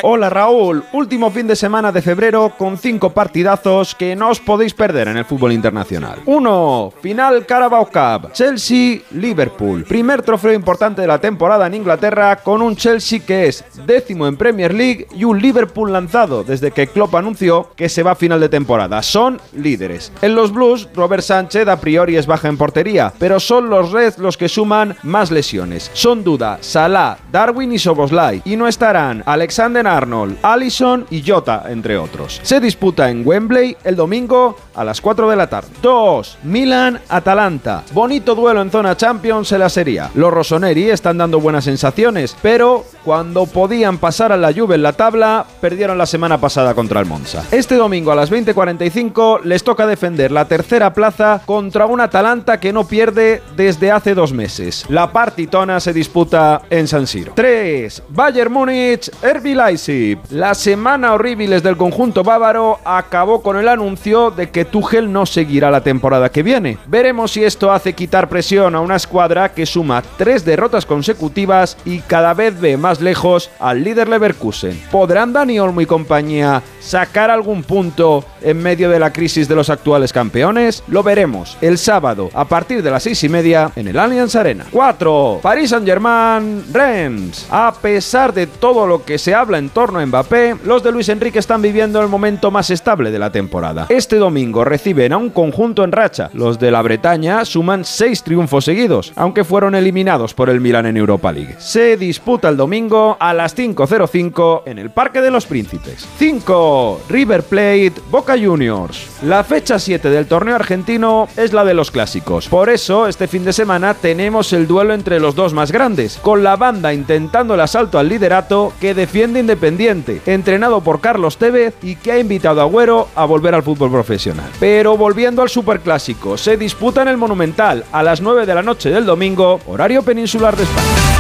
[0.01, 4.73] Hola Raúl, último fin de semana de febrero con cinco partidazos que no os podéis
[4.73, 6.17] perder en el fútbol internacional.
[6.25, 6.93] 1.
[7.03, 9.83] Final Carabao Cup, Chelsea-Liverpool.
[9.83, 14.37] Primer trofeo importante de la temporada en Inglaterra con un Chelsea que es décimo en
[14.37, 18.39] Premier League y un Liverpool lanzado desde que Klopp anunció que se va a final
[18.39, 19.03] de temporada.
[19.03, 20.11] Son líderes.
[20.23, 24.17] En los Blues, Robert Sánchez a priori es baja en portería, pero son los Reds
[24.17, 25.91] los que suman más lesiones.
[25.93, 31.99] Son duda Salah, Darwin y Soboslai y no estarán Alexander Arnold, Allison y Jota, entre
[31.99, 32.39] otros.
[32.41, 35.69] Se disputa en Wembley el domingo a las 4 de la tarde.
[35.83, 36.39] 2.
[36.43, 37.83] Milan-Atalanta.
[37.93, 40.01] Bonito duelo en zona Champions en la Serie.
[40.15, 44.93] Los rossoneri están dando buenas sensaciones, pero cuando podían pasar a la Juve en la
[44.93, 47.43] tabla, perdieron la semana pasada contra el Monza.
[47.51, 52.73] Este domingo a las 20.45 les toca defender la tercera plaza contra un Atalanta que
[52.73, 54.85] no pierde desde hace dos meses.
[54.89, 57.33] La partitona se disputa en San Siro.
[57.35, 58.03] 3.
[58.09, 60.17] Bayern Múnich, RB Leipzig.
[60.29, 65.69] La semana horrible del conjunto bávaro acabó con el anuncio de que Tuchel no seguirá
[65.71, 66.77] la temporada que viene.
[66.87, 71.99] Veremos si esto hace quitar presión a una escuadra que suma tres derrotas consecutivas y
[71.99, 74.79] cada vez ve más lejos al líder Leverkusen.
[74.91, 79.69] ¿Podrán Dani Olmo y compañía sacar algún punto en medio de la crisis de los
[79.69, 80.83] actuales campeones?
[80.87, 84.65] Lo veremos el sábado a partir de las seis y media en el Allianz Arena.
[84.71, 85.39] 4.
[85.41, 87.47] Paris Saint-Germain, Rennes.
[87.49, 91.09] A pesar de todo lo que se habla en torno a Mbappé, los de Luis
[91.09, 93.87] Enrique están viviendo el momento más estable de la temporada.
[93.89, 96.29] Este domingo reciben a un conjunto en racha.
[96.33, 100.97] Los de la Bretaña suman seis triunfos seguidos, aunque fueron eliminados por el Milan en
[100.97, 101.55] Europa League.
[101.57, 106.07] Se disputa el domingo a las 5.05 en el Parque de los Príncipes.
[106.17, 107.01] 5.
[107.09, 109.07] River Plate, Boca Juniors.
[109.23, 112.47] La fecha 7 del torneo argentino es la de los clásicos.
[112.47, 116.43] Por eso, este fin de semana tenemos el duelo entre los dos más grandes, con
[116.43, 121.95] la banda intentando el asalto al liderato que defiende Independiente, entrenado por Carlos Tevez y
[121.95, 124.49] que ha invitado a Agüero a volver al fútbol profesional.
[124.59, 128.89] Pero volviendo al Superclásico, se disputa en el Monumental a las 9 de la noche
[128.89, 131.19] del domingo, horario peninsular de España.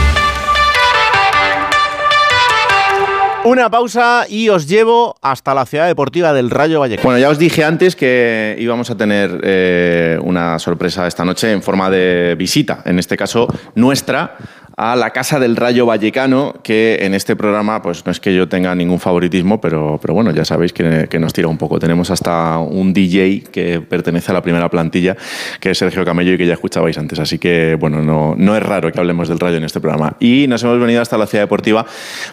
[3.45, 7.05] Una pausa y os llevo hasta la ciudad deportiva del Rayo Vallecano.
[7.07, 11.63] Bueno, ya os dije antes que íbamos a tener eh, una sorpresa esta noche en
[11.63, 14.35] forma de visita, en este caso nuestra,
[14.79, 18.47] a la Casa del Rayo Vallecano, que en este programa, pues no es que yo
[18.47, 21.79] tenga ningún favoritismo, pero, pero bueno, ya sabéis que, que nos tira un poco.
[21.79, 25.17] Tenemos hasta un DJ que pertenece a la primera plantilla,
[25.59, 27.19] que es Sergio Camello y que ya escuchabais antes.
[27.19, 30.15] Así que, bueno, no, no es raro que hablemos del Rayo en este programa.
[30.21, 31.85] Y nos hemos venido hasta la ciudad deportiva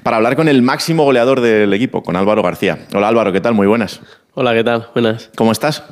[0.04, 2.78] para hablar con el máximo goleador del equipo, con Álvaro García.
[2.94, 3.54] Hola Álvaro, ¿qué tal?
[3.54, 4.00] Muy buenas.
[4.34, 4.86] Hola, ¿qué tal?
[4.92, 5.30] Buenas.
[5.34, 5.82] ¿Cómo estás?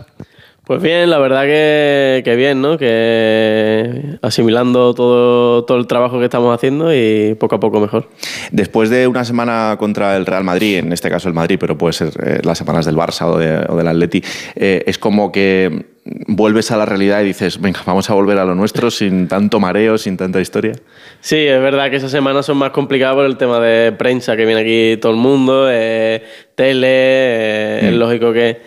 [0.67, 2.79] Pues bien, la verdad que, que bien, ¿no?
[2.79, 8.09] Que asimilando todo, todo el trabajo que estamos haciendo y poco a poco mejor.
[8.51, 11.93] Después de una semana contra el Real Madrid, en este caso el Madrid, pero puede
[11.93, 14.23] ser eh, las semanas del Barça o, de- o del Atleti,
[14.57, 15.85] eh, es como que
[16.29, 19.61] vuelves a la realidad y dices, venga, vamos a volver a lo nuestro sin tanto
[19.61, 20.73] mareo, sin tanta historia.
[21.21, 24.47] Sí, es verdad que esas semanas son más complicadas por el tema de prensa, que
[24.47, 26.23] viene aquí todo el mundo, eh,
[26.55, 27.99] tele, es Mm.
[27.99, 28.61] lógico que,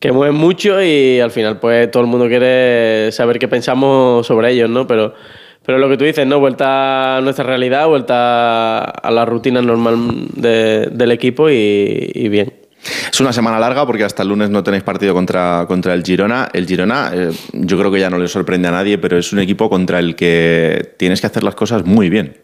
[0.00, 4.52] que mueven mucho y al final pues todo el mundo quiere saber qué pensamos sobre
[4.52, 4.86] ellos, ¿no?
[4.86, 5.14] Pero,
[5.66, 6.38] pero lo que tú dices, ¿no?
[6.40, 9.96] Vuelta a nuestra realidad, vuelta a la rutina normal
[10.34, 12.52] de- del equipo y, y bien.
[13.12, 16.48] Es una semana larga porque hasta el lunes no tenéis partido contra, contra el Girona.
[16.52, 19.40] El Girona, eh, yo creo que ya no le sorprende a nadie, pero es un
[19.40, 22.36] equipo contra el que tienes que hacer las cosas muy bien.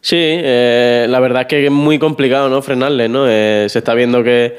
[0.00, 2.60] Sí, eh, la verdad es que es muy complicado ¿no?
[2.62, 3.26] frenarle, ¿no?
[3.28, 4.56] Eh, se está viendo que,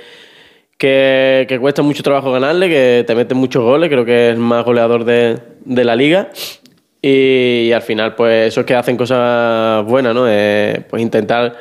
[0.78, 4.40] que, que cuesta mucho trabajo ganarle, que te meten muchos goles, creo que es el
[4.40, 6.30] más goleador de, de la liga.
[7.02, 10.24] Y, al final, pues eso es que hacen cosas buenas, ¿no?
[10.90, 11.56] Pues intentar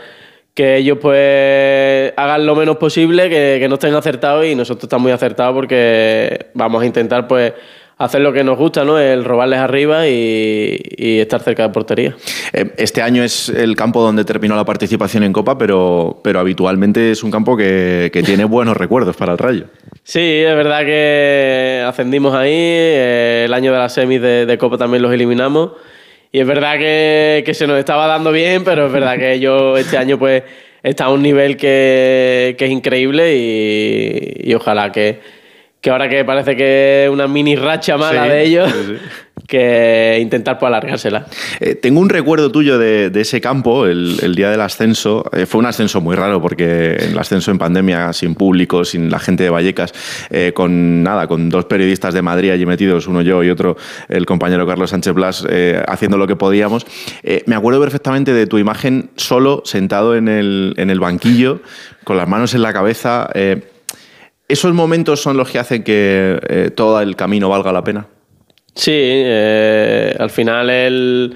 [0.55, 5.03] que ellos pues hagan lo menos posible, que, que no estén acertados y nosotros estamos
[5.03, 7.53] muy acertados porque vamos a intentar pues
[7.97, 8.99] hacer lo que nos gusta, ¿no?
[8.99, 12.17] El robarles arriba y, y estar cerca de portería.
[12.53, 17.11] Eh, Este año es el campo donde terminó la participación en Copa, pero, pero habitualmente
[17.13, 19.65] es un campo que, que tiene buenos recuerdos para el Rayo.
[20.03, 24.77] Sí, es verdad que ascendimos ahí, eh, el año de las semis de, de Copa
[24.77, 25.73] también los eliminamos
[26.33, 29.77] y es verdad que, que se nos estaba dando bien, pero es verdad que yo
[29.77, 30.43] este año pues
[30.83, 35.21] está a un nivel que, que es increíble y, y ojalá que,
[35.85, 38.97] que ahora que parece que una mini racha mala Sí, de ellos, sí,
[39.47, 41.27] que intentar pues alargársela.
[41.61, 45.29] Eh, tengo un recuerdo tuyo de, de ese campo, el, el día del ascenso.
[45.35, 49.19] Eh, fue un ascenso muy raro porque el ascenso en pandemia, sin público, sin la
[49.19, 49.93] gente de Vallecas,
[50.31, 53.77] eh, con nada, con dos periodistas de Madrid allí metidos, uno yo y otro
[54.09, 55.47] el compañero Carlos Sánchez Blas,
[55.87, 56.87] haciendo lo que podíamos.
[57.45, 61.61] Me acuerdo perfectamente de tu imagen solo, sentado en el, en el banquillo,
[62.05, 63.29] con las manos en la cabeza.
[63.35, 63.74] Eh,
[64.49, 68.07] ¿Esos momentos son los que hacen que eh, todo el camino valga la pena?
[68.75, 71.35] Sí, eh, al final el,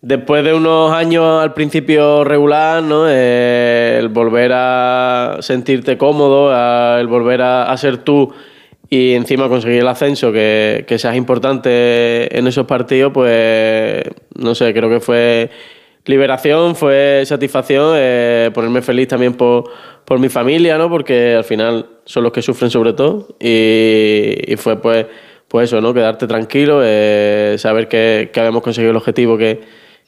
[0.00, 3.06] después de unos años al principio regular, ¿no?
[3.08, 8.32] Eh, el volver a sentirte cómodo, a- el volver a, a ser tú
[8.88, 14.04] y encima conseguir el ascenso, que, que seas importante en esos partidos, pues
[14.36, 15.50] no sé, creo que fue
[16.06, 19.70] liberación, fue satisfacción, eh, ponerme feliz también por,
[20.04, 20.88] por mi familia, ¿no?
[20.88, 25.06] Porque al final son los que sufren sobre todo y, fue pues,
[25.48, 25.92] pues eso, ¿no?
[25.92, 29.60] Quedarte tranquilo, eh, saber que, que habíamos conseguido el objetivo que,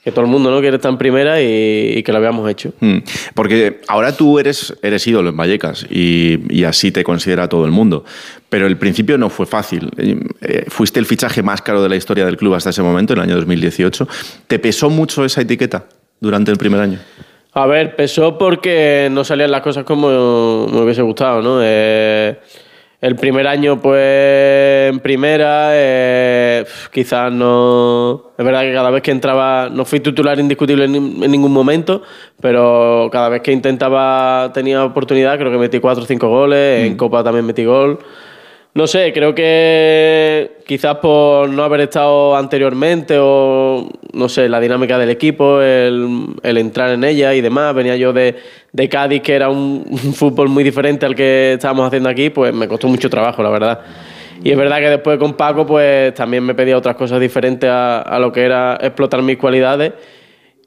[0.05, 2.73] que todo el mundo no quiere estar en primera y, y que lo habíamos hecho.
[2.81, 2.99] Mm,
[3.35, 7.73] Porque ahora tú eres, eres ídolo en Vallecas y, y así te considera todo el
[7.73, 8.05] mundo.
[8.49, 9.91] Pero el principio no fue fácil.
[10.41, 13.19] Eh, fuiste el fichaje más caro de la historia del club hasta ese momento, en
[13.19, 14.09] el año 2018.
[14.47, 15.85] ¿Te pesó mucho esa etiqueta
[16.21, 16.99] durante el primer año?
[17.53, 21.59] A ver, pesó porque no salían las cosas como me hubiese gustado, ¿no?
[21.63, 22.39] Eh,
[23.01, 28.33] el primer año, pues, en primera, eh, quizás no...
[28.37, 31.53] Es verdad que cada vez que entraba, no fui titular indiscutible en, nin- en ningún
[31.53, 32.03] momento,
[32.41, 36.97] pero cada vez que intentaba, tenía oportunidad, creo que metí cuatro o cinco goles, en
[36.97, 37.99] Copa también metí gol.
[38.79, 44.97] No sé, creo que quizás por no haber estado anteriormente o, no sé, la dinámica
[44.97, 47.75] del equipo, el, entrar en ella y demás.
[47.75, 48.37] Venía yo de,
[48.89, 49.85] Cádiz, que era un,
[50.15, 53.81] fútbol muy diferente al que estábamos haciendo aquí, pues me costó mucho trabajo, la verdad.
[54.45, 58.03] Y es verdad que después con Paco, pues también me pedía otras cosas diferentes a,
[58.03, 59.93] a lo que era explotar mis cualidades.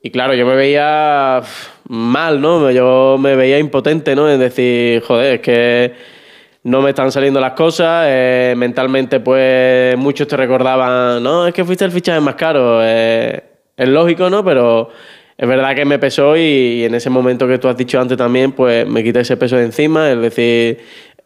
[0.03, 1.39] Y claro, yo me veía
[1.87, 2.69] mal, ¿no?
[2.71, 4.27] Yo me veía impotente, ¿no?
[4.27, 6.20] Es decir, joder, es que
[6.63, 8.05] no me están saliendo las cosas.
[8.07, 12.79] eh, mentalmente, pues muchos te recordaban, no, es que fuiste el fichaje más caro.
[12.83, 13.43] eh,
[13.77, 14.43] es lógico, ¿no?
[14.43, 14.89] Pero
[15.37, 18.51] es verdad que me pesó y, en ese momento que tú has dicho antes también,
[18.51, 20.11] pues me quité ese peso de encima.
[20.11, 20.79] Es decir,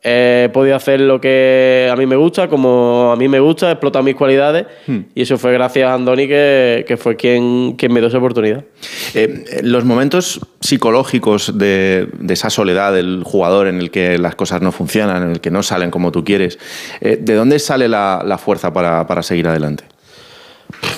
[0.08, 4.04] he podido hacer lo que a mí me gusta, como a mí me gusta, explotar
[4.04, 4.68] mis cualidades.
[5.16, 8.64] Y eso fue gracias a Andoni, que, que fue quien, quien me dio esa oportunidad.
[9.16, 14.62] Eh, los momentos psicológicos de, de esa soledad del jugador en el que las cosas
[14.62, 16.60] no funcionan, en el que no salen como tú quieres,
[17.02, 19.86] eh, ¿de dónde sale la, la fuerza para, para seguir adelante?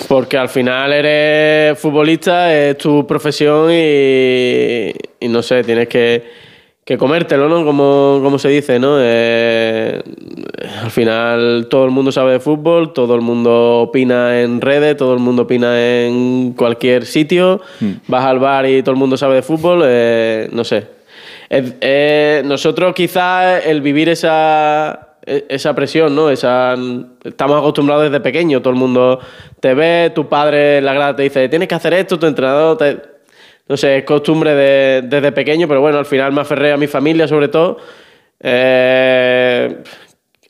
[0.06, 6.47] Porque al final eres futbolista, es tu profesión y, y no sé, tienes que,
[6.88, 7.66] que comértelo, ¿no?
[7.66, 8.96] Como, como se dice, ¿no?
[8.98, 10.00] Eh,
[10.82, 15.12] al final todo el mundo sabe de fútbol, todo el mundo opina en redes, todo
[15.12, 17.60] el mundo opina en cualquier sitio,
[18.06, 20.86] vas al bar y todo el mundo sabe de fútbol, eh, no sé.
[21.50, 26.30] Eh, nosotros quizás el vivir esa, e- esa presión, ¿no?
[26.30, 26.74] Esa,
[27.22, 29.20] estamos acostumbrados desde pequeño, todo el mundo
[29.60, 32.78] te ve, tu padre en la grada te dice, tienes que hacer esto, tu entrenador
[32.78, 33.17] te...
[33.68, 36.86] No sé, es costumbre de- desde pequeño, pero bueno, al final me aferré a mi
[36.86, 37.78] familia sobre todo.
[38.40, 39.76] Eh,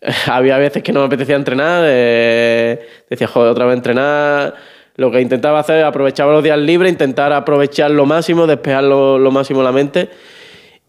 [0.30, 2.78] había veces que no me apetecía entrenar, eh,
[3.10, 4.54] decía, joder, otra vez entrenar.
[4.96, 9.30] Lo que intentaba hacer, aprovechaba los días libres, intentar aprovechar lo máximo, despejar lo, lo
[9.30, 10.08] máximo la mente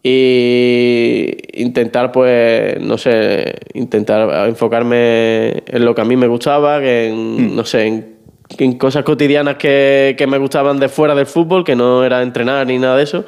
[0.02, 7.08] y intentar, pues, no sé, intentar enfocarme en lo que a mí me gustaba, que
[7.10, 8.16] en, no sé, en,
[8.58, 12.66] en cosas cotidianas que, que me gustaban de fuera del fútbol, que no era entrenar
[12.66, 13.24] ni nada de eso.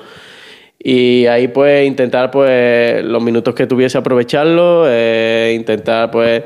[0.78, 6.42] Y ahí pues intentar pues los minutos que tuviese aprovecharlo, eh, intentar pues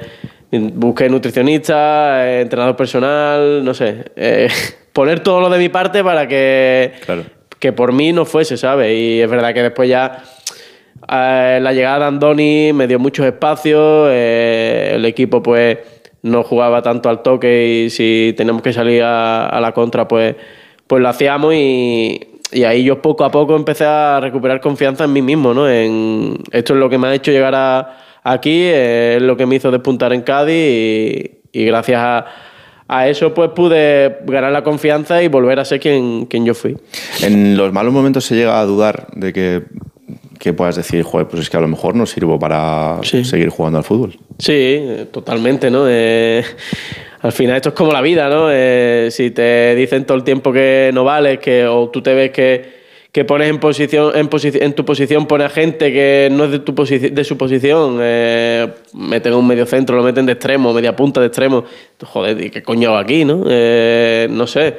[0.50, 4.48] busqué nutricionista, eh, entrenador personal, no sé, eh,
[4.92, 6.92] poner todo lo de mi parte para que,
[7.58, 8.92] que por mí no fuese, ¿sabes?
[8.96, 10.22] Y es verdad que después ya
[11.10, 15.78] eh, la llegada de Andoni me dio muchos espacios, el equipo pues
[16.22, 20.36] no jugaba tanto al toque y si teníamos que salir a, a la contra pues,
[20.86, 22.20] pues lo hacíamos y,
[22.52, 25.68] y ahí yo poco a poco empecé a recuperar confianza en mí mismo, ¿no?
[25.68, 29.56] En, esto es lo que me ha hecho llegar a, aquí, es lo que me
[29.56, 32.26] hizo despuntar en Cádiz y, y gracias a,
[32.88, 36.76] a eso pues pude ganar la confianza y volver a ser quien, quien yo fui.
[37.22, 39.62] En los malos momentos se llega a dudar de que,
[40.38, 43.78] que puedas decir, joder, pues es que a lo mejor no sirvo para seguir jugando
[43.78, 44.16] al fútbol.
[44.38, 45.86] Sí, totalmente, ¿no?
[45.88, 46.42] Eh,
[47.22, 48.48] al final esto es como la vida, ¿no?
[48.50, 52.30] Eh, si te dicen todo el tiempo que no vales, que, o tú te ves
[52.32, 52.76] que,
[53.10, 54.28] que pones en posición, en,
[54.62, 58.68] en tu posición pone a gente que no es de tu de su posición, eh,
[58.92, 61.64] meten un medio centro, lo meten de extremo, media punta de extremo.
[62.04, 63.44] Joder, ¿y qué coño hago aquí, no?
[63.48, 64.74] Eh, no sé.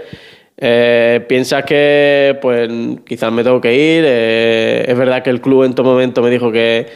[0.59, 2.69] Eh, piensas que pues
[3.05, 4.03] quizás me tengo que ir.
[4.07, 6.87] eh, es verdad que el club en todo momento me dijo que,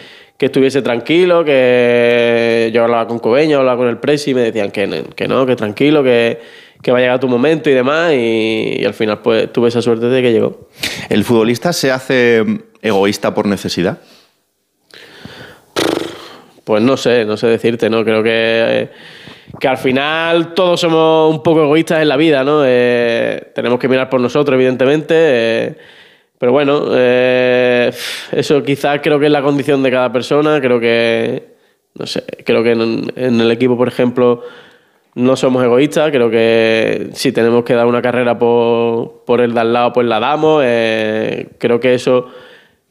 [0.42, 4.72] que estuviese tranquilo, que yo hablaba con Cobeño, hablaba con el Presi y me decían
[4.72, 6.40] que, no- que no, que tranquilo, que,
[6.82, 8.12] que va a llegar tu momento y demás.
[8.14, 10.68] Y, y al final pues tuve esa suerte de que llegó.
[11.10, 12.44] ¿El futbolista se hace
[12.82, 14.00] egoísta por necesidad?
[16.64, 18.04] Pues no sé, no sé decirte, ¿no?
[18.04, 18.90] Creo que,
[19.60, 22.64] que al final todos somos un poco egoístas en la vida, ¿no?
[22.66, 25.14] Eh, tenemos que mirar por nosotros, evidentemente.
[25.18, 25.76] eh,
[26.42, 27.92] pero bueno, eh,
[28.32, 30.60] eso quizás creo que es la condición de cada persona.
[30.60, 31.54] Creo que,
[31.94, 34.42] no sé, creo que en, en el equipo, por ejemplo,
[35.14, 36.10] no somos egoístas.
[36.10, 40.08] Creo que si tenemos que dar una carrera por, por el de al lado, pues
[40.08, 40.64] la damos.
[40.66, 42.26] eh, creo que eso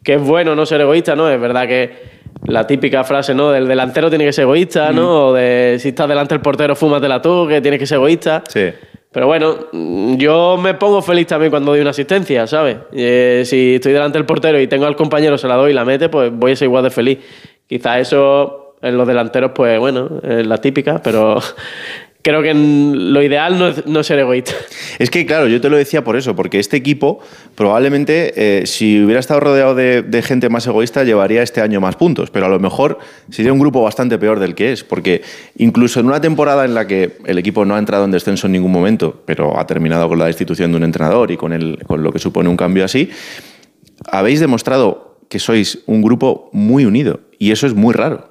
[0.05, 1.29] que es bueno no ser egoísta, ¿no?
[1.29, 3.51] Es verdad que la típica frase, ¿no?
[3.51, 5.27] Del delantero tiene que ser egoísta, ¿no?
[5.27, 8.45] O de si estás delante del portero, fúmatela tú, que tienes que ser egoísta.
[8.49, 8.71] Sí.
[9.13, 12.79] Pero bueno, mm, yo me pongo feliz también cuando doy una asistencia, ¿sabes?
[12.93, 15.85] Eh, si estoy delante del portero y tengo al compañero, se la doy y la
[15.85, 17.19] mete, pues voy a ser igual de feliz.
[17.67, 21.39] Quizás eso en los delanteros, pues bueno, es la típica, pero
[22.23, 24.53] creo que lo ideal no es no ser egoísta.
[24.99, 27.21] Es que, claro, yo te lo decía por eso, porque este equipo
[27.55, 31.97] probablemente, eh, si hubiera estado rodeado de, de gente más egoísta, llevaría este año más
[31.97, 32.99] puntos, pero a lo mejor
[33.31, 35.23] sería un grupo bastante peor del que es, porque
[35.57, 38.53] incluso en una temporada en la que el equipo no ha entrado en descenso en
[38.53, 42.03] ningún momento, pero ha terminado con la destitución de un entrenador y con, el, con
[42.03, 43.11] lo que supone un cambio así,
[44.11, 48.31] habéis demostrado que sois un grupo muy unido, y eso es muy raro.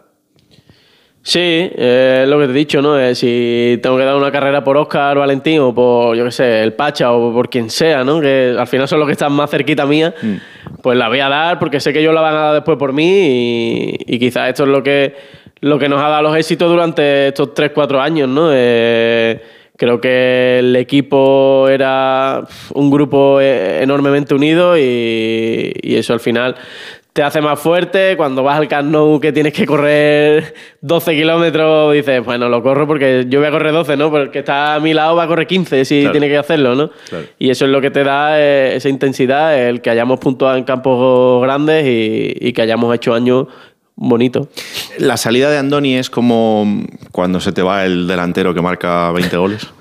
[1.22, 2.98] Sí, eh, lo que te he dicho, ¿no?
[2.98, 6.64] Eh, si tengo que dar una carrera por Oscar Valentín o por, yo qué sé,
[6.64, 8.22] el Pacha o por quien sea, ¿no?
[8.22, 10.14] Que al final son los que están más cerquita mía,
[10.82, 12.94] pues la voy a dar porque sé que ellos la van a dar después por
[12.94, 15.14] mí y, y quizás esto es lo que,
[15.60, 18.50] lo que nos ha dado los éxitos durante estos 3-4 años, ¿no?
[18.54, 19.41] Eh,
[19.76, 22.44] creo que el equipo era
[22.74, 26.56] un grupo eh, enormemente unido y, y eso al final
[27.20, 28.16] te hace más fuerte.
[28.16, 32.88] Cuando vas al Camp Nou que tienes que correr 12 kilómetros, dices, bueno, lo corro
[32.88, 34.10] porque yo voy a correr 12, ¿no?
[34.10, 36.14] Pero el que está a mi lado va a correr 15 si Claro.
[36.14, 36.91] tiene que hacerlo, ¿no?
[37.38, 40.64] Y eso es lo que te da eh, esa intensidad, el que hayamos puntuado en
[40.64, 43.48] campos grandes y, y que hayamos hecho años
[43.98, 44.48] bonitos.
[44.98, 49.36] La salida de Andoni es como cuando se te va el delantero que marca 20
[49.36, 49.68] goles.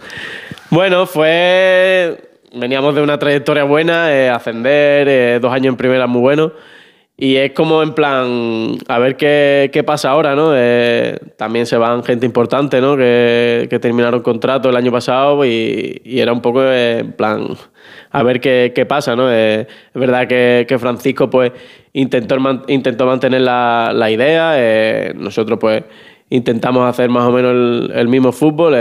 [0.71, 2.19] Bueno, fue.
[2.53, 6.53] Veníamos de una trayectoria buena, eh, ascender, eh, dos años en primera muy bueno.
[7.21, 10.53] Y es como en plan, a ver qué, qué pasa ahora, ¿no?
[10.55, 12.97] Eh, también se van gente importante, ¿no?
[12.97, 17.49] Que, que terminaron contrato el año pasado y, era un poco eh, en plan,
[18.13, 19.33] a ver qué, qué pasa, ¿no?
[19.33, 21.51] Eh, es verdad que, que Francisco, pues,
[21.93, 22.37] intentó,
[22.69, 24.53] intentó mantener la, la idea.
[24.57, 25.83] eh, nosotros, pues,
[26.31, 28.77] intentamos hacer más o menos el, el mismo fútbol.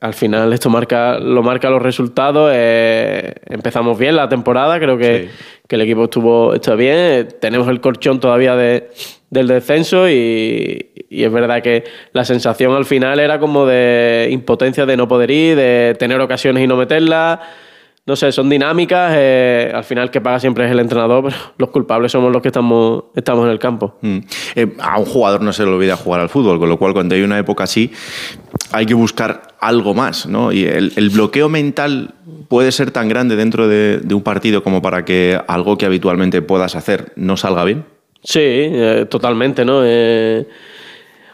[0.00, 2.50] Al final esto marca, lo marca los resultados.
[2.54, 5.28] eh, empezamos bien la temporada, creo que,
[5.68, 6.96] que el equipo estuvo está bien.
[6.96, 8.90] eh, tenemos el colchón todavía de,
[9.28, 14.86] del descenso y, y es verdad que la sensación al final era como de impotencia
[14.86, 17.38] de no poder ir, de tener ocasiones y no meterlas.
[18.06, 19.12] No sé, son dinámicas.
[19.14, 22.48] eh, al final que paga siempre es el entrenador, pero los culpables somos los que
[22.48, 23.98] estamos, estamos en el campo.
[24.00, 24.18] Mm.
[24.56, 27.14] Eh, a un jugador no se le olvida jugar al fútbol, con lo cual cuando
[27.14, 27.92] hay una época así
[28.72, 30.52] hay que buscar algo más, ¿no?
[30.52, 32.14] Y el, bloqueo mental
[32.48, 36.74] puede ser tan grande dentro de, un partido como para que algo que habitualmente puedas
[36.74, 37.84] hacer no salga bien.
[38.22, 39.82] Sí, eh, totalmente, ¿no?
[39.84, 40.46] Eh,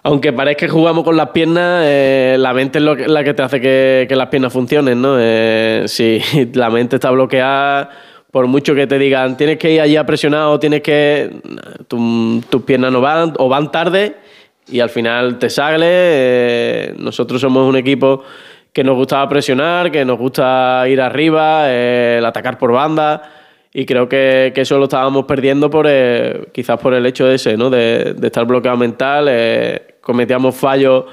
[0.02, 3.34] aunque parezca que jugamos con las piernas, eh, la mente es lo que- la que
[3.34, 5.16] te hace que, las piernas funcionen, ¿no?
[5.88, 6.20] Si
[6.54, 7.90] la mente está bloqueada,
[8.30, 11.30] por mucho que te digan tienes que ir allí a presionar o tienes que.
[11.88, 14.16] tu- tus piernas no van o van tarde
[14.68, 15.86] y al final te sale.
[15.88, 18.22] eh, nosotros somos un equipo
[18.72, 23.22] que nos gustaba presionar, que nos gusta ir arriba, eh, el atacar por banda.
[23.72, 27.56] Y creo que, que eso lo estábamos perdiendo por eh, quizás por el hecho ese,
[27.56, 27.70] ¿no?
[27.70, 29.26] De, de estar bloqueado mental.
[29.30, 31.04] eh, cometíamos fallos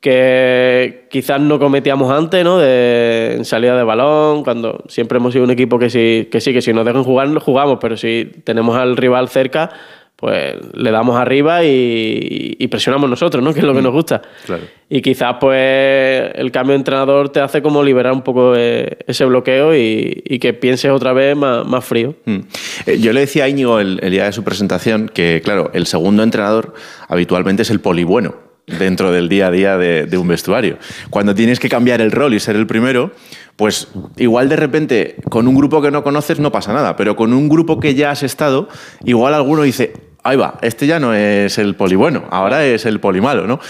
[0.00, 2.58] que quizás no cometíamos antes, ¿no?
[2.58, 6.52] De, en salida de balón, cuando siempre hemos sido un equipo que sí, que sí,
[6.52, 9.70] que si nos dejan jugar, jugamos, pero si tenemos al rival cerca,
[10.16, 13.52] pues le damos arriba y, y presionamos nosotros, ¿no?
[13.54, 14.22] Que es lo que nos gusta.
[14.46, 14.62] Claro.
[14.88, 19.24] Y quizás pues el cambio de entrenador te hace como liberar un poco eh, ese
[19.24, 22.14] bloqueo y, y que pienses otra vez más, más frío.
[22.24, 22.38] Mm.
[22.86, 25.86] Eh, Yo le decía a Íñigo el, el día de su presentación que, claro, el
[25.86, 26.74] segundo entrenador
[27.08, 30.78] habitualmente es el polibueno dentro del día a día de, de un vestuario.
[31.10, 33.12] Cuando tienes que cambiar el rol y ser el primero,
[33.56, 37.32] pues igual de repente con un grupo que no conoces no pasa nada, pero con
[37.32, 38.68] un grupo que ya has estado,
[39.04, 43.46] igual alguno dice, ahí va, este ya no es el polibueno, ahora es el polimalo,
[43.46, 43.60] ¿no?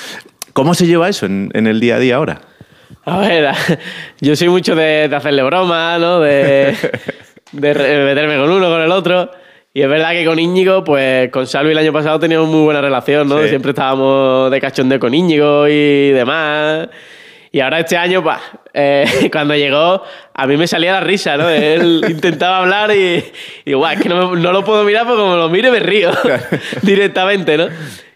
[0.52, 2.40] ¿Cómo se lleva eso en, en el día a día ahora?
[3.04, 3.54] A ver,
[4.20, 6.20] yo soy mucho de, de hacerle broma, ¿no?
[6.20, 6.74] De,
[7.52, 9.30] de meterme con uno, con el otro.
[9.76, 12.80] Y es verdad que con Íñigo, pues con Salvi el año pasado teníamos muy buena
[12.80, 13.42] relación, ¿no?
[13.42, 13.48] Sí.
[13.50, 16.88] Siempre estábamos de cachondeo con Íñigo y demás.
[17.52, 18.24] Y ahora este año,
[18.72, 21.50] eh, cuando llegó, a mí me salía la risa, ¿no?
[21.50, 23.22] Él intentaba hablar y, y
[23.66, 25.80] digo, "Guau, es que no, me- no lo puedo mirar porque como lo mire me
[25.80, 26.10] río
[26.82, 27.68] directamente, ¿no?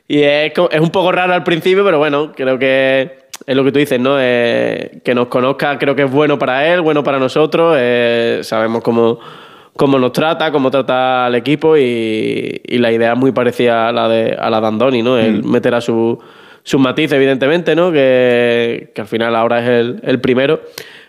[0.09, 3.73] Y es, es un poco raro al principio, pero bueno, creo que es lo que
[3.73, 4.17] tú dices, ¿no?
[4.19, 7.77] Eh, que nos conozca creo que es bueno para él, bueno para nosotros.
[7.79, 9.21] eh, sabemos cómo,
[9.81, 13.93] cómo nos trata, cómo trata al equipo y, y la idea es muy parecida a
[13.93, 15.17] la de, a la de Andoni, ¿no?
[15.17, 16.19] El meter a su,
[16.63, 17.91] sus matices, evidentemente, ¿no?
[17.91, 20.61] Que, que al final ahora es el, el primero.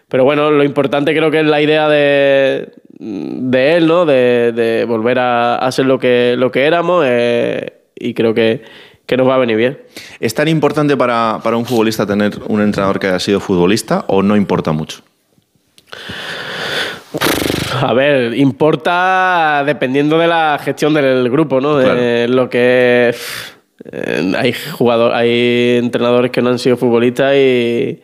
[0.08, 4.06] Pero bueno, lo importante creo que es la idea de, de él, ¿no?
[4.06, 8.62] De, de volver a, a ser lo que, lo que éramos eh, y creo que,
[9.06, 9.80] que nos va a venir bien.
[10.22, 14.24] ¿Es tan importante para, para un futbolista tener un entrenador que haya sido futbolista o
[14.24, 15.02] no importa mucho?
[17.88, 21.78] A ver, importa dependiendo de la gestión del grupo, ¿no?
[21.78, 23.14] De lo que
[23.92, 28.00] eh, hay jugadores, hay entrenadores que no han sido futbolistas y,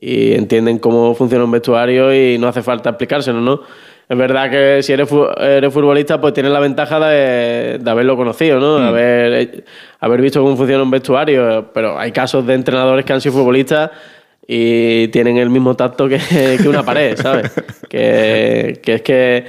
[0.00, 3.60] y entienden cómo funciona un vestuario y no hace falta explicárselo, ¿no?
[4.08, 8.16] Es verdad que si eres, fu- eres futbolista, pues tienes la ventaja de, de haberlo
[8.16, 8.78] conocido, ¿no?
[8.78, 8.82] Mm.
[8.82, 9.64] Haber,
[9.98, 13.90] haber visto cómo funciona un vestuario, pero hay casos de entrenadores que han sido futbolistas
[14.46, 16.18] y tienen el mismo tacto que,
[16.62, 17.52] que una pared, ¿sabes?
[17.88, 19.44] Que, que es que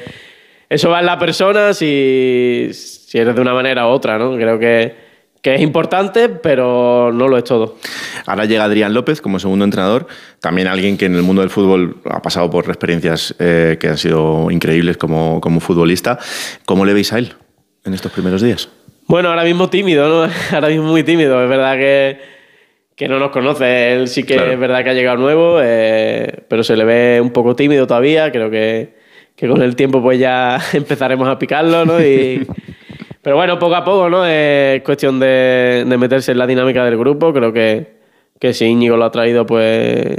[0.69, 4.35] eso va en la persona si, si eres de una manera u otra, ¿no?
[4.35, 4.95] Creo que,
[5.41, 7.77] que es importante, pero no lo es todo.
[8.25, 10.07] Ahora llega Adrián López como segundo entrenador,
[10.41, 13.97] también alguien que en el mundo del fútbol ha pasado por experiencias eh, que han
[13.97, 16.19] sido increíbles como, como futbolista.
[16.65, 17.33] ¿Cómo le veis a él
[17.85, 18.69] en estos primeros días?
[19.07, 20.33] Bueno, ahora mismo tímido, ¿no?
[20.51, 21.41] Ahora mismo muy tímido.
[21.41, 22.19] Es verdad que,
[22.97, 23.93] que no nos conoce.
[23.93, 24.51] Él sí que Claro.
[24.51, 28.31] es verdad que ha llegado nuevo, eh, pero se le ve un poco tímido todavía.
[28.31, 28.95] Creo que,
[29.35, 32.01] que con el tiempo pues ya empezaremos a picarlo, ¿no?
[32.03, 32.45] Y,
[33.21, 34.25] pero bueno, poco a poco, ¿no?
[34.25, 37.31] Es cuestión de, de meterse en la dinámica del grupo.
[37.31, 37.85] Creo que,
[38.39, 40.17] que si Íñigo lo ha traído, pues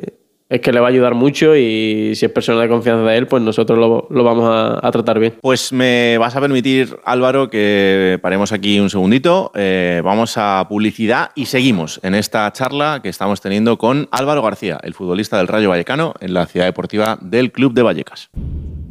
[0.48, 3.26] es que le va a ayudar mucho y si es persona de confianza de él,
[3.26, 5.34] pues nosotros lo, lo vamos a, tratar bien.
[5.42, 9.52] Pues me vas a permitir, Álvaro, que paremos aquí un segundito.
[9.54, 14.78] Eh, vamos a publicidad y seguimos en esta charla que estamos teniendo con Álvaro García,
[14.82, 18.30] el futbolista del Rayo Vallecano en la ciudad deportiva del Club de Vallecas.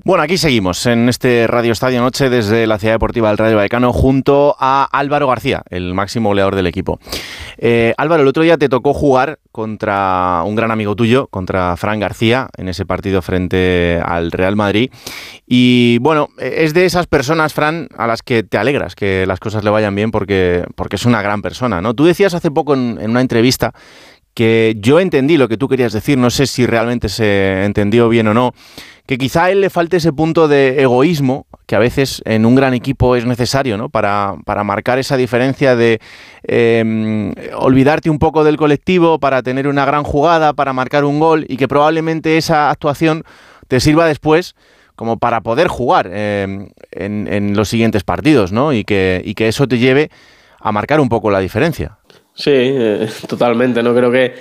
[0.07, 3.91] Bueno, aquí seguimos en este Radio Estadio Noche desde la Ciudad Deportiva del Radio Vallecano
[3.91, 6.97] junto a Álvaro García, el máximo goleador del equipo.
[7.57, 11.99] Eh, Álvaro, el otro día te tocó jugar contra un gran amigo tuyo, contra Fran
[11.99, 14.91] García, en ese partido frente al Real Madrid.
[15.45, 19.65] Y bueno, es de esas personas, Fran, a las que te alegras que las cosas
[19.65, 21.93] le vayan bien porque, porque es una gran persona, ¿no?
[21.93, 23.73] Tú decías hace poco en, en una entrevista
[24.37, 28.27] que yo entendí lo que tú querías decir, no sé si realmente se entendió bien
[28.27, 28.53] o no,
[29.07, 32.53] que quizá a él le falte ese punto de egoísmo que a veces en un
[32.53, 33.89] gran equipo es necesario, ¿no?
[33.89, 35.99] Para, para marcar esa diferencia de
[36.43, 41.47] eh, olvidarte un poco del colectivo, para tener una gran jugada, para marcar un gol
[41.49, 43.23] y que probablemente esa actuación
[43.67, 44.55] te sirva después
[44.95, 48.71] como para poder jugar eh, en, en, los siguientes partidos, ¿no?
[48.71, 50.11] Y que, y que eso te lleve
[50.59, 51.97] a marcar un poco la diferencia.
[52.37, 53.83] Sí, eh, totalmente.
[53.83, 54.33] No creo que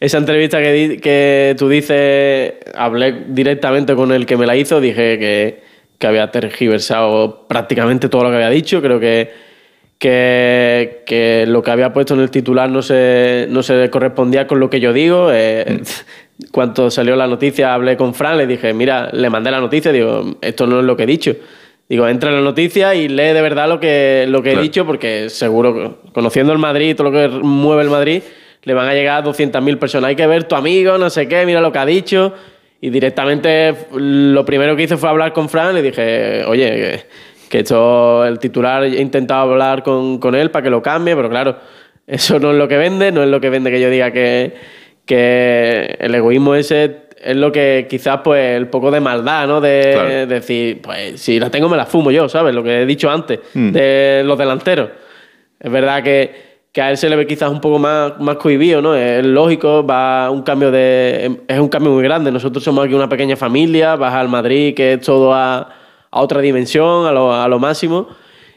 [0.00, 4.80] esa entrevista que, di, que tú dices, hablé directamente con el que me la hizo,
[4.80, 5.62] dije que,
[5.98, 8.82] que había tergiversado prácticamente todo lo que había dicho.
[8.82, 9.30] Creo que,
[9.98, 14.58] que, que, lo que había puesto en el titular no se, no se correspondía con
[14.58, 15.30] lo que yo digo.
[15.32, 15.80] Eh.
[16.50, 20.36] Cuando salió la noticia, hablé con Fran, le dije, mira, le mandé la noticia, digo,
[20.40, 21.36] esto no es lo que he dicho.
[21.88, 24.60] Digo, entra en la noticia y lee de verdad lo que, lo que claro.
[24.60, 28.22] he dicho, porque seguro, conociendo el Madrid y todo lo que mueve el Madrid,
[28.62, 30.08] le van a llegar 200.000 personas.
[30.08, 32.32] Hay que ver tu amigo, no sé qué, mira lo que ha dicho.
[32.80, 35.74] Y directamente lo primero que hice fue hablar con Fran.
[35.74, 37.00] Le dije, oye, que,
[37.48, 41.28] que esto, el titular, he intentado hablar con, con, él para que lo cambie, pero
[41.28, 41.56] claro,
[42.06, 44.54] eso no es lo que vende, no es lo que vende que yo diga que,
[45.04, 49.60] que el egoísmo ese es lo que quizás pues el poco de maldad, ¿no?
[49.60, 50.08] De, claro.
[50.08, 52.54] de decir, pues si la tengo me la fumo yo, ¿sabes?
[52.54, 53.70] Lo que he dicho antes mm.
[53.70, 54.90] de los delanteros.
[55.58, 58.82] Es verdad que, que, a él se le ve quizás un poco más, más cohibido,
[58.82, 58.94] ¿no?
[58.94, 61.40] Es lógico, va un cambio de...
[61.48, 62.30] es un cambio muy grande.
[62.30, 65.70] Nosotros somos aquí una pequeña familia, vas al Madrid, que es todo a,
[66.10, 68.08] a otra dimensión, a lo, a lo máximo.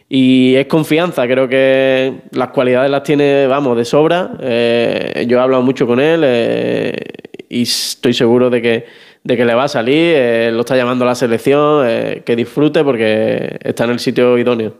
[0.09, 4.31] Y es confianza, creo que las cualidades las tiene, vamos, de sobra.
[4.39, 6.95] Eh, yo he hablado mucho con él eh,
[7.49, 8.85] y estoy seguro de que,
[9.23, 10.13] de que le va a salir.
[10.15, 14.37] Eh, lo está llamando a la selección, eh, que disfrute porque está en el sitio
[14.37, 14.75] idóneo.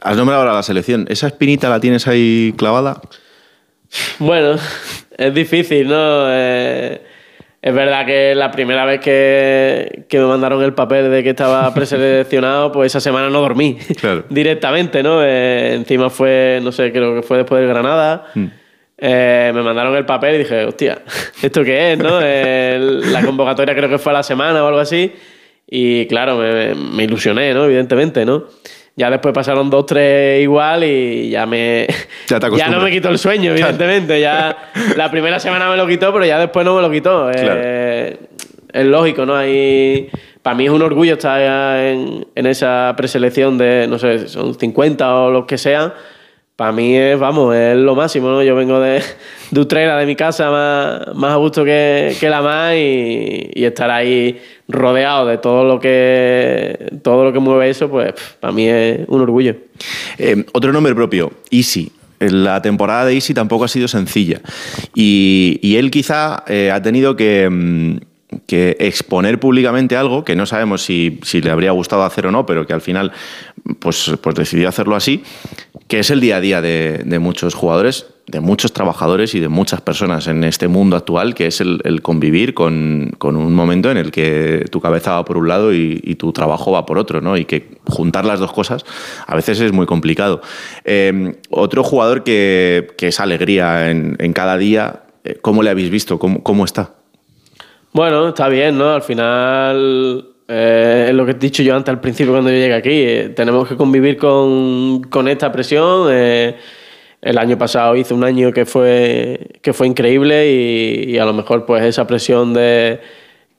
[0.00, 1.06] Has nombrado ahora la selección.
[1.08, 3.00] ¿Esa espinita la tienes ahí clavada?
[4.18, 4.56] Bueno,
[5.18, 6.26] es difícil, ¿no?
[6.30, 7.02] Eh,
[7.66, 11.74] es verdad que la primera vez que, que, me mandaron el papel de que estaba
[11.74, 14.22] preseleccionado, pues esa semana no dormí claro.
[14.30, 15.20] directamente, ¿no?
[15.20, 18.26] Eh, encima fue, no sé, creo que fue después del Granada.
[18.36, 18.46] Mm.
[18.98, 21.02] Eh, me mandaron el papel y dije, hostia,
[21.42, 21.98] ¿esto qué es?
[21.98, 22.20] ¿no?
[22.22, 22.78] Eh,
[23.10, 25.12] la convocatoria creo que fue a la semana o algo así.
[25.66, 27.64] Y claro, me, me, ilusioné, ¿no?
[27.64, 28.44] Evidentemente, ¿no?
[28.98, 31.86] Ya después pasaron dos, tres igual y ya me.
[32.28, 34.18] Ya, ya no me quitó el sueño, evidentemente.
[34.20, 34.56] Ya
[34.96, 37.30] la primera semana me lo quitó, pero ya después no me lo quitó.
[37.30, 37.60] Claro.
[37.62, 38.18] Eh,
[38.72, 39.36] es lógico, ¿no?
[39.36, 40.08] Hay.
[40.40, 41.40] Para mí es un orgullo estar
[41.80, 45.92] en, en esa preselección de, no sé, son 50 o los que sean
[46.56, 48.42] para mí es, vamos, es lo máximo, ¿no?
[48.42, 49.02] Yo vengo de,
[49.50, 53.90] de Utrera, de mi casa, más, más a gusto que, que la más y, estar
[53.90, 59.00] ahí rodeado de todo lo que todo lo que mueve eso, pues para mí es
[59.08, 59.56] un orgullo.
[60.18, 61.92] Eh, otro nombre propio, Easy.
[62.18, 64.40] La temporada de Easy tampoco ha sido sencilla
[64.94, 67.48] y, y él quizá eh, ha tenido que...
[67.50, 67.96] Mm,
[68.46, 72.44] que exponer públicamente algo que no sabemos si, si, le habría gustado hacer o no,
[72.44, 73.12] pero que al final
[73.78, 75.22] pues, pues decidió hacerlo así,
[75.88, 79.80] que es el día a día de, muchos jugadores, de muchos trabajadores y de muchas
[79.80, 84.10] personas en este mundo actual, que es el, convivir con, con, un momento en el
[84.10, 87.36] que tu cabeza va por un lado y, tu trabajo va por otro, ¿no?
[87.36, 88.84] Y que juntar las dos cosas
[89.26, 90.40] a veces es muy complicado.
[90.84, 95.90] Eh, otro jugador que, que, es alegría en, en cada día, eh, ¿cómo le habéis
[95.90, 96.18] visto?
[96.18, 96.94] ¿Cómo, cómo está?
[97.92, 98.90] Bueno, está bien, ¿no?
[98.90, 102.74] Al final eh, es lo que he dicho yo antes al principio cuando yo llegué
[102.74, 102.90] aquí.
[102.92, 106.08] Eh, tenemos que convivir con, con esta presión.
[106.10, 106.56] Eh,
[107.22, 111.66] el año pasado hice un año que fue, que fue increíble y, a lo mejor
[111.66, 113.00] pues esa presión de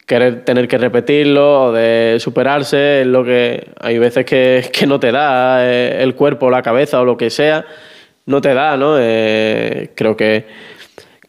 [0.05, 4.99] querer tener que repetirlo o de superarse es lo que hay veces que, que no
[4.99, 7.65] te da eh, el cuerpo, la cabeza o lo que sea,
[8.25, 8.95] no te da, ¿no?
[8.99, 10.45] Eh, creo que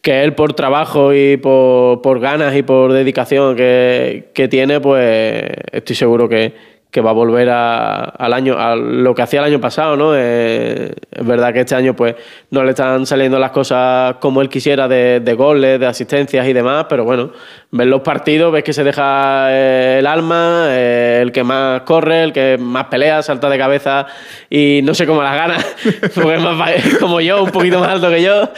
[0.01, 5.95] que él por trabajo y por, ganas y por dedicación que, que, tiene, pues estoy
[5.95, 6.53] seguro que,
[6.91, 10.13] que va a volver a, al año, a lo que hacía el año pasado, ¿no?
[10.15, 12.15] Eh, es verdad que este año pues
[12.49, 16.53] no le están saliendo las cosas como él quisiera de, de goles, de asistencias y
[16.53, 17.31] demás, pero bueno,
[17.69, 22.23] ves los partidos, ves que se deja eh, el alma, eh, el que más corre,
[22.23, 24.07] el que más pelea, salta de cabeza
[24.49, 25.57] y no sé cómo las gana,
[26.15, 28.49] porque es más como yo, un poquito más alto que yo,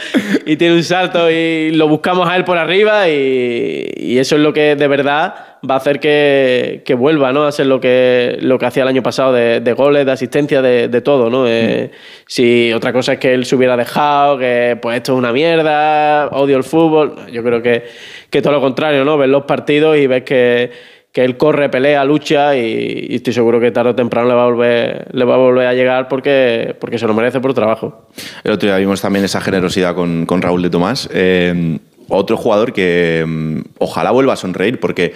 [0.46, 4.40] y tiene un salto y lo buscamos a él por arriba y, y eso es
[4.40, 7.44] lo que de verdad va a hacer que, que vuelva ¿no?
[7.44, 10.60] a ser lo que, lo que hacía el año pasado de, de goles, de asistencia,
[10.60, 11.30] de, de todo.
[11.30, 11.46] ¿no?
[11.46, 11.90] Eh,
[12.26, 16.28] Si otra cosa es que él se hubiera dejado, que pues esto es una mierda,
[16.28, 17.84] odio el fútbol, yo creo que,
[18.28, 19.16] que todo lo contrario, ¿no?
[19.16, 20.70] ves los partidos y ves que,
[21.12, 24.42] que él corre, pelea, lucha y, y estoy seguro que tarde o temprano le va
[24.42, 28.08] a volver, le va a, volver a llegar porque, porque se lo merece por trabajo.
[28.42, 31.08] El otro día vimos también esa generosidad con, con Raúl de Tomás.
[31.12, 31.78] Eh,
[32.08, 35.12] otro jugador que mm, ojalá vuelva a sonreír porque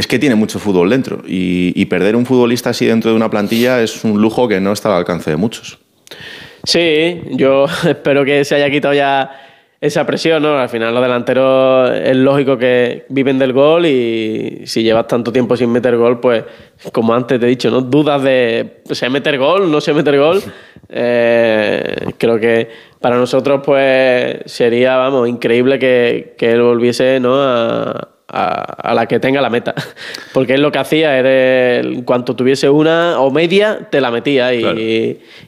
[0.00, 3.28] es que tiene mucho fútbol dentro y, y perder un futbolista así dentro de una
[3.28, 5.78] plantilla es un lujo que no está al alcance de muchos.
[6.64, 9.30] Sí, yo espero que se haya quitado ya
[9.78, 10.58] esa presión, ¿no?
[10.58, 15.54] Al final los delanteros es lógico que viven del gol y si llevas tanto tiempo
[15.54, 16.44] sin meter gol, pues
[16.92, 17.82] como antes te he dicho, ¿no?
[17.82, 19.70] Dudas de ¿sé meter gol?
[19.70, 20.42] ¿No sé meter gol?
[20.92, 22.68] Eh, creo que
[23.00, 27.40] para nosotros pues sería, vamos, increíble que, que él volviese, ¿no?
[27.40, 29.74] A, a, a la que tenga la meta.
[30.32, 34.54] Porque él lo que hacía era, en cuanto tuviese una o media, te la metía
[34.54, 34.64] y,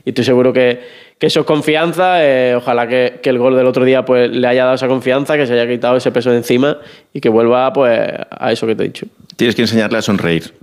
[0.05, 2.17] y estoy seguro que que eso es confianza.
[2.19, 5.37] eh, ojalá que, que el gol del otro día pues, le haya dado esa confianza,
[5.37, 6.79] que se haya quitado ese peso de encima
[7.13, 7.97] y que vuelva pues,
[8.29, 9.07] a eso que te he dicho.
[9.43, 10.55] Tienes que enseñarle a sonreír.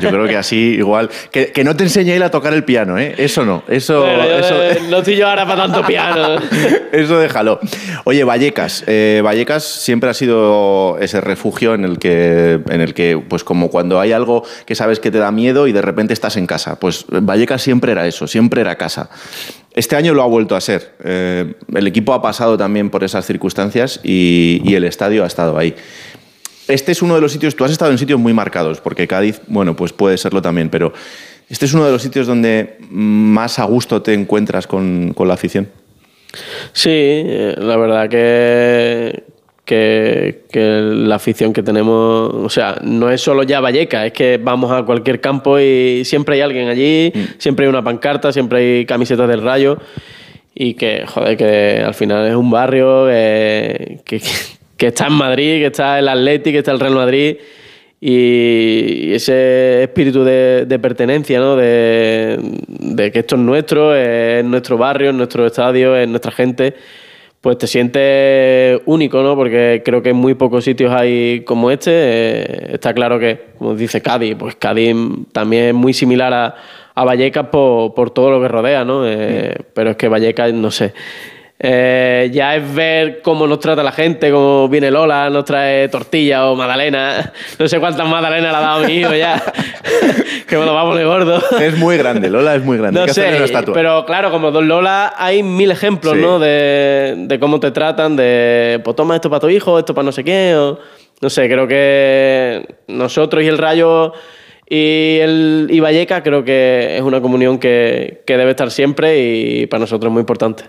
[0.00, 1.08] Yo creo que así igual.
[1.30, 3.14] Que, que no te enseñe él a tocar el piano, ¿eh?
[3.18, 3.62] Eso no.
[3.68, 6.36] Eso, Bueno, yo, eso, eh, no estoy yo ahora para tanto piano.
[6.90, 7.60] eso déjalo.
[8.02, 8.82] Oye, Vallecas.
[8.88, 13.70] eh, Vallecas siempre ha sido ese refugio en el que, en el que, pues como
[13.70, 16.80] cuando hay algo que sabes que te da miedo y de repente estás en casa.
[16.80, 19.08] Pues Vallecas siempre era eso, siempre era casa.
[19.72, 20.94] Este año lo ha vuelto a ser.
[21.04, 25.56] Eh, el equipo ha pasado también por esas circunstancias y, y el estadio ha estado
[25.56, 25.76] ahí.
[26.68, 29.40] Este es uno de los sitios, tú has estado en sitios muy marcados, porque Cádiz,
[29.46, 30.92] bueno, pues puede serlo también, pero
[31.48, 35.34] este es uno de los sitios donde más a gusto te encuentras con, con la
[35.34, 35.68] afición.
[36.72, 39.22] Sí, eh, la verdad que,
[39.64, 44.40] que, que la afición que tenemos, o sea, no es solo ya Valleca, es que
[44.42, 48.86] vamos a cualquier campo y siempre hay alguien allí, siempre hay una pancarta, siempre hay
[48.86, 49.78] camisetas del rayo
[50.52, 54.26] y que, joder, que al final es un barrio eh, que, que
[54.78, 57.36] está en Madrid, que está el Atleti, que está el Real Madrid
[58.00, 61.56] y ese espíritu de, de pertenencia, ¿no?
[61.56, 62.38] De,
[62.68, 66.74] de que esto es nuestro, es nuestro barrio, es nuestro estadio, es nuestra gente,
[67.40, 69.34] pues te sientes único, ¿no?
[69.34, 71.90] Porque creo que en muy pocos sitios hay como este.
[71.92, 74.94] Eh, está claro que, como dice Cádiz, pues Cádiz
[75.32, 76.54] también es muy similar a,
[76.94, 79.06] a Vallecas por, por todo lo que rodea, ¿no?
[79.06, 80.92] Eh, Pero es que Vallecas, no sé.
[81.58, 86.50] Eh, ya es ver cómo nos trata la gente, cómo viene Lola, nos trae tortilla
[86.50, 87.32] o magdalena.
[87.58, 89.42] No sé cuántas magdalenas le ha dado a mi hijo ya.
[90.46, 91.42] que me lo va a poner gordo.
[91.58, 93.00] Es muy grande, Lola es muy grande.
[93.00, 93.26] No sé,
[93.72, 96.20] pero claro, como Don Lola hay mil ejemplos, Sí.
[96.20, 96.38] ¿no?
[96.38, 100.12] De, de cómo te tratan, de, pues toma esto para tu hijo, esto para no
[100.12, 100.78] sé qué, o
[101.22, 104.12] no sé, creo que nosotros y el Rayo
[104.68, 109.66] y el y Valleca creo que es una comunión que, que debe estar siempre y
[109.66, 110.64] para nosotros es muy importante.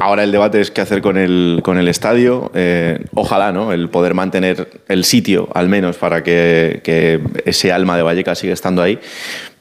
[0.00, 2.50] Ahora el debate es qué hacer con el, con el estadio.
[2.54, 3.72] Eh, ojalá, ¿no?
[3.72, 8.54] El poder mantener el sitio, al menos, para que, que ese alma de Vallecas siga
[8.54, 8.98] estando ahí.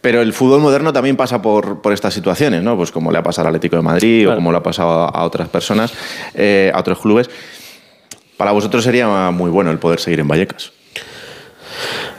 [0.02, 2.78] Pero el fútbol moderno también pasa por, por estas situaciones, ¿no?
[2.78, 5.10] Pues como le ha pasado al Atlético de Madrid o como le ha pasado a,
[5.10, 5.94] a otras personas,
[6.34, 7.30] eh, a otros clubes.
[8.38, 10.72] Para vosotros sería muy bueno el poder seguir en Vallecas.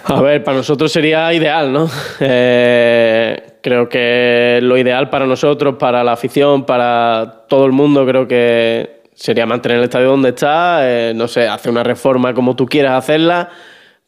[0.04, 1.88] A ver, para nosotros sería ideal, ¿no?
[2.20, 8.26] Eh, creo que lo ideal para nosotros, para la afición, para todo el mundo, creo
[8.26, 12.66] que sería mantener el estadio donde está, eh, no sé, hacer una reforma como tú
[12.66, 13.50] quieras hacerla,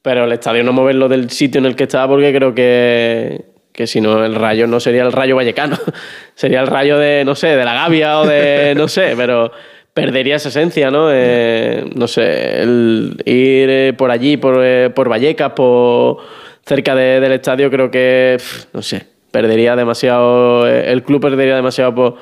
[0.01, 3.87] pero el estadio no moverlo del sitio en el que está porque creo que, que
[3.87, 5.79] si no el rayo no sería el rayo vallecano,
[6.35, 9.53] sería el rayo de, no sé, de la Gavia o de, no sé, pero
[9.95, 11.09] perdería esa esencia, ¿no?
[11.13, 16.19] Eh, no sé, el ir eh, por allí, por, eh, por Vallecas, por
[16.65, 18.39] cerca de- del estadio, creo que,
[18.73, 22.17] no sé, perdería demasiado, eh, el club perdería demasiado por,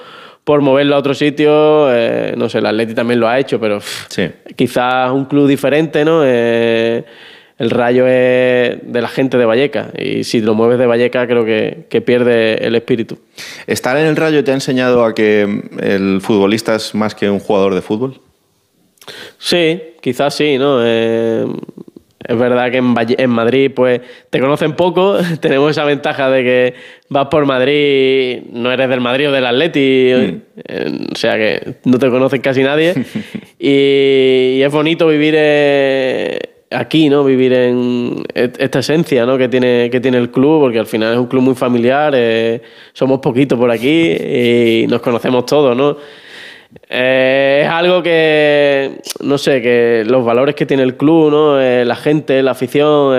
[0.44, 3.76] por moverlo a otro sitio, eh, no sé, el Atleti también lo ha hecho, pero
[3.78, 6.22] pf, quizás un club diferente, ¿no?
[6.24, 7.04] Eh,
[7.60, 11.44] el rayo es de la gente de Vallecas y si lo mueves de Vallecas creo
[11.44, 13.18] que, que pierde el espíritu.
[13.68, 15.42] ¿Estar en el Rayo te ha enseñado a que
[15.80, 18.18] el futbolista es más que un jugador de fútbol?
[19.38, 20.80] Sí, quizás sí, ¿no?
[20.84, 21.46] Eh,
[22.26, 26.42] es verdad que en, Valle- en Madrid pues te conocen poco, tenemos esa ventaja de
[26.44, 26.74] que
[27.08, 30.38] vas por Madrid, no eres del Madrid o del Atleti, eh,
[31.12, 32.94] o sea que no te conocen casi nadie
[33.58, 36.38] y, y es bonito vivir eh,
[36.70, 37.24] aquí, ¿no?
[37.24, 39.36] Vivir en esta esencia, ¿no?
[39.36, 42.62] Que tiene, que tiene el club, porque al final es un club muy familiar, eh,
[42.92, 45.96] somos poquitos por aquí y nos conocemos todos, ¿no?
[46.88, 51.60] Eh, es algo que, no sé, que los valores que tiene el club, ¿no?
[51.60, 53.14] Eh, la gente, la afición,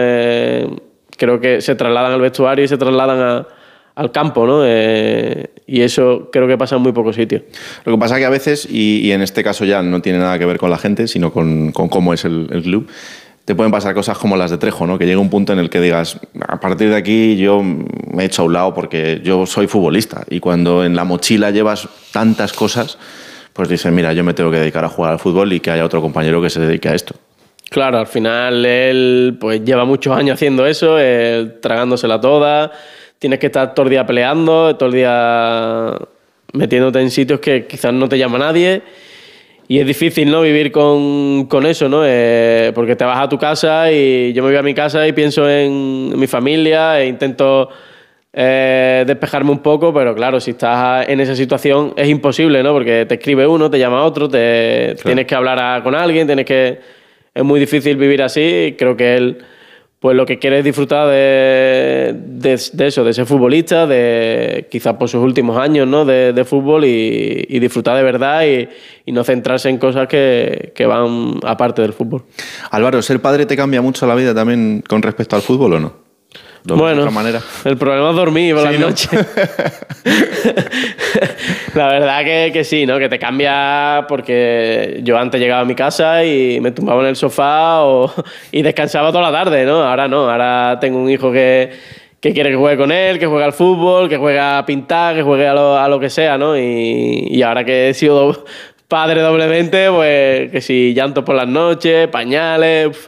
[1.18, 3.48] creo que se trasladan al vestuario y se trasladan a-
[3.94, 4.66] al campo, ¿no?
[4.66, 7.42] Y eso creo que pasa en muy pocos sitios.
[7.84, 10.46] Lo que pasa que a veces, y, en este caso ya no tiene nada que
[10.46, 12.88] ver con la gente, sino con, cómo es el club,
[13.52, 14.98] te pueden pasar cosas como las de Trejo, ¿no?
[14.98, 16.18] Que llega un punto en el que digas,
[16.48, 20.24] a partir de aquí yo me he hecho a un lado porque yo soy futbolista.
[20.30, 22.98] Y cuando en la mochila llevas tantas cosas,
[23.52, 25.84] pues dices, mira, yo me tengo que dedicar a jugar al fútbol y que haya
[25.84, 27.14] otro compañero que se dedique a esto.
[27.70, 32.72] Claro, al final él pues lleva muchos años haciendo eso, él tragándosela toda.
[33.20, 35.98] Tienes que estar todo el día peleando, todo el día
[36.54, 38.82] metiéndote en sitios que quizás no te llama nadie.
[39.72, 40.42] Y es difícil, ¿no?
[40.42, 42.02] Vivir con, con eso, ¿no?
[42.06, 45.14] Eh, porque te vas a tu casa y yo me voy a mi casa y
[45.14, 47.70] pienso en mi familia e intento
[48.34, 52.74] eh, despejarme un poco, pero claro, si estás en esa situación es imposible, ¿no?
[52.74, 56.46] Porque te escribe uno, te llama otro, te, tienes que hablar a- con alguien, tienes
[56.46, 56.80] que...
[57.34, 59.38] Es muy difícil vivir así y creo que él
[60.02, 65.08] pues lo que quiere es disfrutar de, de- eso, de ser futbolista, de quizás por
[65.08, 66.06] sus últimos años ¿no?
[66.06, 68.68] de, de fútbol y, y disfrutar de verdad y,
[69.06, 72.24] y no centrarse en cosas que, que van aparte del fútbol.
[72.72, 76.11] Álvaro, ¿ser padre te cambia mucho la vida también con respecto al fútbol o no?
[76.64, 77.42] ¿Lo ves de Bueno, otra manera?
[77.66, 78.88] el problema es dormir por Sí, las ¿no?
[78.90, 79.10] noches.
[81.76, 83.00] la verdad que, que sí, ¿no?
[83.00, 87.16] Que te cambia porque yo antes llegaba a mi casa y me tumbaba en el
[87.16, 88.12] sofá o-
[88.52, 89.84] y descansaba toda la tarde, ¿no?
[89.84, 91.72] Ahora no, ahora tengo un hijo que,
[92.20, 95.24] que quiere que juegue con él, que juegue al fútbol, que juegue a pintar, que
[95.24, 96.58] juegue a lo, a lo que sea, ¿no?
[96.58, 98.46] Y, y ahora que he sido do-
[98.88, 102.88] padre doblemente, pues que si llanto por las noches, pañales...
[102.88, 103.08] uf,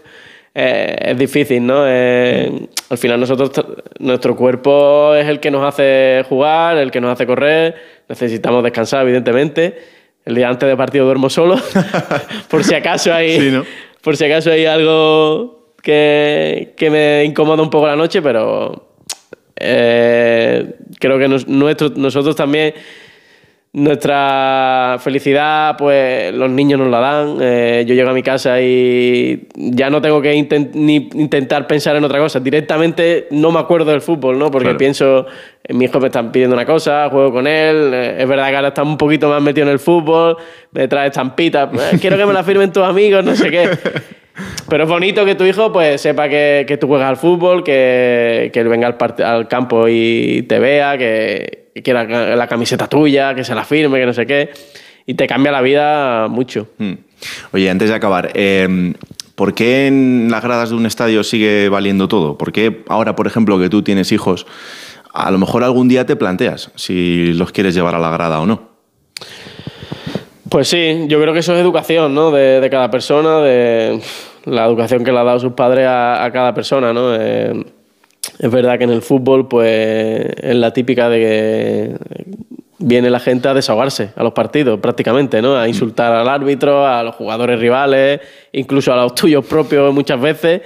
[0.56, 1.84] eh, es difícil, ¿no?
[1.88, 3.52] Eh, al final nosotros,
[4.00, 7.76] nuestro cuerpo es el que nos hace jugar, el que nos hace correr,
[8.08, 9.78] necesitamos descansar, evidentemente.
[10.26, 11.56] El día antes de partido duermo solo,
[12.50, 13.62] por si acaso hay,
[14.02, 18.90] por si acaso hay algo que, que me incomoda un poco la noche, pero
[19.58, 22.74] eh, creo que nos- nuestro- nosotros también
[23.74, 27.38] nuestra felicidad, pues los niños nos la dan.
[27.42, 31.96] Eh, yo llego a mi casa y ya no tengo que inten- ni intentar pensar
[31.96, 32.40] en otra cosa.
[32.40, 34.52] Directamente no me acuerdo del fútbol, ¿no?
[34.52, 34.78] Porque Claro.
[34.78, 35.26] pienso,
[35.64, 37.92] eh, mi hijo me están pidiendo una cosa, juego con él.
[37.94, 40.38] eh, es verdad que ahora está un poquito más metido en el fútbol,
[40.72, 41.70] me trae estampitas.
[41.74, 43.70] eh, quiero que me la firmen tus amigos, no sé qué.
[44.70, 48.50] Pero es bonito que tu hijo pues sepa que, que tú juegas al fútbol, que,
[48.54, 52.88] que él venga al, al campo y te vea, que, que quiera la, la camiseta
[52.88, 54.52] tuya, que se la firme, que no sé qué.
[55.06, 56.68] Y te cambia la vida mucho.
[56.78, 56.94] Mm.
[57.52, 58.94] Oye, antes de acabar, eh,
[59.36, 62.38] ¿por qué en las gradas de un estadio sigue valiendo todo?
[62.38, 64.46] ¿Por qué ahora, por ejemplo, que tú tienes hijos,
[65.14, 68.46] a lo mejor algún día te planteas si los quieres llevar a la grada o
[68.46, 68.74] no?
[70.50, 72.32] Pues sí, yo creo que eso es educación, ¿no?
[72.32, 74.00] De, de cada persona, de
[74.46, 77.16] la educación que le ha dado sus padres a, a cada persona, ¿no?
[77.16, 77.66] Eh,
[78.40, 81.96] es verdad que en el fútbol, pues, es la típica de que
[82.80, 85.56] viene la gente a desahogarse a los partidos, prácticamente, ¿no?
[85.56, 88.20] A insultar al árbitro, a los jugadores rivales,
[88.52, 90.62] incluso a los tuyos propios muchas veces.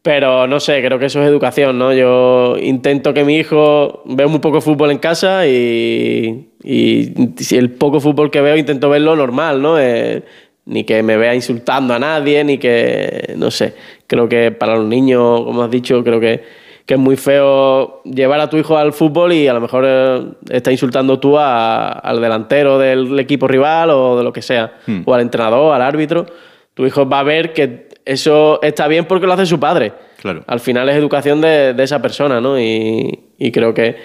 [0.00, 1.92] Pero no sé, creo que eso es educación, ¿no?
[1.92, 7.72] Yo intento que mi hijo vea muy poco fútbol en casa y, y si el
[7.72, 9.78] poco fútbol que veo intento verlo normal, ¿no?
[9.78, 10.22] Eh,
[10.66, 13.74] ni que me vea insultando a nadie, ni que, no sé,
[14.06, 18.40] creo que para los niños, como has dicho, creo que, que es muy feo llevar
[18.40, 22.18] a tu hijo al fútbol y a lo mejor eh, está insultando tú a- al
[22.22, 25.02] delantero del equipo rival o de lo que sea, Hmm.
[25.04, 26.24] o al entrenador, al árbitro.
[26.72, 29.92] Tu hijo va a ver que eso está bien porque lo hace su padre.
[30.22, 30.42] Claro.
[30.46, 32.58] Al final es educación de, de esa persona, ¿no?
[32.58, 33.96] Y, y creo que,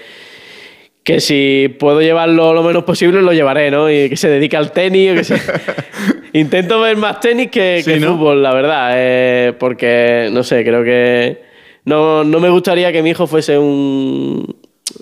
[1.04, 3.90] que si puedo llevarlo lo menos posible, lo llevaré, ¿no?
[3.90, 5.12] Y que se dedique al tenis.
[5.12, 5.42] o que se-
[6.34, 8.92] Intento ver más tenis que, que fútbol, la verdad.
[8.96, 11.43] eh, porque, no sé, creo que
[11.86, 14.56] no, no me gustaría que mi hijo fuese un,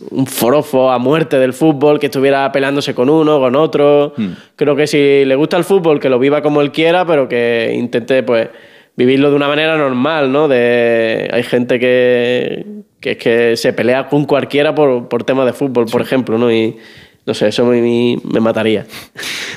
[0.10, 4.14] un forofo a muerte del fútbol, que estuviera peleándose con uno, con otro.
[4.56, 7.74] Creo que si le gusta el fútbol, que lo viva como él quiera, pero que
[7.78, 8.50] intente, pues,
[8.96, 10.48] vivirlo de una manera normal, ¿no?
[10.48, 12.66] De, hay gente que,
[13.00, 16.52] que es que se pelea con cualquiera por, por temas de fútbol, por ejemplo, ¿no?
[16.52, 16.78] Y
[17.26, 18.86] no sé, eso me, me mataría.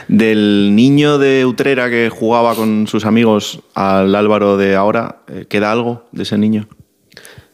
[0.08, 5.72] Del niño de Utrera que jugaba con sus amigos al Álvaro de ahora, eh, ¿queda
[5.72, 6.68] algo de ese niño?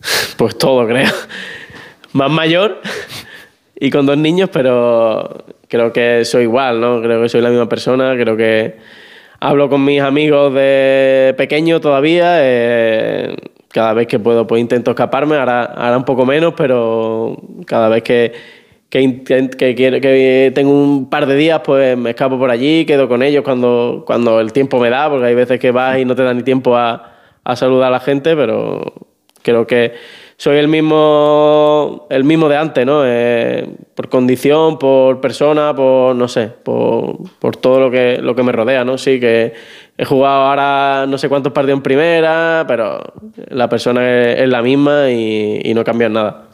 [0.36, 1.10] Pues todo, creo.
[2.12, 2.80] Más mayor
[3.78, 7.00] y con dos niños, pero creo que soy igual, ¿no?
[7.02, 8.76] Creo que soy la misma persona, creo que
[9.40, 12.36] hablo con mis amigos de pequeño todavía.
[12.40, 13.36] eh,
[13.72, 17.36] cada vez que puedo, pues intento escaparme, ahora, ahora un poco menos, pero
[17.66, 18.32] cada vez que,
[18.88, 19.22] que,
[19.56, 23.22] que, quiero- que tengo un par de días, pues me escapo por allí, quedo con
[23.22, 26.24] ellos cuando, cuando el tiempo me da, porque hay veces que vas y no te
[26.24, 27.12] da ni tiempo a,
[27.44, 28.92] a saludar a la gente, pero
[29.42, 29.94] creo que
[30.36, 33.02] soy el mismo, el mismo de antes, ¿no?
[33.04, 38.42] Eh, por condición, por persona, por, no sé, por, por todo lo que, lo que
[38.42, 38.96] me rodea, ¿no?
[38.96, 39.52] Sí, que
[39.98, 43.02] he jugado ahora no sé cuántos partidos en primera, pero
[43.48, 46.49] la persona es, la misma y, y no cambia nada.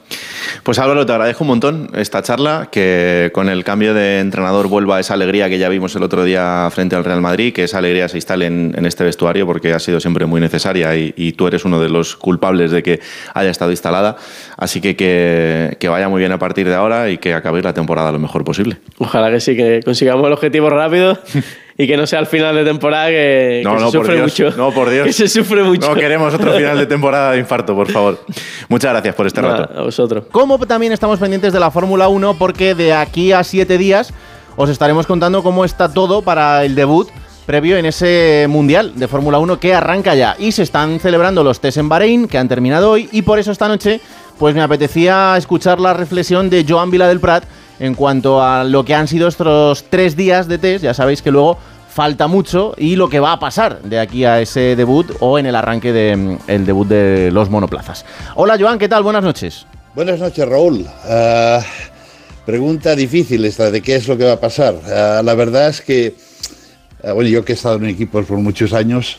[0.63, 5.01] Pues Álvaro, te agradezco un montón esta charla, que con el cambio de entrenador vuelva
[5.01, 8.09] esa alegría que ya vimos el otro día frente al Real Madrid, que esa alegría
[8.09, 11.47] se instale en, en este vestuario porque ha sido siempre muy necesaria y, y tú
[11.47, 13.01] eres uno de los culpables de que
[13.35, 14.17] haya estado instalada.
[14.57, 17.75] Así que, que que vaya muy bien a partir de ahora y que acabéis la
[17.75, 18.79] temporada lo mejor posible.
[18.99, 21.19] Ojalá que sí, que consigamos el objetivo rápido
[21.79, 24.15] y que no sea al final de temporada que, No, que no, se por sufre
[24.17, 24.33] Dios.
[24.41, 24.57] mucho.
[24.57, 25.07] No, por Dios.
[25.07, 25.89] Que se sufre mucho.
[25.89, 28.19] No queremos otro final de temporada de infarto, por favor.
[28.69, 29.79] Muchas gracias por este Nada, rato.
[29.81, 30.25] A vosotros.
[30.31, 34.13] Como también estamos pendientes de la Fórmula 1 porque de aquí a siete días
[34.57, 37.09] os estaremos contando cómo está todo para el debut
[37.45, 40.35] previo en ese Mundial de Fórmula 1 que arranca ya.
[40.39, 43.53] Y se están celebrando los test en Bahrein, que han terminado hoy, y por eso
[43.53, 44.01] esta noche
[44.39, 47.45] pues me apetecía escuchar la reflexión de Joan Vila del Prat
[47.79, 50.85] en cuanto a lo que han sido estos tres días de test.
[50.85, 51.59] Ya sabéis que luego
[51.97, 55.47] falta mucho y lo que va a pasar de aquí a ese debut o en
[55.47, 58.05] el arranque del debut de los monoplazas.
[58.35, 59.03] Hola Joan, ¿qué tal?
[59.03, 59.67] Buenas noches.
[59.95, 60.85] Buenas noches, Raúl.
[61.05, 61.61] Ah,
[62.45, 64.75] pregunta difícil esta de qué es lo que va a pasar.
[64.87, 66.15] Ah, la verdad es que,
[67.03, 69.19] ah, bueno, yo que he estado en equipos por muchos años,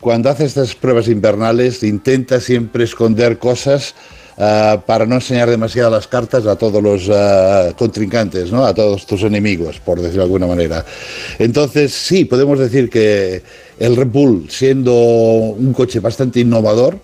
[0.00, 3.94] cuando haces estas pruebas invernales intenta siempre esconder cosas
[4.38, 8.64] ah, para no enseñar demasiado las cartas a todos los ah, contrincantes, ¿no?
[8.64, 10.84] a todos tus enemigos, por decirlo de alguna manera.
[11.38, 13.42] Entonces, sí, podemos decir que
[13.78, 16.98] el Red Bull, siendo un coche bastante innovador,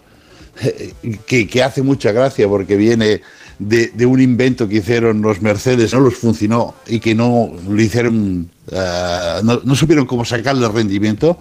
[1.26, 3.22] que, que hace mucha gracia porque viene
[3.58, 7.80] de, de un invento que hicieron los Mercedes, no los funcionó y que no lo
[7.80, 11.38] hicieron, eh, no, no supieron cómo sacarle rendimiento.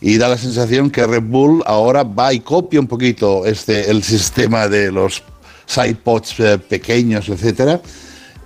[0.00, 4.02] Y da la sensación que Red Bull ahora va y copia un poquito este, el
[4.02, 5.22] sistema de los
[5.66, 7.80] sidepods eh, pequeños, etcétera,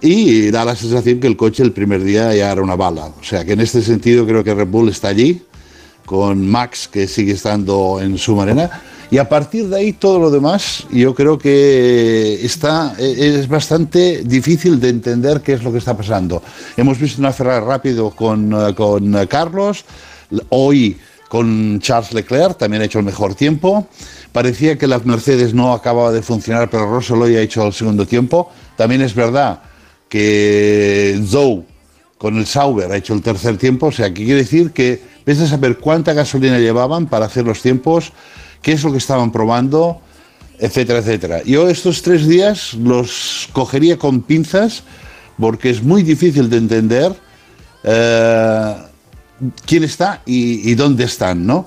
[0.01, 3.07] y da la sensación que el coche el primer día ya era una bala.
[3.21, 5.43] O sea que en este sentido creo que Red Bull está allí,
[6.07, 8.83] con Max que sigue estando en su arena.
[9.13, 14.81] Y a partir de ahí todo lo demás yo creo que está, es bastante difícil
[14.81, 16.43] de entender qué es lo que está pasando.
[16.77, 19.85] Hemos visto una Ferrari rápido con, eh, con eh, Carlos,
[20.49, 20.97] hoy
[21.31, 23.87] con Charles Leclerc, también ha hecho el mejor tiempo.
[24.33, 28.05] Parecía que la Mercedes no acababa de funcionar, pero Russell hoy ha hecho el segundo
[28.05, 28.51] tiempo.
[28.77, 29.63] También es verdad
[30.09, 31.65] que Zhou
[32.19, 35.41] con el Sauber ha hecho el tercer tiempo, o sea, que quiere decir que ves
[35.41, 38.13] a saber cuánta gasolina llevaban para hacer los tiempos,
[38.61, 40.01] qué es lo que estaban probando,
[40.59, 41.45] etcétera, etcétera.
[41.45, 44.83] Yo estos tres días los cogería con pinzas
[45.39, 47.15] porque es muy difícil de entender
[47.85, 48.75] eh,
[49.67, 51.67] quién está y, dónde están, ¿no?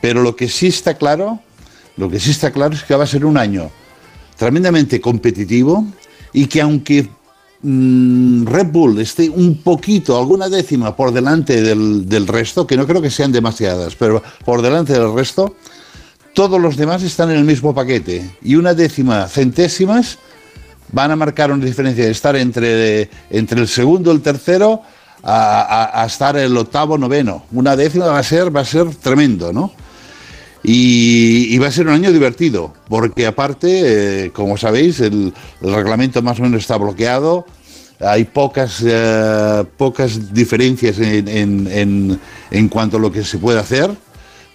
[0.00, 1.40] Pero lo que sí está claro,
[1.96, 3.70] lo que sí está claro es que va a ser un año
[4.36, 5.86] tremendamente competitivo
[6.32, 7.08] y que aunque
[7.62, 12.86] mm, Red Bull esté un poquito, alguna décima por delante del, del resto, que no
[12.86, 15.56] creo que sean demasiadas, pero por delante del resto,
[16.34, 20.18] todos los demás están en el mismo paquete y una décima centésimas
[20.92, 24.82] van a marcar una diferencia de estar entre, entre el segundo el tercero
[25.24, 27.44] a, estar el octavo noveno.
[27.52, 29.72] Una décima va a ser, va a ser tremendo, ¿no?
[30.62, 36.38] Y, va a ser un año divertido, porque aparte, eh, como sabéis, el, reglamento más
[36.40, 37.44] o menos está bloqueado,
[38.00, 42.20] hay pocas, eh, pocas diferencias en, en- en-
[42.50, 43.90] en cuanto a lo que se puede hacer,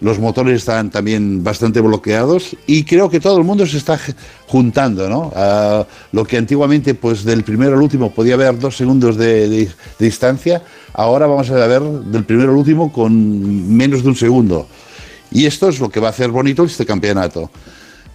[0.02, 4.00] los motores están también bastante bloqueados y creo que todo el mundo se está
[4.48, 5.32] juntando, ¿no?
[6.12, 10.06] Lo que antiguamente, pues del primero al último podía haber dos segundos de, de- de
[10.06, 10.64] distancia,
[10.94, 14.68] ahora vamos a ver del primero al último con menos de un segundo.
[15.32, 17.52] Y esto es lo que va a hacer bonito este campeonato.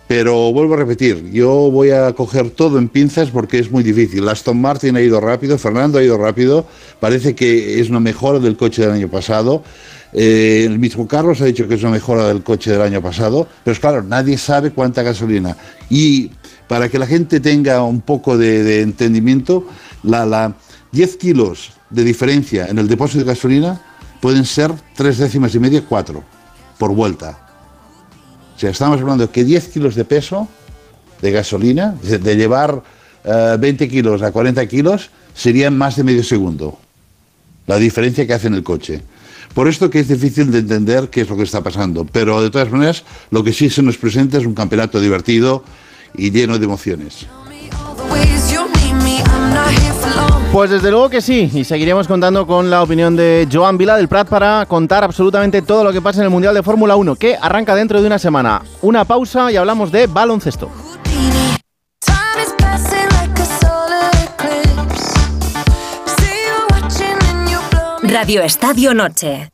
[0.07, 4.29] Pero vuelvo a repetir, yo voy a coger todo en pinzas porque es muy difícil.
[4.29, 6.67] Aston Martin ha ido rápido, Fernando ha ido rápido,
[7.01, 9.63] parece que es una mejora del coche del año pasado.
[10.15, 13.49] Eh, el mismo Carlos ha dicho que es una mejora del coche del año pasado,
[13.65, 15.57] pero claro, nadie sabe cuánta gasolina.
[15.91, 16.31] Y
[16.69, 19.67] para que la gente tenga un poco de, entendimiento,
[20.05, 20.55] la, la
[20.93, 23.81] 10 kilos de diferencia en el depósito de gasolina
[24.21, 26.23] pueden ser tres décimas y media, cuatro
[26.79, 27.39] por vuelta.
[28.57, 30.49] O sea, estamos hablando que 10 kilos de peso
[31.21, 32.83] de gasolina, de, de llevar
[33.25, 36.79] eh, 20 kilos a 40 kilos, serían más de medio segundo.
[37.67, 39.03] La diferencia que hace en el coche.
[39.55, 42.05] Por esto que es difícil de entender qué es lo que está pasando.
[42.05, 45.63] Pero de todas maneras, lo que sí se nos presenta es un campeonato divertido
[46.17, 47.27] y lleno de emociones.
[50.53, 54.07] Pues desde luego que sí, y seguiremos contando con la opinión de Joan Vila del
[54.07, 57.37] Prat para contar absolutamente todo lo que pasa en el Mundial de Fórmula 1, que
[57.41, 58.63] arranca dentro de una semana.
[58.83, 60.71] Una pausa y hablamos de baloncesto.
[68.15, 69.51] Radio Estadio Noche.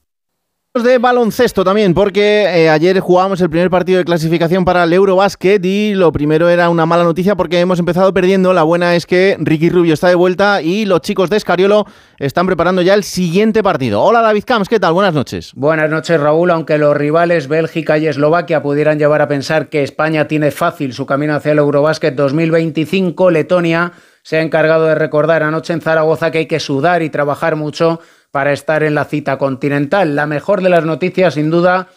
[0.75, 5.65] De baloncesto también, porque eh, ayer jugamos el primer partido de clasificación para el Eurobasket
[5.65, 8.53] y lo primero era una mala noticia porque hemos empezado perdiendo.
[8.53, 11.87] La buena es que Ricky Rubio está de vuelta y los chicos de Escariolo
[12.19, 14.03] están preparando ya el siguiente partido.
[14.03, 14.93] Hola David Camps, ¿qué tal?
[14.93, 15.53] Buenas noches.
[15.55, 20.29] Buenas noches Raúl, aunque los rivales Bélgica y Eslovaquia pudieran llevar a pensar que España
[20.29, 23.93] tiene fácil su camino hacia el Eurobasket 2025, Letonia
[24.23, 28.01] se ha encargado de recordar anoche en Zaragoza que hay que sudar y trabajar mucho
[28.31, 30.17] para estar en la cita continental.
[30.17, 31.89] La mejor de las noticias, sin duda,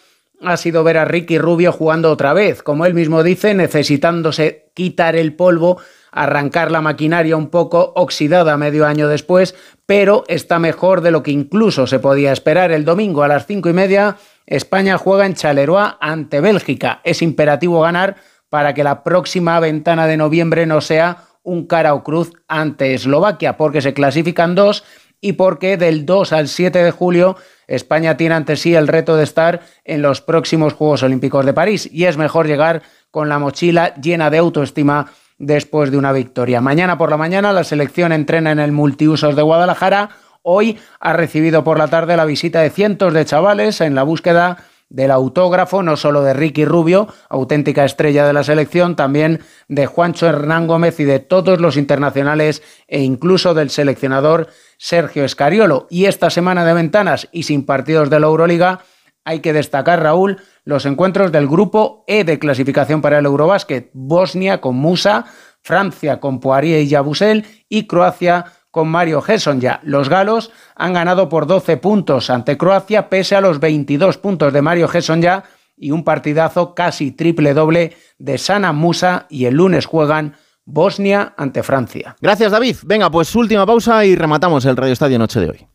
[0.41, 5.15] ha sido ver a Ricky Rubio jugando otra vez, como él mismo dice, necesitándose quitar
[5.15, 5.79] el polvo,
[6.11, 9.55] arrancar la maquinaria un poco oxidada medio año después,
[9.85, 12.71] pero está mejor de lo que incluso se podía esperar.
[12.71, 17.01] El domingo a las cinco y media, España juega en Chaleroy ante Bélgica.
[17.03, 18.17] Es imperativo ganar
[18.49, 23.57] para que la próxima ventana de noviembre no sea un cara o cruz ante Eslovaquia,
[23.57, 24.83] porque se clasifican dos
[25.23, 29.23] y porque del 2 al 7 de julio España tiene ante sí el reto de
[29.23, 33.95] estar en los próximos Juegos Olímpicos de París y es mejor llegar con la mochila
[33.95, 36.59] llena de autoestima después de una victoria.
[36.59, 40.09] Mañana por la mañana la selección entrena en el multiusos de Guadalajara.
[40.41, 44.57] Hoy ha recibido por la tarde la visita de cientos de chavales en la búsqueda
[44.93, 50.27] del autógrafo, no solo de Ricky Rubio, auténtica estrella de la selección, también de Juancho
[50.27, 54.47] Hernán Gómez y de todos los internacionales e incluso del seleccionador
[54.77, 55.87] Sergio Escariolo.
[55.89, 58.81] Y esta semana de ventanas y sin partidos de la Euroliga,
[59.25, 63.89] hay que destacar, Raúl, los encuentros del grupo E de clasificación para el Eurobásquet.
[63.93, 65.25] Bosnia con Musa,
[65.63, 69.79] Francia con Poirier y Yabusel y Croacia con Mario Gesson ya.
[69.83, 74.63] Los galos han ganado por 12 puntos ante Croacia, pese a los 22 puntos de
[74.63, 75.43] Mario Gesson ya
[75.77, 80.33] y un partidazo casi triple doble de Sana Musa y el lunes juegan
[80.65, 82.15] Bosnia ante Francia.
[82.19, 82.77] Gracias David.
[82.83, 85.67] Venga, pues última pausa y rematamos el Radio Estadio Noche de hoy.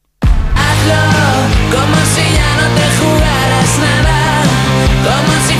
[1.70, 4.42] Como si ya no te jugaras nada,
[5.04, 5.54] como si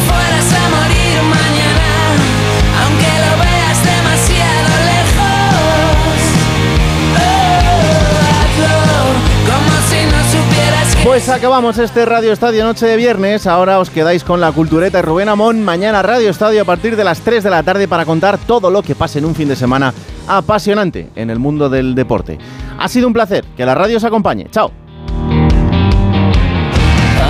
[11.05, 13.47] Pues acabamos este Radio Estadio Noche de viernes.
[13.47, 15.65] Ahora os quedáis con la cultureta de Rubén Amón.
[15.65, 18.83] Mañana Radio Estadio a partir de las 3 de la tarde para contar todo lo
[18.83, 19.95] que pase en un fin de semana
[20.27, 22.39] apasionante en el mundo del deporte.
[22.79, 23.45] Ha sido un placer.
[23.57, 24.49] Que la radio os acompañe.
[24.51, 24.71] Chao.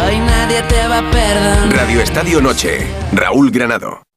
[0.06, 1.72] hoy nadie te va a perdonar.
[1.72, 2.86] Radio Estadio Noche.
[3.12, 4.07] Raúl Granado.